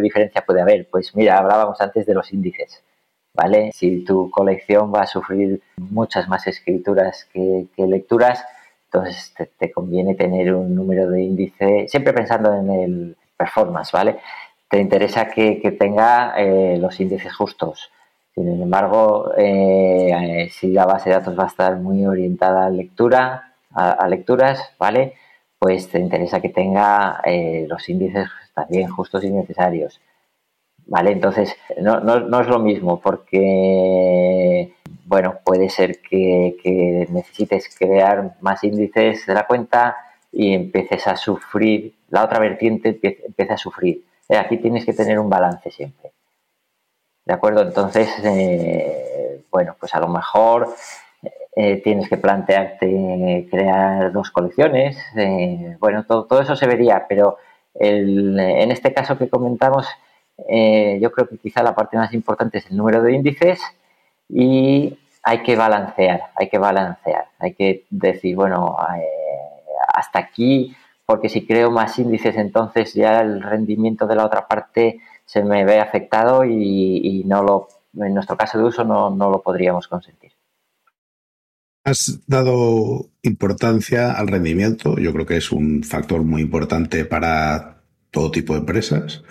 diferencia 0.02 0.46
puede 0.46 0.62
haber? 0.62 0.88
Pues 0.90 1.16
mira, 1.16 1.38
hablábamos 1.38 1.80
antes 1.82 2.06
de 2.06 2.14
los 2.14 2.32
índices. 2.34 2.84
¿Vale? 3.36 3.72
Si 3.74 4.04
tu 4.04 4.30
colección 4.30 4.94
va 4.94 5.02
a 5.02 5.08
sufrir 5.08 5.60
muchas 5.78 6.28
más 6.30 6.46
escrituras 6.46 7.28
que, 7.34 7.68
lecturas, 7.78 8.46
entonces 8.86 9.34
te, 9.58 9.72
conviene 9.72 10.14
tener 10.14 10.54
un 10.54 10.76
número 10.76 11.10
de 11.10 11.24
índice, 11.24 11.88
siempre 11.88 12.14
pensando 12.14 12.54
en 12.54 12.70
el 12.70 13.18
performance, 13.36 13.92
¿vale? 13.92 14.20
te 14.74 14.80
interesa 14.80 15.28
que, 15.28 15.76
tenga 15.78 16.34
eh, 16.36 16.78
los 16.80 17.00
índices 17.00 17.32
justos. 17.32 17.92
Sin 18.34 18.48
embargo, 18.60 19.32
eh, 19.38 20.50
si 20.52 20.72
la 20.72 20.88
base 20.88 21.12
de 21.12 21.16
datos 21.18 21.38
va 21.38 21.44
a 21.44 21.48
estar 21.48 21.76
muy 21.76 22.04
orientada 22.08 22.66
a 22.66 22.72
lectura, 22.72 23.54
a, 23.72 24.08
lecturas, 24.08 24.74
¿vale? 24.80 25.14
Pues 25.64 25.88
te 25.88 25.98
interesa 25.98 26.42
que 26.42 26.50
tenga 26.50 27.22
eh, 27.24 27.66
los 27.70 27.88
índices 27.88 28.28
también 28.54 28.90
justos 28.90 29.24
y 29.24 29.32
necesarios. 29.32 30.02
¿Vale? 30.86 31.12
Entonces, 31.12 31.56
no, 31.80 32.02
no, 32.02 32.42
es 32.42 32.48
lo 32.48 32.60
mismo 32.60 33.00
porque, 33.00 34.74
bueno, 35.06 35.40
puede 35.46 35.70
ser 35.70 36.02
que, 36.02 36.58
que, 36.62 37.08
necesites 37.10 37.74
crear 37.80 38.36
más 38.42 38.62
índices 38.66 39.26
de 39.26 39.34
la 39.34 39.48
cuenta 39.48 39.96
y 40.34 40.54
empieces 40.54 41.08
a 41.08 41.16
sufrir, 41.16 41.94
la 42.10 42.26
otra 42.26 42.40
vertiente 42.40 43.00
empieza 43.26 43.54
a 43.54 43.58
sufrir 43.58 44.04
eh, 44.28 44.38
aquí 44.38 44.58
tienes 44.58 44.86
que 44.86 44.94
tener 44.94 45.18
un 45.18 45.30
balance 45.30 45.72
siempre. 45.72 46.12
¿De 47.26 47.34
acuerdo? 47.34 47.62
Entonces, 47.62 48.10
eh, 48.26 49.44
bueno, 49.50 49.76
pues 49.80 49.94
a 49.96 50.00
lo 50.00 50.10
mejor 50.10 50.76
eh, 51.56 51.82
tienes 51.84 52.10
que 52.10 52.18
plantearte 52.18 53.48
crear 53.50 54.12
dos 54.12 54.32
colecciones. 54.32 54.98
bueno, 55.80 56.06
todo, 56.06 56.42
eso 56.42 56.56
se 56.56 56.68
vería, 56.68 57.06
pero 57.08 57.38
en 57.76 58.72
este 58.72 58.94
caso 58.94 59.18
que 59.18 59.30
comentamos, 59.30 59.88
yo 60.38 61.12
creo 61.12 61.28
que 61.28 61.38
quizá 61.38 61.64
la 61.64 61.76
parte 61.76 61.98
más 61.98 62.14
importante 62.14 62.60
es 62.60 62.70
el 62.70 62.78
número 62.78 63.02
de 63.02 63.14
índices 63.14 63.62
y 64.30 64.98
hay 65.24 65.44
que 65.44 65.56
balancear, 65.56 66.32
hay 66.36 66.50
que 66.50 66.58
balancear, 66.58 67.26
hay 67.40 67.54
que 67.54 67.86
decir, 67.90 68.36
bueno, 68.36 68.76
hasta 69.94 70.20
aquí 70.20 70.76
porque 71.06 71.30
si 71.30 71.46
creo 71.46 71.72
más 71.72 71.98
índices 72.00 72.36
entonces 72.38 72.94
ya 72.94 73.22
el 73.22 73.42
rendimiento 73.42 74.08
de 74.08 74.16
la 74.16 74.26
otra 74.26 74.48
parte 74.48 75.00
se 75.26 75.44
me 75.44 75.66
ve 75.66 75.80
afectado 75.80 76.44
y, 76.46 77.24
no 77.26 77.44
lo, 77.44 77.68
en 77.98 78.14
nuestro 78.14 78.38
caso 78.38 78.58
de 78.58 78.66
uso 78.66 78.84
no, 78.84 79.10
lo 79.10 79.42
podríamos 79.42 79.88
consentir. 79.88 80.33
Has 81.84 82.22
dado 82.28 83.12
importancia 83.24 84.14
al 84.14 84.30
rendimiento, 84.30 84.98
yo 84.98 85.12
creo 85.12 85.26
que 85.26 85.38
es 85.38 85.52
un 85.52 85.84
factor 85.84 86.24
muy 86.24 86.42
importante 86.42 87.04
para 87.04 87.84
todo 88.10 88.32
tipo 88.32 88.54
de 88.54 88.60
empresas, 88.60 89.24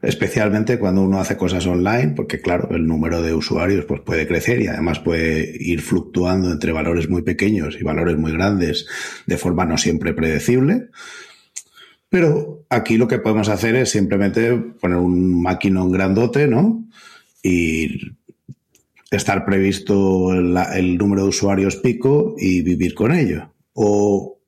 especialmente 0.00 0.80
cuando 0.80 1.02
uno 1.02 1.20
hace 1.20 1.36
cosas 1.36 1.64
online, 1.66 2.14
porque 2.16 2.40
claro, 2.40 2.70
el 2.74 2.86
número 2.88 3.22
de 3.22 3.34
usuarios 3.34 3.84
pues, 3.84 4.00
puede 4.00 4.26
crecer 4.26 4.60
y 4.60 4.66
además 4.66 4.98
puede 4.98 5.56
ir 5.60 5.80
fluctuando 5.80 6.50
entre 6.50 6.72
valores 6.72 7.08
muy 7.08 7.22
pequeños 7.22 7.76
y 7.80 7.84
valores 7.84 8.16
muy 8.16 8.32
grandes 8.32 8.86
de 9.26 9.38
forma 9.38 9.64
no 9.64 9.78
siempre 9.78 10.12
predecible. 10.12 10.88
Pero 12.08 12.66
aquí 12.68 12.98
lo 12.98 13.06
que 13.06 13.20
podemos 13.20 13.48
hacer 13.48 13.76
es 13.76 13.90
simplemente 13.90 14.56
poner 14.56 14.98
un 14.98 15.40
maquinón 15.40 15.92
grandote, 15.92 16.48
¿no? 16.48 16.84
Y 17.42 18.16
estar 19.16 19.44
previsto 19.44 20.32
el, 20.32 20.98
número 20.98 21.22
de 21.22 21.28
usuarios 21.28 21.76
pico 21.76 22.34
y 22.38 22.62
vivir 22.62 22.94
con 22.94 23.12
ello. 23.12 23.52
O 23.74 24.38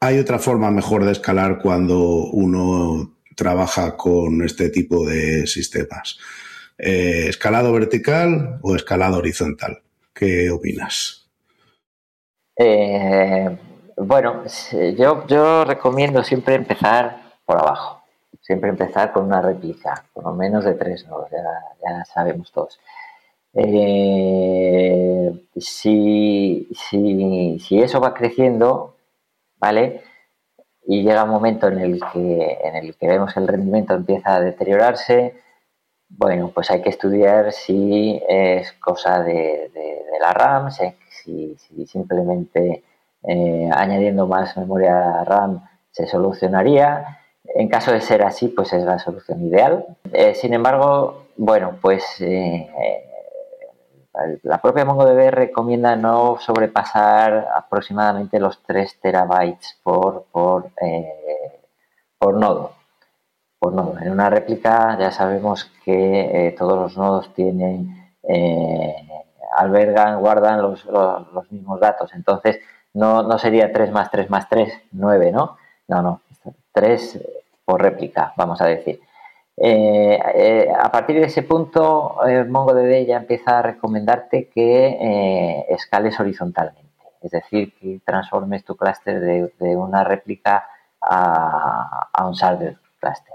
hay 0.00 0.18
otra 0.18 0.38
forma 0.38 0.70
mejor 0.70 1.04
de 1.04 1.12
escalar 1.12 1.58
cuando 1.60 1.98
uno 1.98 3.16
trabaja 3.36 3.96
con 3.96 4.42
este 4.42 4.70
tipo 4.70 5.06
de 5.06 5.46
sistemas. 5.46 6.18
Eh, 6.78 7.26
¿Escalado 7.28 7.72
vertical 7.72 8.58
o 8.62 8.76
escalado 8.76 9.18
horizontal? 9.18 9.82
¿Qué 10.12 10.50
opinas? 10.50 11.28
Eh, 12.56 13.56
bueno, 13.96 14.44
yo, 14.96 15.64
recomiendo 15.64 16.22
siempre 16.22 16.54
empezar 16.54 17.20
por 17.44 17.58
abajo. 17.58 18.02
Siempre 18.40 18.70
empezar 18.70 19.12
con 19.12 19.26
una 19.26 19.40
réplica, 19.40 20.04
por 20.12 20.24
lo 20.24 20.32
menos 20.32 20.64
de 20.64 20.74
tres 20.74 21.06
nodos, 21.06 21.30
ya, 21.30 22.04
sabemos 22.04 22.50
todos. 22.50 22.80
Eh, 23.54 25.30
si, 25.56 26.68
eso 27.70 28.00
va 28.00 28.14
creciendo, 28.14 28.96
¿vale? 29.58 30.02
Y 30.86 31.02
llega 31.02 31.24
un 31.24 31.30
momento 31.30 31.68
en 31.68 31.78
el 31.78 32.00
que, 32.12 32.58
en 32.64 32.92
que 32.94 33.06
vemos 33.06 33.36
el 33.36 33.48
rendimiento 33.48 33.94
empieza 33.94 34.34
a 34.36 34.40
deteriorarse, 34.40 35.34
bueno, 36.08 36.50
pues 36.54 36.70
hay 36.70 36.82
que 36.82 36.90
estudiar 36.90 37.52
si 37.52 38.20
es 38.28 38.72
cosa 38.74 39.22
de, 39.22 39.70
la 40.20 40.32
RAM, 40.32 40.70
si, 40.70 41.56
si 41.56 41.86
simplemente 41.86 42.84
eh, 43.24 43.70
añadiendo 43.72 44.26
más 44.26 44.56
memoria 44.56 45.24
RAM 45.24 45.62
se 45.90 46.06
solucionaría. 46.06 47.18
En 47.54 47.68
caso 47.68 47.92
de 47.92 48.00
ser 48.00 48.22
así, 48.22 48.48
pues 48.48 48.72
es 48.72 48.84
la 48.84 48.98
solución 48.98 49.44
ideal. 49.46 49.84
Eh, 50.12 50.34
sin 50.34 50.54
embargo, 50.54 51.24
bueno, 51.36 51.78
pues 51.80 52.04
la 54.42 54.60
propia 54.60 54.84
MongoDB 54.84 55.30
recomienda 55.30 55.96
no 55.96 56.38
sobrepasar 56.38 57.48
aproximadamente 57.54 58.38
los 58.38 58.62
3 58.62 59.00
terabytes 59.00 59.78
por, 59.82 60.24
por, 60.30 60.70
por 62.18 62.34
nodo. 62.34 62.72
Por 63.58 63.72
nodo. 63.72 63.98
En 64.00 64.10
una 64.10 64.28
réplica 64.28 64.98
ya 64.98 65.10
sabemos 65.12 65.70
que 65.84 66.54
todos 66.58 66.78
los 66.78 66.96
nodos 66.96 67.32
tienen, 67.34 68.12
albergan, 69.56 70.20
guardan 70.20 70.60
los, 70.60 70.84
los 70.84 71.50
mismos 71.50 71.80
datos. 71.80 72.12
Entonces, 72.14 72.60
no, 72.94 73.22
no 73.22 73.38
sería 73.38 73.72
3 73.72 73.90
más 73.92 74.10
3 74.10 74.28
más 74.30 74.48
3, 74.48 74.72
9, 74.92 75.32
¿no? 75.32 75.56
No, 75.88 76.02
no, 76.02 76.20
3 76.72 77.20
por 77.64 77.80
réplica, 77.80 78.34
vamos 78.36 78.60
a 78.60 78.66
decir. 78.66 79.00
Eh, 79.56 80.18
eh, 80.34 80.68
a 80.76 80.90
partir 80.90 81.20
de 81.20 81.26
ese 81.26 81.42
punto, 81.42 82.26
eh, 82.26 82.44
MongoDB 82.44 83.06
ya 83.06 83.18
empieza 83.18 83.58
a 83.58 83.62
recomendarte 83.62 84.48
que 84.48 85.66
escales 85.68 86.18
horizontalmente, 86.18 86.90
es 87.20 87.30
decir, 87.30 87.74
que 87.78 88.00
transformes 88.04 88.64
tu 88.64 88.76
clúster 88.76 89.20
de, 89.20 89.76
una 89.76 90.04
réplica 90.04 90.66
a, 91.00 92.26
un 92.26 92.34
server 92.34 92.78
cluster. 92.98 93.34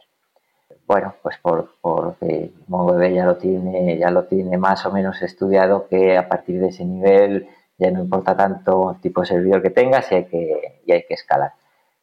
Bueno, 0.88 1.15
pues 1.22 1.38
por, 1.39 1.72
porque 1.82 2.51
MongoDB 2.68 3.13
ya 3.13 3.26
lo 3.26 3.38
tiene, 3.38 3.97
ya 3.97 4.09
lo 4.09 4.26
tiene 4.26 4.57
más 4.57 4.86
o 4.86 4.91
menos 4.91 5.22
estudiado 5.22 5.88
que 5.88 6.18
a 6.18 6.28
partir 6.30 6.61
de 6.61 6.70
ese 6.70 6.86
nivel 6.86 7.49
ya 7.78 7.91
no 7.91 7.99
importa 7.99 8.36
tanto 8.36 8.91
el 8.91 9.01
tipo 9.01 9.22
de 9.22 9.28
servidor 9.28 9.61
que 9.61 9.70
tengas 9.70 10.11
y 10.11 10.15
hay 10.15 10.26
que, 10.26 10.82
y 10.86 10.91
hay 10.93 11.03
que 11.05 11.13
escalar. 11.13 11.53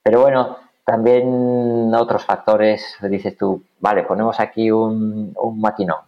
Pero 0.02 0.20
bueno, 0.20 0.58
también 0.84 1.92
otros 1.94 2.24
factores, 2.24 2.96
dices 3.02 3.36
tú, 3.36 3.64
vale, 3.80 4.02
ponemos 4.02 4.38
aquí 4.40 4.70
un, 4.70 5.34
un 5.36 5.60
maquinón. 5.60 6.00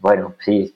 Bueno, 0.00 0.34
sí, 0.40 0.72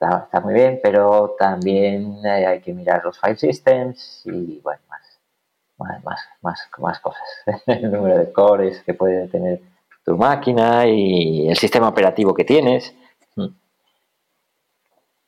está, 0.00 0.40
muy 0.40 0.54
bien, 0.54 0.80
pero 0.82 1.34
también 1.38 2.24
hay 2.24 2.60
que 2.60 2.72
mirar 2.72 3.02
los 3.04 3.18
file 3.18 3.36
systems 3.36 4.22
y 4.26 4.60
bueno, 4.60 4.80
más, 4.88 6.02
más, 6.04 6.24
más, 6.42 6.68
más 6.78 7.00
cosas. 7.00 7.22
el 7.66 7.90
número 7.90 8.18
de 8.18 8.32
cores 8.32 8.82
que 8.84 8.94
puede 8.94 9.26
tener 9.28 9.60
tu 10.04 10.16
máquina 10.16 10.86
y 10.86 11.48
el 11.48 11.56
sistema 11.56 11.88
operativo 11.88 12.34
que 12.34 12.44
tienes. 12.44 12.94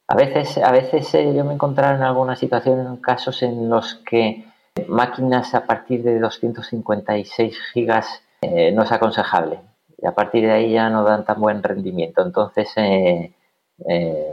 A 0.08 0.14
veces, 0.14 0.58
a 0.58 0.70
veces 0.70 1.12
eh, 1.14 1.34
yo 1.34 1.44
me 1.44 1.50
he 1.50 1.54
encontrado 1.54 1.96
en 1.96 2.02
algunas 2.02 2.38
situaciones, 2.38 2.86
en 2.86 2.98
casos 2.98 3.42
en 3.42 3.68
los 3.68 3.96
que 4.08 4.44
máquinas 4.88 5.54
a 5.54 5.66
partir 5.66 6.02
de 6.02 6.18
256 6.18 7.58
gigas 7.72 8.22
eh, 8.40 8.72
no 8.72 8.82
es 8.82 8.92
aconsejable. 8.92 9.60
Y 9.98 10.06
a 10.06 10.12
partir 10.12 10.44
de 10.44 10.52
ahí 10.52 10.72
ya 10.72 10.90
no 10.90 11.04
dan 11.04 11.24
tan 11.24 11.40
buen 11.40 11.62
rendimiento. 11.62 12.22
Entonces, 12.22 12.70
eh, 12.76 13.34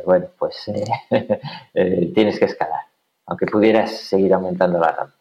bueno, 0.05 0.27
pues 0.37 0.65
tienes 2.13 2.39
que 2.39 2.45
escalar, 2.45 2.81
aunque 3.25 3.45
pudieras 3.45 3.91
seguir 3.91 4.33
aumentando 4.33 4.79
la 4.79 4.91
RAM. 4.91 5.11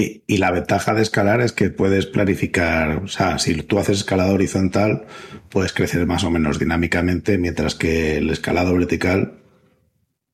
Y, 0.00 0.36
la 0.36 0.52
ventaja 0.52 0.94
de 0.94 1.02
escalar 1.02 1.40
es 1.40 1.50
que 1.50 1.70
puedes 1.70 2.06
planificar, 2.06 3.02
o 3.02 3.08
sea, 3.08 3.40
si 3.40 3.60
tú 3.62 3.80
haces 3.80 3.98
escalado 3.98 4.32
horizontal, 4.32 5.06
puedes 5.48 5.72
crecer 5.72 6.06
más 6.06 6.22
o 6.22 6.30
menos 6.30 6.60
dinámicamente, 6.60 7.36
mientras 7.36 7.74
que 7.74 8.18
el 8.18 8.30
escalado 8.30 8.74
vertical 8.74 9.40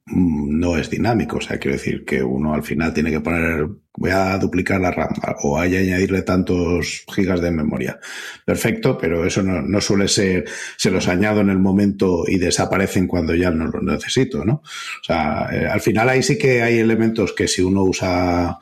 no 0.07 0.77
es 0.77 0.91
dinámico. 0.91 1.39
O 1.39 1.41
sea, 1.41 1.59
quiero 1.59 1.77
decir 1.77 2.05
que 2.05 2.23
uno 2.23 2.55
al 2.55 2.63
final 2.63 2.93
tiene 2.93 3.11
que 3.11 3.21
poner, 3.21 3.67
voy 3.97 4.11
a 4.11 4.37
duplicar 4.39 4.81
la 4.81 4.91
RAM 4.91 5.15
o 5.43 5.59
hay 5.59 5.77
a 5.77 5.81
añadirle 5.81 6.23
tantos 6.23 7.05
gigas 7.15 7.41
de 7.41 7.51
memoria. 7.51 7.99
Perfecto, 8.45 8.99
pero 8.99 9.25
eso 9.25 9.43
no, 9.43 9.81
suele 9.81 10.09
ser, 10.09 10.45
se 10.77 10.91
los 10.91 11.09
añado 11.09 11.41
en 11.41 11.51
el 11.51 11.59
momento 11.59 12.25
y 12.27 12.39
desaparecen 12.39 13.07
cuando 13.07 13.35
ya 13.35 13.51
no 13.51 13.67
los 13.67 13.83
necesito, 13.83 14.45
¿no? 14.45 14.55
O 14.55 15.05
sea, 15.05 15.49
eh, 15.53 15.67
al 15.67 15.81
final 15.81 16.09
ahí 16.09 16.23
sí 16.23 16.37
que 16.37 16.63
hay 16.63 16.79
elementos 16.79 17.33
que 17.33 17.49
si 17.49 17.63
uno 17.63 17.83
usa 17.85 18.59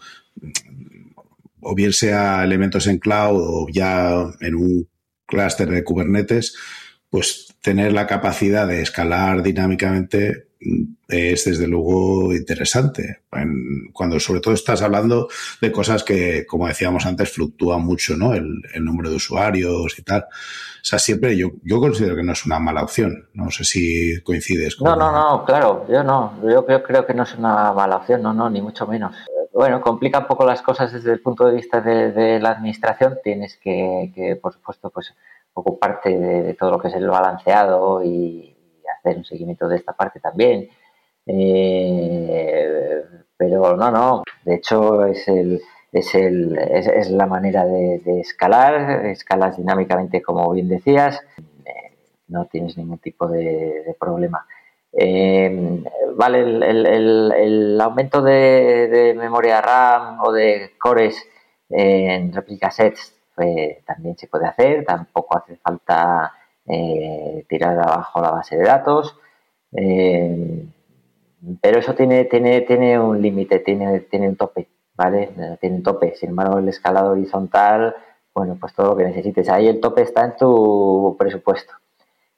o 1.60 1.74
bien 1.74 1.92
sea 1.92 2.42
elementos 2.44 2.86
en 2.86 2.98
cloud 2.98 3.40
o 3.40 3.66
ya 3.70 4.26
en 4.40 4.54
un 4.54 4.88
clúster 5.26 5.70
de 5.70 5.84
Kubernetes, 5.84 6.56
pues 7.08 7.54
tener 7.60 7.92
la 7.92 8.06
capacidad 8.06 8.66
de 8.66 8.82
escalar 8.82 9.42
dinámicamente 9.42 10.48
mm, 10.51 10.51
es 11.08 11.44
desde 11.44 11.66
luego 11.66 12.32
interesante. 12.32 13.20
Cuando 13.92 14.18
sobre 14.20 14.40
todo 14.40 14.54
estás 14.54 14.82
hablando 14.82 15.28
de 15.60 15.72
cosas 15.72 16.04
que, 16.04 16.46
como 16.46 16.66
decíamos 16.66 17.06
antes, 17.06 17.32
fluctúan 17.32 17.82
mucho, 17.82 18.16
¿no? 18.16 18.34
El, 18.34 18.62
número 18.80 19.10
de 19.10 19.16
usuarios 19.16 19.98
y 19.98 20.02
tal. 20.02 20.22
O 20.22 20.84
sea, 20.84 20.98
siempre 20.98 21.36
yo, 21.36 21.50
yo 21.62 21.80
considero 21.80 22.16
que 22.16 22.22
no 22.22 22.32
es 22.32 22.46
una 22.46 22.58
mala 22.58 22.82
opción. 22.82 23.28
No 23.34 23.50
sé 23.50 23.64
si 23.64 24.20
coincides 24.22 24.76
con... 24.76 24.88
No, 24.88 24.96
no, 24.96 25.12
no, 25.12 25.44
claro, 25.44 25.86
yo 25.88 26.02
no. 26.02 26.34
Yo 26.42 26.64
creo, 26.64 26.82
creo 26.82 27.06
que 27.06 27.14
no 27.14 27.24
es 27.24 27.34
una 27.34 27.72
mala 27.72 27.96
opción, 27.96 28.22
no, 28.22 28.32
no, 28.32 28.48
ni 28.50 28.60
mucho 28.60 28.86
menos. 28.86 29.14
Bueno, 29.52 29.80
complica 29.82 30.20
un 30.20 30.26
poco 30.26 30.46
las 30.46 30.62
cosas 30.62 30.92
desde 30.92 31.12
el 31.12 31.20
punto 31.20 31.46
de 31.46 31.56
vista 31.56 31.80
de, 31.80 32.40
la 32.40 32.50
administración. 32.50 33.18
Tienes 33.22 33.58
que, 33.62 34.10
que, 34.14 34.36
por 34.36 34.52
supuesto, 34.54 34.90
pues 34.90 35.14
ocuparte 35.54 36.08
de, 36.08 36.42
de, 36.42 36.54
todo 36.54 36.70
lo 36.70 36.78
que 36.78 36.88
es 36.88 36.94
el 36.94 37.08
balanceado 37.08 38.02
y, 38.02 38.51
hacer 38.92 39.16
un 39.16 39.24
seguimiento 39.24 39.68
de 39.68 39.76
esta 39.76 39.92
parte 39.92 40.20
también. 40.20 40.68
Eh, 41.26 43.02
pero 43.36 43.76
no, 43.76 43.90
no, 43.90 44.22
de 44.44 44.54
hecho 44.54 45.04
es, 45.06 45.26
el, 45.28 45.60
es, 45.92 46.14
el, 46.14 46.58
es, 46.58 47.10
la 47.10 47.26
manera 47.26 47.64
de, 47.64 48.00
escalar, 48.20 49.06
escalas 49.06 49.56
dinámicamente 49.56 50.22
como 50.22 50.50
bien 50.52 50.68
decías, 50.68 51.20
eh, 51.64 51.96
no 52.28 52.46
tienes 52.46 52.76
ningún 52.76 52.98
tipo 52.98 53.28
de, 53.28 53.96
problema. 53.98 54.46
Eh, 54.92 55.82
vale, 56.16 56.40
el, 56.40 56.62
el, 56.62 57.32
el, 57.32 57.80
aumento 57.80 58.22
de, 58.22 59.14
memoria 59.16 59.60
RAM 59.60 60.20
o 60.20 60.32
de 60.32 60.72
cores 60.78 61.16
en 61.70 62.32
réplica 62.32 62.70
sets 62.70 63.14
también 63.86 64.16
se 64.16 64.28
puede 64.28 64.46
hacer, 64.46 64.84
tampoco 64.84 65.38
hace 65.38 65.56
falta 65.56 66.32
eh, 66.66 67.44
tirar 67.48 67.78
abajo 67.78 68.20
la 68.20 68.30
base 68.30 68.56
de 68.56 68.64
datos. 68.64 69.16
Eh, 69.72 70.64
pero 71.60 71.78
eso 71.80 71.94
tiene, 71.94 72.24
tiene, 72.26 72.60
tiene 72.62 72.98
un 72.98 73.20
límite, 73.20 73.58
tiene, 73.60 74.00
tiene 74.00 74.28
un 74.28 74.36
tope, 74.36 74.68
¿vale? 74.94 75.30
Tiene 75.60 75.76
un 75.76 75.82
tope. 75.82 76.14
Sin 76.16 76.30
embargo, 76.30 76.58
el 76.58 76.68
escalado 76.68 77.12
horizontal, 77.12 77.94
bueno, 78.34 78.56
pues 78.60 78.74
todo 78.74 78.90
lo 78.90 78.96
que 78.96 79.04
necesites. 79.04 79.48
Ahí 79.48 79.66
el 79.66 79.80
tope 79.80 80.02
está 80.02 80.24
en 80.24 80.36
tu 80.36 81.16
presupuesto, 81.18 81.72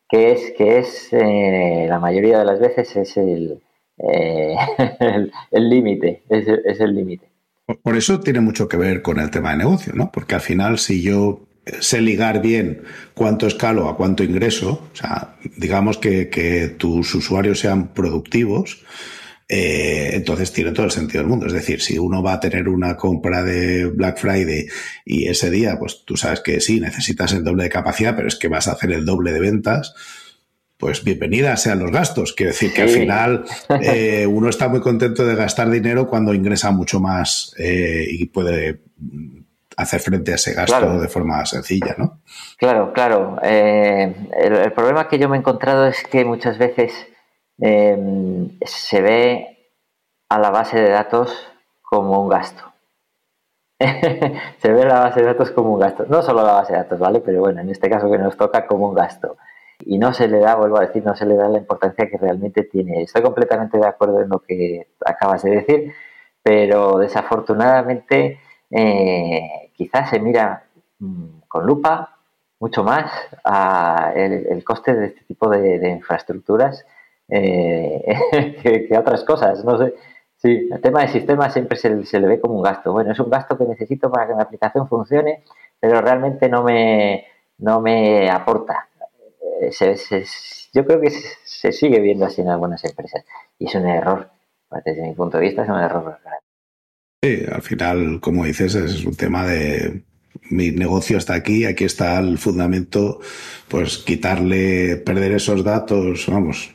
que 0.08 0.32
es, 0.32 0.52
que 0.56 0.78
es 0.78 1.12
eh, 1.12 1.86
la 1.88 1.98
mayoría 1.98 2.38
de 2.38 2.44
las 2.44 2.60
veces 2.60 2.96
es 2.96 3.16
el 3.16 3.60
límite, 5.52 6.22
es 6.28 6.80
el 6.80 6.94
límite. 6.94 7.34
Por 7.82 7.96
eso 7.96 8.20
tiene 8.20 8.40
mucho 8.40 8.68
que 8.68 8.76
ver 8.76 9.00
con 9.00 9.18
el 9.18 9.30
tema 9.30 9.52
de 9.52 9.58
negocio, 9.58 9.94
¿no? 9.94 10.10
Porque 10.12 10.34
al 10.34 10.40
final, 10.42 10.78
si 10.78 11.02
yo 11.02 11.40
sé 11.80 12.00
ligar 12.00 12.42
bien 12.42 12.82
cuánto 13.14 13.46
escalo 13.46 13.88
a 13.88 13.96
cuánto 13.96 14.22
ingreso, 14.22 14.88
o 14.92 14.96
sea, 14.96 15.36
digamos 15.56 15.98
que, 15.98 16.28
que 16.28 16.68
tus 16.68 17.14
usuarios 17.14 17.60
sean 17.60 17.94
productivos, 17.94 18.84
eh, 19.48 20.10
entonces 20.14 20.52
tiene 20.52 20.72
todo 20.72 20.86
el 20.86 20.92
sentido 20.92 21.22
del 21.22 21.30
mundo. 21.30 21.46
Es 21.46 21.52
decir, 21.52 21.80
si 21.80 21.98
uno 21.98 22.22
va 22.22 22.34
a 22.34 22.40
tener 22.40 22.68
una 22.68 22.96
compra 22.96 23.42
de 23.42 23.86
Black 23.86 24.18
Friday 24.18 24.66
y 25.04 25.28
ese 25.28 25.50
día, 25.50 25.78
pues 25.78 26.02
tú 26.04 26.16
sabes 26.16 26.40
que 26.40 26.60
sí, 26.60 26.80
necesitas 26.80 27.32
el 27.32 27.44
doble 27.44 27.64
de 27.64 27.70
capacidad, 27.70 28.16
pero 28.16 28.28
es 28.28 28.36
que 28.36 28.48
vas 28.48 28.68
a 28.68 28.72
hacer 28.72 28.92
el 28.92 29.04
doble 29.04 29.32
de 29.32 29.40
ventas, 29.40 29.94
pues 30.76 31.04
bienvenidas 31.04 31.62
sean 31.62 31.78
los 31.78 31.92
gastos. 31.92 32.32
Quiero 32.32 32.52
decir 32.52 32.72
que 32.72 32.82
al 32.82 32.88
final 32.88 33.44
eh, 33.82 34.26
uno 34.26 34.48
está 34.48 34.68
muy 34.68 34.80
contento 34.80 35.24
de 35.26 35.34
gastar 35.34 35.70
dinero 35.70 36.08
cuando 36.08 36.34
ingresa 36.34 36.70
mucho 36.72 37.00
más 37.00 37.54
eh, 37.58 38.06
y 38.10 38.26
puede 38.26 38.80
hacer 39.76 40.00
frente 40.00 40.32
a 40.32 40.34
ese 40.36 40.54
gasto 40.54 41.00
de 41.00 41.08
forma 41.08 41.44
sencilla, 41.46 41.94
¿no? 41.98 42.20
Claro, 42.58 42.92
claro. 42.92 43.38
Eh, 43.42 44.14
el, 44.36 44.72
problema 44.72 45.08
que 45.08 45.18
yo 45.18 45.28
me 45.28 45.36
he 45.36 45.40
encontrado 45.40 45.86
es 45.86 46.02
que 46.04 46.24
muchas 46.24 46.58
veces 46.58 46.92
se 47.56 49.02
ve 49.02 49.72
a 50.28 50.38
la 50.38 50.50
base 50.50 50.80
de 50.80 50.90
datos 50.90 51.48
como 51.82 52.20
un 52.20 52.28
gasto. 52.28 52.72
se 53.78 54.72
ve 54.72 54.82
a 54.82 54.86
la 54.86 55.00
base 55.00 55.20
de 55.20 55.26
datos 55.26 55.50
como 55.50 55.74
un 55.74 55.80
gasto. 55.80 56.06
No 56.08 56.22
solo 56.22 56.40
a 56.40 56.44
la 56.44 56.52
base 56.54 56.72
de 56.72 56.78
datos, 56.80 56.98
¿vale? 56.98 57.20
Pero 57.20 57.40
bueno, 57.40 57.60
en 57.60 57.70
este 57.70 57.88
caso 57.88 58.10
que 58.10 58.18
nos 58.18 58.36
toca 58.36 58.66
como 58.66 58.88
un 58.88 58.94
gasto 58.94 59.36
y 59.80 59.98
no 59.98 60.12
se 60.14 60.28
le 60.28 60.38
da, 60.38 60.54
vuelvo 60.54 60.78
a 60.78 60.86
decir, 60.86 61.04
no 61.04 61.14
se 61.14 61.26
le 61.26 61.36
da 61.36 61.48
la 61.48 61.58
importancia 61.58 62.08
que 62.08 62.16
realmente 62.16 62.64
tiene. 62.64 63.02
Estoy 63.02 63.22
completamente 63.22 63.78
de 63.78 63.86
acuerdo 63.86 64.20
en 64.20 64.28
lo 64.28 64.40
que 64.40 64.88
acabas 65.04 65.42
de 65.42 65.50
decir, 65.50 65.92
pero 66.42 66.98
desafortunadamente 66.98 68.40
eh, 68.74 69.70
quizás 69.74 70.10
se 70.10 70.20
mira 70.20 70.64
mm, 70.98 71.40
con 71.48 71.66
lupa 71.66 72.16
mucho 72.60 72.82
más 72.82 73.10
a 73.44 74.12
el, 74.14 74.62
coste 74.64 74.94
de 74.94 75.06
este 75.06 75.24
tipo 75.24 75.48
de, 75.48 75.88
infraestructuras 75.90 76.84
eh, 77.28 78.04
que, 78.88 78.98
otras 78.98 79.24
cosas. 79.24 79.64
No 79.64 79.78
sé. 79.78 79.94
Sí, 80.36 80.68
el 80.70 80.80
tema 80.80 81.02
de 81.02 81.08
sistemas 81.08 81.52
siempre 81.52 81.78
se, 81.78 82.04
se, 82.04 82.20
le 82.20 82.26
ve 82.28 82.40
como 82.40 82.54
un 82.54 82.62
gasto. 82.62 82.92
Bueno, 82.92 83.12
es 83.12 83.20
un 83.20 83.30
gasto 83.30 83.56
que 83.56 83.64
necesito 83.64 84.10
para 84.10 84.26
que 84.26 84.34
mi 84.34 84.42
aplicación 84.42 84.88
funcione, 84.88 85.42
pero 85.80 86.00
realmente 86.00 86.48
no 86.48 86.62
me, 86.62 87.26
no 87.58 87.80
me 87.80 88.30
aporta 88.30 88.88
yo 90.72 90.84
creo 90.84 91.00
que 91.00 91.10
se, 91.10 91.72
sigue 91.72 92.00
viendo 92.00 92.26
así 92.26 92.40
en 92.40 92.48
algunas 92.48 92.84
empresas 92.84 93.24
y 93.58 93.66
es 93.66 93.74
un 93.74 93.86
error, 93.88 94.30
desde 94.84 95.02
mi 95.02 95.14
punto 95.14 95.38
de 95.38 95.44
vista 95.44 95.62
es 95.62 95.68
un 95.68 95.78
error 95.78 96.18
Sí, 97.24 97.42
al 97.50 97.62
final, 97.62 98.20
como 98.20 98.44
dices, 98.44 98.74
es 98.74 99.02
un 99.02 99.16
tema 99.16 99.46
de 99.46 100.02
mi 100.50 100.72
negocio 100.72 101.16
está 101.16 101.32
aquí, 101.32 101.64
aquí 101.64 101.84
está 101.84 102.18
el 102.18 102.36
fundamento, 102.36 103.18
pues 103.66 103.96
quitarle, 103.96 104.96
perder 104.96 105.32
esos 105.32 105.64
datos, 105.64 106.26
vamos, 106.28 106.74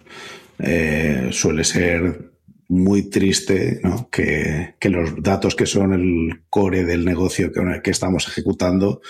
eh, 0.57 1.29
suele 1.31 1.63
ser 1.63 2.31
muy 2.67 3.11
triste 3.11 3.79
¿no? 3.83 4.09
que, 4.09 4.73
los 4.81 5.21
datos 5.21 5.53
que 5.53 5.67
son 5.67 5.93
el 5.93 6.41
core 6.49 6.83
del 6.83 7.05
negocio 7.05 7.51
que, 7.51 7.61
que 7.83 7.91
estamos 7.91 8.27
ejecutando 8.27 9.01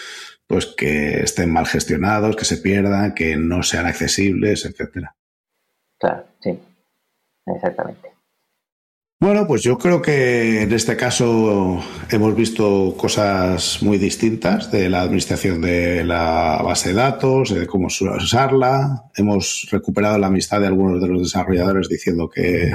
pues 0.45 0.65
que 0.65 1.21
estén 1.21 1.53
mal 1.53 1.67
gestionados, 1.67 2.35
que 2.35 2.43
se 2.43 2.57
pierdan, 2.57 3.13
que 3.13 3.37
no 3.37 3.63
sean 3.63 3.85
accesibles, 3.85 4.65
etcétera. 4.65 5.15
Claro, 5.97 6.25
sí, 6.41 6.59
exactamente. 7.45 8.08
Bueno, 9.21 9.45
pues 9.45 9.63
yo 9.63 9.77
creo 9.77 10.01
que 10.01 10.61
en 10.61 10.71
este 10.71 10.95
caso 10.95 11.83
hemos 12.09 12.35
visto 12.37 12.95
cosas 12.97 13.79
muy 13.81 13.97
distintas 13.97 14.71
de 14.71 14.89
la 14.89 15.01
administración 15.01 15.59
de 15.59 16.05
la 16.05 16.61
base 16.63 16.89
de 16.89 16.95
datos, 16.95 17.53
de 17.53 17.67
cómo 17.67 17.87
usarla. 17.87 19.11
Hemos 19.13 19.67
recuperado 19.71 20.17
la 20.17 20.27
amistad 20.27 20.61
de 20.61 20.67
algunos 20.67 21.01
de 21.01 21.09
los 21.09 21.21
desarrolladores 21.23 21.89
diciendo 21.89 22.29
que, 22.29 22.71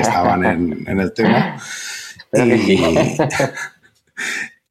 estaban 0.00 0.44
en, 0.46 0.98
el 0.98 1.12
tema. 1.12 1.60
Y, 2.32 2.78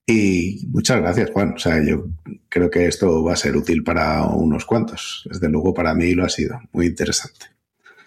y 0.12 0.68
muchas 0.70 1.02
gracias, 1.02 1.30
Juan. 1.30 1.54
O 1.54 1.60
sea, 1.60 1.84
yo 1.84 2.08
creo 2.50 2.72
que 2.72 2.88
esto 2.88 3.24
va 3.24 3.34
a 3.34 3.38
ser 3.38 3.56
útil 3.56 3.84
para 3.84 4.24
unos 4.24 4.66
cuantos. 4.66 5.28
Desde 5.30 5.50
luego 5.50 5.72
para 5.72 5.94
mí 5.94 6.16
lo 6.16 6.26
ha 6.26 6.30
sido 6.30 6.60
muy 6.72 6.88
interesante. 6.88 7.51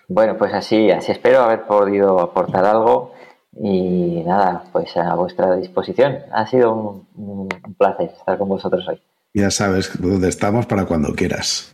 Bueno, 0.08 0.36
pues 0.36 0.52
así, 0.52 0.90
así 0.90 1.12
espero 1.12 1.42
haber 1.42 1.66
podido 1.66 2.20
aportar 2.20 2.64
algo 2.64 3.14
y 3.60 4.22
nada, 4.26 4.64
pues 4.72 4.96
a 4.96 5.14
vuestra 5.14 5.56
disposición. 5.56 6.18
Ha 6.32 6.46
sido 6.46 7.04
un, 7.14 7.48
placer 7.78 8.10
estar 8.16 8.38
con 8.38 8.48
vosotros 8.48 8.86
hoy. 8.88 9.00
Ya 9.32 9.50
sabes 9.50 9.90
dónde 10.00 10.28
estamos 10.28 10.66
para 10.66 10.84
cuando 10.86 11.14
quieras. 11.14 11.72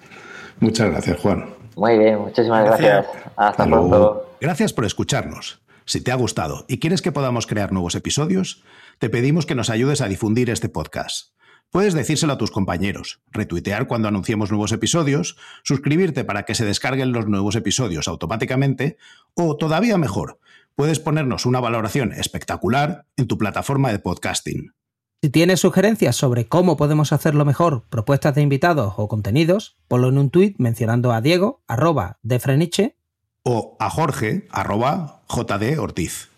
Muchas 0.61 0.91
gracias, 0.91 1.21
Juan. 1.21 1.47
Muy 1.77 1.99
bien, 1.99 2.19
muchísimas 2.19 2.65
gracias. 2.65 3.07
Hasta, 3.37 3.67
pronto. 3.67 4.37
Gracias 4.41 4.73
por 4.73 4.85
escucharnos. 4.85 5.63
Si 5.85 6.03
te 6.03 6.13
ha 6.13 6.15
gustado 6.15 6.65
y 6.69 6.79
quieres 6.79 7.03
que 7.03 7.13
podamos 7.13 7.47
crear 7.47 7.73
nuevos 7.73 7.95
episodios, 7.95 8.63
te 8.99 9.11
pedimos 9.11 9.47
que 9.47 9.55
nos 9.55 9.71
ayudes 9.71 10.01
a 10.01 10.09
difundir 10.09 10.51
este 10.51 10.69
podcast. 10.69 11.33
Puedes 11.71 11.95
decírselo 11.95 12.33
a 12.33 12.39
tus 12.39 12.51
compañeros, 12.51 13.21
retuitear 13.31 13.87
cuando 13.87 14.09
anunciemos 14.09 14.51
nuevos 14.51 14.73
episodios, 14.73 15.37
suscribirte 15.63 16.25
para 16.25 16.43
que 16.43 16.57
se 16.57 16.65
descarguen 16.65 17.13
los 17.13 17.29
nuevos 17.29 17.55
episodios 17.55 18.09
automáticamente 18.09 18.97
o, 19.35 19.57
todavía 19.57 19.97
mejor, 19.97 20.41
puedes 20.75 20.99
ponernos 20.99 21.47
una 21.47 21.61
valoración 21.61 22.13
espectacular 22.13 23.07
en 23.17 23.29
tu 23.29 23.39
plataforma 23.39 23.93
de 23.93 24.01
podcasting. 24.01 24.75
Si 25.23 25.31
tienes 25.31 25.61
sugerencias 25.61 26.17
sobre 26.17 26.49
cómo 26.49 26.77
podemos 26.77 27.13
hacerlo 27.13 27.45
mejor, 27.45 27.85
propuestas 27.89 28.35
de 28.35 28.43
invitados 28.43 28.95
o 28.97 29.07
contenidos, 29.07 29.77
ponlo 29.87 30.09
en 30.09 30.19
un 30.19 30.31
tuit 30.31 30.57
mencionando 30.59 31.13
a 31.13 31.21
Diego, 31.21 31.63
arroba 31.69 32.19
de 32.23 32.41
Freniche, 32.41 32.97
o 33.45 33.77
a 33.79 33.91
Jorge, 33.91 34.49
arroba 34.51 35.23
JD 35.29 35.79
Ortiz. 35.79 36.31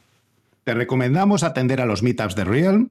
Te 0.64 0.74
recomendamos 0.74 1.42
atender 1.42 1.80
a 1.80 1.86
los 1.86 2.02
meetups 2.02 2.36
de 2.36 2.44
Realm. 2.44 2.90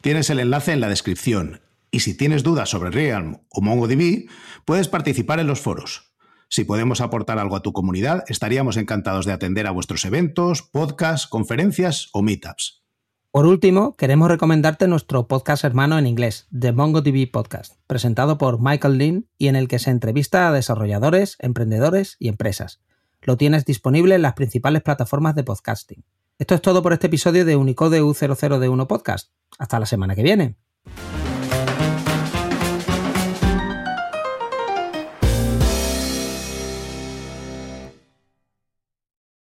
Tienes 0.00 0.30
el 0.30 0.40
enlace 0.40 0.72
en 0.72 0.80
la 0.80 0.88
descripción. 0.88 1.60
Y 1.94 2.00
si 2.00 2.16
tienes 2.16 2.42
dudas 2.42 2.70
sobre 2.70 2.90
Realm 2.90 3.36
o 3.50 3.60
MongoDB, 3.60 4.26
puedes 4.64 4.88
participar 4.88 5.40
en 5.40 5.46
los 5.46 5.60
foros. 5.60 6.14
Si 6.48 6.64
podemos 6.64 7.02
aportar 7.02 7.38
algo 7.38 7.54
a 7.54 7.60
tu 7.60 7.74
comunidad, 7.74 8.24
estaríamos 8.28 8.78
encantados 8.78 9.26
de 9.26 9.32
atender 9.32 9.66
a 9.66 9.72
vuestros 9.72 10.06
eventos, 10.06 10.62
podcasts, 10.62 11.26
conferencias 11.26 12.08
o 12.14 12.22
meetups. 12.22 12.82
Por 13.30 13.44
último, 13.44 13.94
queremos 13.94 14.28
recomendarte 14.28 14.88
nuestro 14.88 15.28
podcast 15.28 15.64
hermano 15.64 15.98
en 15.98 16.06
inglés, 16.06 16.48
The 16.58 16.72
MongoDB 16.72 17.30
Podcast, 17.30 17.74
presentado 17.86 18.38
por 18.38 18.58
Michael 18.58 18.96
Lynn 18.96 19.28
y 19.36 19.48
en 19.48 19.56
el 19.56 19.68
que 19.68 19.78
se 19.78 19.90
entrevista 19.90 20.48
a 20.48 20.52
desarrolladores, 20.52 21.36
emprendedores 21.40 22.16
y 22.18 22.28
empresas. 22.28 22.80
Lo 23.20 23.36
tienes 23.36 23.66
disponible 23.66 24.14
en 24.14 24.22
las 24.22 24.32
principales 24.32 24.82
plataformas 24.82 25.34
de 25.34 25.44
podcasting. 25.44 26.04
Esto 26.38 26.54
es 26.54 26.62
todo 26.62 26.82
por 26.82 26.94
este 26.94 27.08
episodio 27.08 27.44
de 27.44 27.56
Unicode 27.56 28.02
U00D1 28.02 28.86
Podcast. 28.86 29.30
Hasta 29.58 29.78
la 29.78 29.86
semana 29.86 30.14
que 30.14 30.22
viene. 30.22 30.56